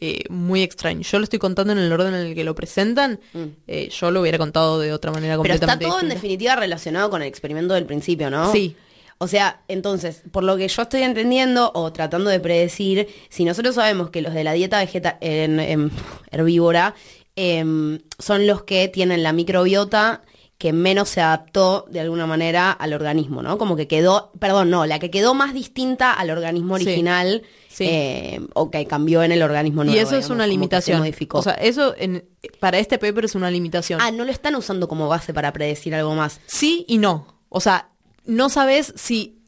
eh, 0.00 0.24
muy 0.28 0.62
extraño. 0.62 1.00
Yo 1.02 1.18
lo 1.18 1.24
estoy 1.24 1.38
contando 1.40 1.72
en 1.72 1.78
el 1.80 1.92
orden 1.92 2.14
en 2.14 2.26
el 2.28 2.34
que 2.34 2.44
lo 2.44 2.54
presentan. 2.54 3.18
Eh, 3.66 3.88
yo 3.90 4.10
lo 4.12 4.20
hubiera 4.20 4.38
contado 4.38 4.78
de 4.80 4.92
otra 4.92 5.10
manera 5.10 5.36
Mm. 5.36 5.42
Pero 5.42 5.54
está 5.54 5.66
completamente 5.66 5.86
todo 5.86 6.00
en 6.08 6.14
definitiva 6.14 6.54
relacionado 6.56 7.10
con 7.10 7.22
el 7.22 7.28
experimento 7.28 7.74
del 7.74 7.84
principio, 7.84 8.30
¿no? 8.30 8.52
Sí. 8.52 8.76
O 9.18 9.26
sea, 9.28 9.62
entonces, 9.68 10.22
por 10.30 10.44
lo 10.44 10.56
que 10.56 10.68
yo 10.68 10.82
estoy 10.82 11.02
entendiendo 11.02 11.72
o 11.74 11.92
tratando 11.92 12.30
de 12.30 12.38
predecir, 12.40 13.08
si 13.30 13.44
nosotros 13.44 13.74
sabemos 13.74 14.10
que 14.10 14.22
los 14.22 14.32
de 14.32 14.44
la 14.44 14.52
dieta 14.52 14.78
vegeta 14.78 15.18
en- 15.20 15.58
en 15.60 15.90
herbívora 16.30 16.94
em, 17.36 18.00
son 18.18 18.46
los 18.46 18.62
que 18.64 18.88
tienen 18.88 19.22
la 19.22 19.32
microbiota 19.32 20.22
que 20.56 20.72
menos 20.72 21.08
se 21.08 21.20
adaptó 21.20 21.86
de 21.88 22.00
alguna 22.00 22.26
manera 22.26 22.72
al 22.72 22.92
organismo, 22.92 23.42
¿no? 23.42 23.58
Como 23.58 23.76
que 23.76 23.86
quedó, 23.86 24.32
perdón, 24.40 24.70
no, 24.70 24.86
la 24.86 24.98
que 24.98 25.08
quedó 25.08 25.32
más 25.34 25.54
distinta 25.54 26.12
al 26.12 26.30
organismo 26.30 26.74
original 26.74 27.42
Sí. 27.68 27.84
eh, 27.88 28.40
o 28.54 28.68
que 28.68 28.84
cambió 28.86 29.22
en 29.22 29.30
el 29.30 29.42
organismo 29.42 29.84
nuevo. 29.84 29.96
Y 29.96 30.02
eso 30.02 30.16
es 30.16 30.30
una 30.30 30.48
limitación. 30.48 30.98
modificó. 30.98 31.38
O 31.38 31.42
sea, 31.42 31.52
eso 31.54 31.94
en- 31.96 32.24
para 32.58 32.78
este 32.80 32.98
paper 32.98 33.26
es 33.26 33.36
una 33.36 33.52
limitación. 33.52 34.00
ah, 34.02 34.10
no 34.10 34.24
lo 34.24 34.32
están 34.32 34.56
usando 34.56 34.88
como 34.88 35.06
base 35.06 35.32
para 35.32 35.52
predecir 35.52 35.94
algo 35.94 36.16
más. 36.16 36.40
Sí 36.46 36.84
y 36.88 36.98
no. 36.98 37.26
O 37.50 37.60
sea, 37.60 37.90
no 38.28 38.50
sabes 38.50 38.92
si, 38.94 39.40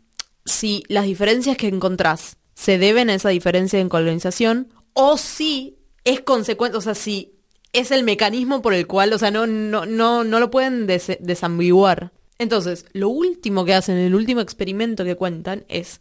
si 0.44 0.82
las 0.88 1.04
diferencias 1.04 1.56
que 1.56 1.68
encontrás 1.68 2.38
se 2.54 2.78
deben 2.78 3.10
a 3.10 3.14
esa 3.14 3.28
diferencia 3.28 3.78
en 3.78 3.88
colonización 3.88 4.72
o 4.94 5.16
si 5.16 5.76
es 6.04 6.22
consecuente, 6.22 6.78
o 6.78 6.80
sea, 6.80 6.94
si 6.94 7.34
es 7.72 7.90
el 7.92 8.02
mecanismo 8.02 8.62
por 8.62 8.74
el 8.74 8.86
cual, 8.86 9.12
o 9.12 9.18
sea, 9.18 9.30
no, 9.30 9.46
no, 9.46 9.86
no, 9.86 10.24
no 10.24 10.40
lo 10.40 10.50
pueden 10.50 10.86
des- 10.86 11.18
desambiguar. 11.20 12.12
Entonces, 12.38 12.86
lo 12.92 13.10
último 13.10 13.64
que 13.64 13.74
hacen, 13.74 13.96
el 13.98 14.14
último 14.14 14.40
experimento 14.40 15.04
que 15.04 15.14
cuentan 15.14 15.64
es 15.68 16.00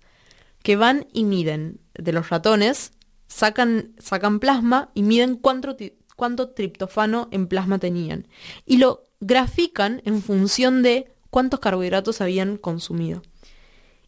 que 0.63 0.77
van 0.77 1.05
y 1.13 1.25
miden 1.25 1.81
de 1.93 2.13
los 2.13 2.29
ratones, 2.29 2.93
sacan, 3.27 3.93
sacan 3.99 4.39
plasma 4.39 4.89
y 4.93 5.03
miden 5.03 5.35
cuánto, 5.35 5.75
cuánto 6.15 6.49
triptofano 6.49 7.27
en 7.31 7.47
plasma 7.47 7.77
tenían. 7.77 8.27
Y 8.65 8.77
lo 8.77 9.03
grafican 9.19 10.01
en 10.05 10.21
función 10.21 10.81
de 10.81 11.11
cuántos 11.29 11.59
carbohidratos 11.59 12.21
habían 12.21 12.57
consumido. 12.57 13.21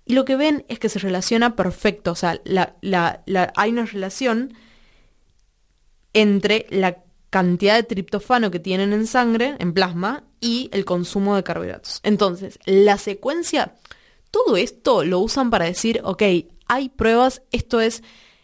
Y 0.06 0.14
lo 0.14 0.26
que 0.26 0.36
ven 0.36 0.66
es 0.68 0.80
que 0.80 0.90
se 0.90 1.00
relaciona 1.00 1.56
perfecto, 1.56 2.12
o 2.12 2.16
sea, 2.16 2.42
la- 2.44 2.76
hay 3.56 3.72
una 3.72 3.86
relación 3.86 4.54
entre 6.14 6.66
la 6.70 7.04
cantidad 7.30 7.76
de 7.76 7.84
triptofano 7.84 8.52
que 8.52 8.60
tienen 8.60 8.92
en 8.94 9.08
sangre, 9.08 9.56
en 9.60 9.74
plasma, 9.74 10.24
y 10.42 10.70
el 10.74 10.86
consumo 10.86 11.36
de 11.36 11.44
carbohidratos. 11.44 12.00
Entonces, 12.04 12.60
la 12.66 12.98
secuencia, 12.98 13.76
todo 14.32 14.58
esto 14.58 15.04
lo 15.06 15.20
usan 15.20 15.50
para 15.50 15.66
decir, 15.66 16.02
ok, 16.04 16.24
hay 16.68 16.90
pruebas, 16.90 17.44
esto 17.52 17.80
es 17.80 18.02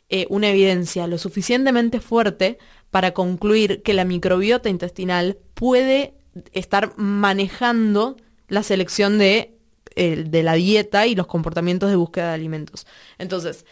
eh, 0.10 0.28
una 0.30 0.50
evidencia 0.50 1.08
lo 1.08 1.18
suficientemente 1.18 2.00
fuerte 2.00 2.60
para 2.92 3.14
concluir 3.14 3.82
que 3.82 3.94
la 3.94 4.06
microbiota 4.06 4.70
intestinal 4.70 5.38
puede 5.54 6.14
estar 6.54 6.94
manejando 6.98 8.16
la 8.48 8.64
selección 8.64 9.18
de, 9.18 9.58
eh, 9.96 10.26
de 10.28 10.44
la 10.44 10.54
dieta 10.54 11.08
y 11.08 11.16
los 11.16 11.28
comportamientos 11.28 11.90
de 11.90 11.96
búsqueda 11.96 12.30
de 12.30 12.36
alimentos. 12.36 12.88
Entonces, 13.18 13.66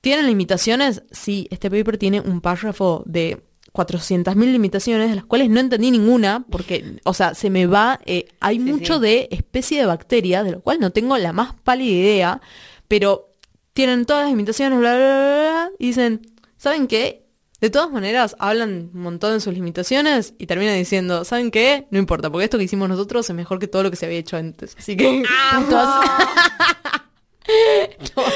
¿Tienen 0.00 0.26
limitaciones? 0.26 1.02
Sí, 1.10 1.48
este 1.50 1.70
paper 1.70 1.98
tiene 1.98 2.20
un 2.20 2.40
párrafo 2.40 3.02
de 3.04 3.42
400.000 3.72 4.52
limitaciones, 4.52 5.10
de 5.10 5.16
las 5.16 5.24
cuales 5.24 5.50
no 5.50 5.60
entendí 5.60 5.90
ninguna, 5.90 6.46
porque, 6.50 6.96
o 7.04 7.14
sea, 7.14 7.34
se 7.34 7.50
me 7.50 7.66
va, 7.66 8.00
eh, 8.06 8.26
hay 8.40 8.58
mucho 8.58 8.96
sí. 8.96 9.02
de 9.02 9.28
especie 9.30 9.80
de 9.80 9.86
bacteria, 9.86 10.42
de 10.44 10.52
lo 10.52 10.60
cual 10.60 10.78
no 10.80 10.92
tengo 10.92 11.16
la 11.18 11.32
más 11.32 11.54
pálida 11.64 11.92
idea, 11.92 12.40
pero 12.86 13.32
tienen 13.72 14.06
todas 14.06 14.22
las 14.22 14.30
limitaciones, 14.30 14.78
bla, 14.78 14.96
bla, 14.96 15.06
bla, 15.06 15.40
bla, 15.40 15.70
y 15.78 15.86
dicen, 15.88 16.22
¿saben 16.56 16.86
qué? 16.86 17.27
De 17.60 17.70
todas 17.70 17.90
maneras, 17.90 18.36
hablan 18.38 18.90
un 18.94 19.00
montón 19.02 19.32
de 19.32 19.40
sus 19.40 19.52
limitaciones 19.52 20.34
y 20.38 20.46
terminan 20.46 20.76
diciendo, 20.76 21.24
¿saben 21.24 21.50
qué? 21.50 21.88
No 21.90 21.98
importa, 21.98 22.30
porque 22.30 22.44
esto 22.44 22.56
que 22.56 22.64
hicimos 22.64 22.88
nosotros 22.88 23.28
es 23.28 23.34
mejor 23.34 23.58
que 23.58 23.66
todo 23.66 23.82
lo 23.82 23.90
que 23.90 23.96
se 23.96 24.06
había 24.06 24.18
hecho 24.18 24.36
antes. 24.36 24.76
Así 24.78 24.96
que, 24.96 25.24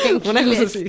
Una 0.25 0.45
cosa 0.45 0.63
así. 0.63 0.87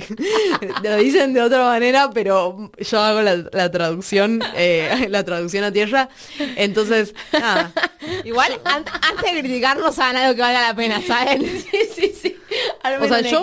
Lo 0.82 0.96
dicen 0.96 1.32
de 1.34 1.40
otra 1.42 1.64
manera, 1.64 2.10
pero 2.12 2.70
yo 2.78 3.00
hago 3.00 3.22
la, 3.22 3.36
la 3.52 3.70
traducción, 3.70 4.40
eh, 4.56 5.06
la 5.10 5.24
traducción 5.24 5.64
a 5.64 5.72
tierra. 5.72 6.08
Entonces, 6.56 7.14
nada. 7.32 7.72
Igual, 8.24 8.52
an- 8.64 8.84
antes 9.02 9.34
de 9.34 9.40
criticarnos, 9.40 9.98
hagan 9.98 10.16
algo 10.16 10.34
que 10.34 10.40
valga 10.42 10.68
la 10.68 10.74
pena, 10.74 11.00
¿saben? 11.02 11.42
Sí, 11.70 11.78
sí, 11.94 12.12
sí. 12.20 12.36
O 13.00 13.08
sea, 13.08 13.20
yo-. 13.30 13.40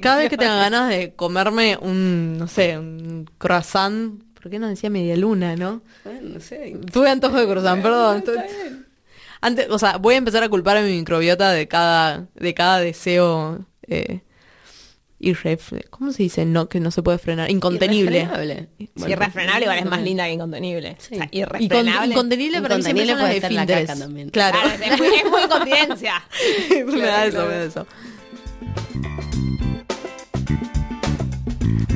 Cada 0.00 0.16
vez 0.18 0.28
que 0.30 0.36
tenga 0.36 0.56
ganas 0.56 0.88
de 0.90 1.14
comerme 1.14 1.78
un, 1.80 2.36
no 2.38 2.48
sé, 2.48 2.76
un 2.78 3.30
croissant, 3.38 4.22
¿por 4.34 4.50
qué 4.50 4.58
no 4.58 4.68
decía 4.68 4.90
media 4.90 5.16
luna, 5.16 5.56
no? 5.56 5.82
Bueno, 6.04 6.20
no 6.34 6.40
sé. 6.40 6.76
Tuve 6.92 7.08
antojo 7.10 7.36
de 7.38 7.46
croissant, 7.46 7.82
perdón. 7.82 8.24
Antes, 9.40 9.68
o 9.70 9.78
sea, 9.78 9.98
voy 9.98 10.14
a 10.14 10.18
empezar 10.18 10.42
a 10.42 10.48
culpar 10.48 10.76
a 10.78 10.82
mi 10.82 10.96
microbiota 10.96 11.52
de 11.52 11.68
cada, 11.68 12.26
de 12.34 12.54
cada 12.54 12.80
deseo 12.80 13.64
eh, 13.86 14.20
¿Cómo 15.90 16.12
se 16.12 16.22
dice? 16.22 16.44
No, 16.44 16.68
que 16.68 16.78
no 16.78 16.90
se 16.90 17.02
puede 17.02 17.18
frenar. 17.18 17.50
Incontenible. 17.50 18.18
Irrefrenable. 18.18 18.68
Sí, 18.78 18.90
irrefrenable 19.08 19.62
igual 19.64 19.78
es 19.78 19.84
más 19.86 20.02
linda 20.02 20.24
que 20.26 20.32
incontenible. 20.32 20.96
Sí. 20.98 21.14
O 21.14 21.18
sea, 21.18 21.28
irrefrenable. 21.32 22.12
incontenible 22.12 22.58
siempre 22.58 22.74
Incontenible 22.76 23.14
las 23.14 23.22
puede 23.22 23.40
ser 23.40 23.52
la 23.52 23.66
caca 23.66 23.96
también. 23.96 24.30
Claro. 24.30 24.58
Claro, 24.60 24.84
es 24.84 24.98
muy, 24.98 25.08
es 25.08 25.30
muy 25.30 25.42
incontinencia. 25.42 26.22
me 26.86 27.02
da 27.02 27.26
eso, 27.26 27.46
me 27.46 27.54
da 27.54 27.64
eso. 27.64 27.86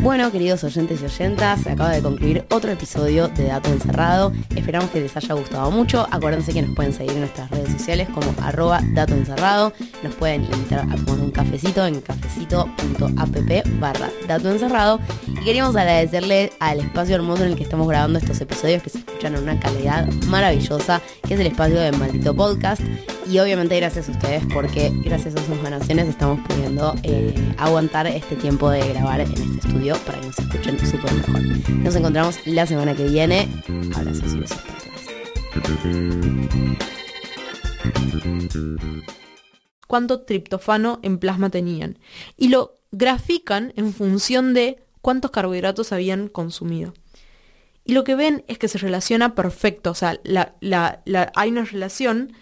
Bueno, 0.02 0.32
queridos 0.32 0.64
oyentes 0.64 1.02
y 1.02 1.04
oyentas, 1.04 1.60
se 1.60 1.72
acaba 1.72 1.90
de 1.90 2.00
concluir 2.00 2.46
otro 2.50 2.70
episodio 2.70 3.28
de 3.28 3.44
Dato 3.44 3.70
Encerrado. 3.70 4.32
Esperamos 4.56 4.88
que 4.90 5.00
les 5.00 5.14
haya 5.14 5.34
gustado 5.34 5.70
mucho. 5.70 6.06
Acuérdense 6.10 6.54
que 6.54 6.62
nos 6.62 6.74
pueden 6.74 6.94
seguir 6.94 7.12
en 7.12 7.20
nuestras 7.20 7.50
redes 7.50 7.70
sociales 7.70 8.08
como 8.08 8.34
arroba 8.42 8.80
Dato 8.94 9.12
Encerrado. 9.12 9.74
Nos 10.02 10.14
pueden 10.14 10.44
invitar 10.44 10.80
a 10.90 10.96
tomar 10.96 11.20
un 11.20 11.30
cafecito 11.30 11.84
en 11.84 12.00
cafecito.app 12.00 13.78
barra 13.78 14.10
Dato 14.26 14.50
Encerrado. 14.50 15.00
Y 15.26 15.44
queríamos 15.44 15.76
agradecerle 15.76 16.50
al 16.60 16.80
espacio 16.80 17.16
hermoso 17.16 17.44
en 17.44 17.50
el 17.50 17.56
que 17.56 17.64
estamos 17.64 17.86
grabando 17.86 18.18
estos 18.18 18.40
episodios 18.40 18.82
que 18.82 18.88
se 18.88 18.98
escuchan 19.00 19.34
en 19.34 19.42
una 19.42 19.60
calidad 19.60 20.10
maravillosa, 20.28 21.02
que 21.28 21.34
es 21.34 21.40
el 21.40 21.48
espacio 21.48 21.78
de 21.78 21.92
Maldito 21.92 22.34
Podcast. 22.34 22.80
Y 23.30 23.38
obviamente 23.38 23.76
gracias 23.76 24.08
a 24.08 24.12
ustedes 24.12 24.42
porque 24.52 24.90
gracias 25.04 25.36
a 25.36 25.46
sus 25.46 25.62
donaciones 25.62 26.08
estamos 26.08 26.40
pudiendo 26.48 26.96
eh, 27.04 27.32
aguantar 27.58 28.08
este 28.08 28.34
tiempo 28.34 28.68
de 28.70 28.80
grabar 28.88 29.20
en 29.20 29.30
este 29.30 29.68
estudio 29.68 29.96
para 30.04 30.18
que 30.18 30.26
nos 30.26 30.38
escuchen 30.38 30.78
súper 30.80 31.12
mejor. 31.12 31.70
Nos 31.70 31.94
encontramos 31.94 32.44
la 32.46 32.66
semana 32.66 32.96
que 32.96 33.04
viene. 33.04 33.48
Abrazos 33.94 34.34
y 34.34 34.40
besos 34.40 34.58
cuánto 39.86 40.22
triptofano 40.22 41.00
en 41.02 41.18
plasma 41.18 41.50
tenían. 41.50 41.98
Y 42.36 42.48
lo 42.48 42.78
grafican 42.92 43.72
en 43.76 43.92
función 43.92 44.54
de 44.54 44.78
cuántos 45.02 45.30
carbohidratos 45.32 45.92
habían 45.92 46.28
consumido. 46.28 46.94
Y 47.84 47.92
lo 47.92 48.04
que 48.04 48.14
ven 48.14 48.44
es 48.46 48.56
que 48.58 48.68
se 48.68 48.78
relaciona 48.78 49.34
perfecto, 49.34 49.90
o 49.90 49.94
sea, 49.94 50.20
hay 51.34 51.50
una 51.50 51.64
relación 51.64 52.32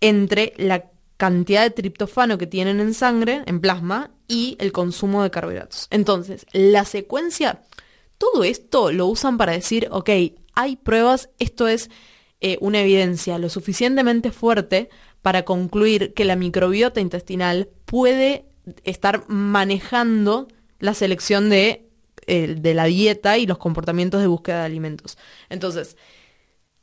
entre 0.00 0.52
la 0.56 0.90
cantidad 1.16 1.62
de 1.62 1.70
triptofano 1.70 2.38
que 2.38 2.46
tienen 2.46 2.80
en 2.80 2.94
sangre, 2.94 3.42
en 3.46 3.60
plasma, 3.60 4.12
y 4.28 4.56
el 4.60 4.72
consumo 4.72 5.22
de 5.22 5.30
carbohidratos. 5.30 5.88
Entonces, 5.90 6.46
la 6.52 6.84
secuencia, 6.84 7.62
todo 8.18 8.44
esto 8.44 8.92
lo 8.92 9.06
usan 9.06 9.38
para 9.38 9.52
decir, 9.52 9.88
ok, 9.90 10.10
hay 10.54 10.76
pruebas, 10.76 11.30
esto 11.38 11.66
es 11.66 11.90
eh, 12.40 12.58
una 12.60 12.80
evidencia 12.80 13.38
lo 13.38 13.48
suficientemente 13.48 14.30
fuerte 14.30 14.90
para 15.22 15.44
concluir 15.44 16.14
que 16.14 16.24
la 16.24 16.36
microbiota 16.36 17.00
intestinal 17.00 17.68
puede 17.84 18.44
estar 18.84 19.24
manejando 19.28 20.46
la 20.78 20.94
selección 20.94 21.50
de, 21.50 21.88
eh, 22.26 22.54
de 22.58 22.74
la 22.74 22.84
dieta 22.84 23.38
y 23.38 23.46
los 23.46 23.58
comportamientos 23.58 24.20
de 24.20 24.28
búsqueda 24.28 24.60
de 24.60 24.66
alimentos. 24.66 25.18
Entonces, 25.48 25.96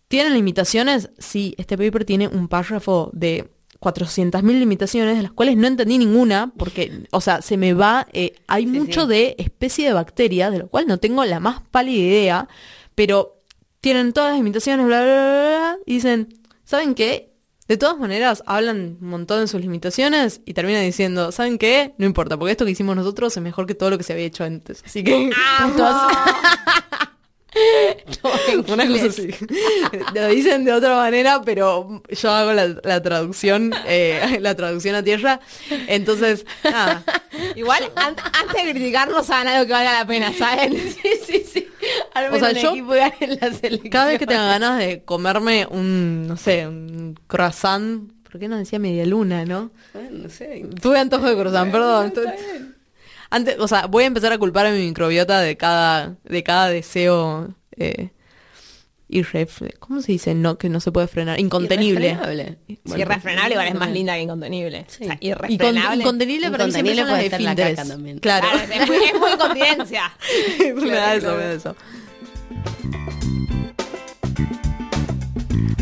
¿Tienen 0.08 0.34
limitaciones? 0.34 1.10
Sí, 1.18 1.56
este 1.58 1.78
paper 1.78 2.06
tiene 2.06 2.28
un 2.28 2.48
párrafo 2.48 3.10
de 3.14 3.50
400.000 3.80 4.60
limitaciones, 4.60 5.18
de 5.18 5.24
las 5.24 5.32
cuales 5.32 5.58
no 5.58 5.68
entendí 5.68 5.98
ninguna, 5.98 6.52
porque, 6.58 7.04
o 7.12 7.22
sea, 7.22 7.42
se 7.42 7.58
me 7.58 7.74
va, 7.74 8.08
eh, 8.14 8.34
hay 8.48 8.66
mucho 8.66 9.04
sí. 9.04 9.08
de 9.10 9.36
especie 9.38 9.88
de 9.88 9.94
bacteria, 9.94 10.50
de 10.50 10.60
lo 10.60 10.68
cual 10.68 10.88
no 10.88 10.98
tengo 10.98 11.24
la 11.26 11.40
más 11.40 11.62
pálida 11.72 12.04
idea, 12.04 12.48
pero 12.96 13.42
tienen 13.82 14.14
todas 14.14 14.32
las 14.32 14.40
limitaciones, 14.40 14.86
bla, 14.86 15.04
bla, 15.04 15.14
bla, 15.14 15.32
bla, 15.32 15.58
bla, 15.58 15.78
y 15.86 15.94
dicen, 15.96 16.30
¿saben 16.64 16.96
qué? 16.96 17.36
De 17.68 17.78
todas 17.78 17.98
maneras, 17.98 18.44
hablan 18.46 18.98
un 19.02 19.08
montón 19.10 19.42
de 19.42 19.48
sus 19.48 19.60
limitaciones 19.60 20.42
y 20.46 20.54
terminan 20.54 20.84
diciendo, 20.84 21.32
¿saben 21.32 21.58
qué? 21.58 21.96
No 21.98 22.06
importa, 22.06 22.38
porque 22.38 22.52
esto 22.52 22.64
que 22.64 22.72
hicimos 22.72 22.96
nosotros 22.96 23.36
es 23.36 23.42
mejor 23.42 23.66
que 23.66 23.74
todo 23.74 23.90
lo 23.90 23.98
que 23.98 24.04
se 24.04 24.14
había 24.14 24.26
hecho 24.26 24.44
antes. 24.44 24.84
Así 24.86 25.04
que, 25.04 25.32
Una 28.68 28.88
cosa 28.88 29.06
así. 29.06 29.30
Lo 30.14 30.28
dicen 30.28 30.66
de 30.66 30.74
otra 30.74 30.96
manera, 30.96 31.42
pero 31.44 32.02
yo 32.10 32.32
hago 32.32 32.54
la, 32.54 32.68
la 32.84 33.02
traducción, 33.02 33.74
eh, 33.88 34.38
la 34.42 34.56
traducción 34.56 34.96
a 34.96 35.04
tierra. 35.04 35.40
Entonces, 35.88 36.46
nada. 36.64 37.04
Igual, 37.56 37.92
an- 37.96 38.16
antes 38.34 38.66
de 38.66 38.72
criticarnos, 38.72 39.30
hagan 39.30 39.48
algo 39.48 39.66
que 39.68 39.74
valga 39.74 39.94
la 40.00 40.06
pena, 40.08 40.34
¿saben? 40.34 40.74
Sí, 41.06 41.10
sí, 41.26 41.46
sí. 41.52 41.68
O 42.32 42.40
sea, 42.40 42.52
yo- 42.52 42.74
ganen 42.86 43.38
la 43.42 43.52
selección. 43.54 43.90
Cada 43.92 44.06
vez 44.08 44.20
que 44.20 44.28
tenga 44.28 44.48
ganas 44.48 44.80
de 44.80 45.04
comerme 45.04 45.68
un, 45.70 46.28
no 46.28 46.38
sé, 46.38 46.68
un 46.68 47.18
croissant, 47.28 48.12
¿por 48.30 48.40
qué 48.40 48.48
no 48.48 48.58
decía 48.58 48.80
media 48.80 49.06
luna, 49.06 49.46
no? 49.46 49.72
Bueno, 49.94 50.10
no 50.24 50.30
sé. 50.30 50.66
Tuve 50.82 51.00
antojo 51.00 51.26
de 51.28 51.36
croissant, 51.38 51.72
perdón. 51.72 52.08
Estoy- 52.08 52.75
Antes, 53.30 53.58
o 53.60 53.68
sea, 53.68 53.88
voy 53.88 54.04
a 54.04 54.08
empezar 54.08 54.32
a 54.34 54.38
culpar 54.38 54.66
a 54.68 54.72
mi 54.72 54.80
microbiota 54.86 55.42
de 55.42 55.58
cada, 55.58 56.16
de 56.24 56.44
cada 56.44 56.70
deseo 56.70 57.54
eh, 57.78 58.10
irref- 59.10 59.74
¿cómo 59.80 60.02
se 60.02 60.12
dice? 60.14 60.34
No, 60.36 60.58
que 60.58 60.70
no 60.70 60.80
se 60.80 60.92
puede 60.92 61.08
frenar, 61.08 61.40
incontenible. 61.40 62.08
Irrefrenable. 62.08 62.58
Sí, 62.68 62.80
Bueno, 62.86 63.02
irrefrenable 63.02 63.52
igual 63.54 63.68
es 63.68 63.76
más 63.76 63.90
linda 63.92 64.14
que 64.16 64.22
incontenible. 64.22 64.86
Sí. 64.88 65.04
O 65.04 65.08
sea, 65.08 65.18
irrefrenable. 65.22 66.02
incontenible 66.04 66.52
para 66.52 66.66
mí 66.66 66.72
siempre 66.72 66.94
Incontenible 66.94 67.02
son 67.02 67.08
las 67.08 67.16
puede 67.18 67.24
de 67.24 67.30
ser 67.30 67.42
la 67.42 67.56
caca 67.76 67.88
también. 67.88 68.20
Claro. 68.20 68.48
Claro, 68.52 68.74
es 68.74 68.88
muy, 68.88 68.98
es 68.98 69.20
muy 69.20 69.32
me 70.90 70.96
da 70.96 71.16
eso, 71.16 71.36
me 71.36 71.44
da 71.44 71.54
eso. 71.54 71.76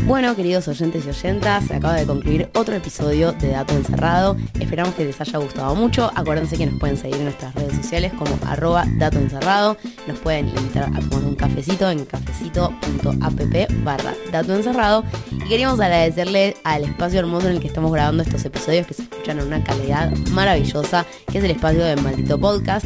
Bueno, 0.06 0.36
queridos 0.36 0.68
oyentes 0.68 1.06
y 1.06 1.08
oyentas, 1.08 1.64
se 1.64 1.76
acaba 1.76 1.94
de 1.94 2.04
concluir 2.04 2.50
otro 2.54 2.74
episodio 2.74 3.32
de 3.32 3.48
Dato 3.48 3.74
Encerrado. 3.74 4.36
Esperamos 4.60 4.94
que 4.94 5.06
les 5.06 5.18
haya 5.18 5.38
gustado 5.38 5.74
mucho. 5.74 6.10
Acuérdense 6.14 6.58
que 6.58 6.66
nos 6.66 6.78
pueden 6.78 6.98
seguir 6.98 7.16
en 7.16 7.24
nuestras 7.24 7.54
redes 7.54 7.74
sociales 7.74 8.12
como 8.12 8.38
arroba 8.46 8.84
Dato 8.98 9.18
Encerrado. 9.18 9.78
Nos 10.06 10.18
pueden 10.18 10.48
invitar 10.48 10.84
a 10.84 11.00
tomar 11.00 11.24
un 11.24 11.34
cafecito 11.34 11.90
en 11.90 12.04
cafecito.app 12.04 13.82
barra 13.82 14.14
Dato 14.30 14.54
Encerrado. 14.54 15.04
Y 15.30 15.48
queríamos 15.48 15.80
agradecerle 15.80 16.54
al 16.64 16.84
espacio 16.84 17.20
hermoso 17.20 17.48
en 17.48 17.54
el 17.54 17.60
que 17.60 17.68
estamos 17.68 17.90
grabando 17.90 18.22
estos 18.22 18.44
episodios 18.44 18.86
que 18.86 18.92
se 18.92 19.02
escuchan 19.04 19.38
en 19.38 19.46
una 19.46 19.64
calidad 19.64 20.14
maravillosa, 20.32 21.06
que 21.32 21.38
es 21.38 21.44
el 21.44 21.52
espacio 21.52 21.82
de 21.82 21.96
Maldito 21.96 22.38
Podcast. 22.38 22.84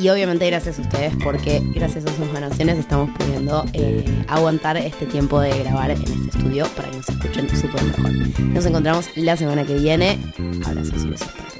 Y 0.00 0.08
obviamente 0.08 0.46
gracias 0.46 0.78
a 0.78 0.82
ustedes 0.82 1.12
porque 1.22 1.60
gracias 1.74 2.06
a 2.06 2.16
sus 2.16 2.32
donaciones 2.32 2.78
estamos 2.78 3.10
pudiendo 3.18 3.66
eh, 3.74 4.24
aguantar 4.28 4.78
este 4.78 5.04
tiempo 5.04 5.38
de 5.40 5.58
grabar 5.58 5.90
en 5.90 6.00
este 6.00 6.38
estudio 6.38 6.66
para 6.74 6.88
que 6.90 6.96
nos 6.96 7.08
escuchen 7.10 7.48
súper 7.50 7.82
mejor. 7.82 8.40
Nos 8.40 8.64
encontramos 8.64 9.10
la 9.16 9.36
semana 9.36 9.64
que 9.64 9.74
viene. 9.74 10.18
Abrazos 10.64 11.04
y 11.04 11.10
besos 11.10 11.28
para. 11.28 11.50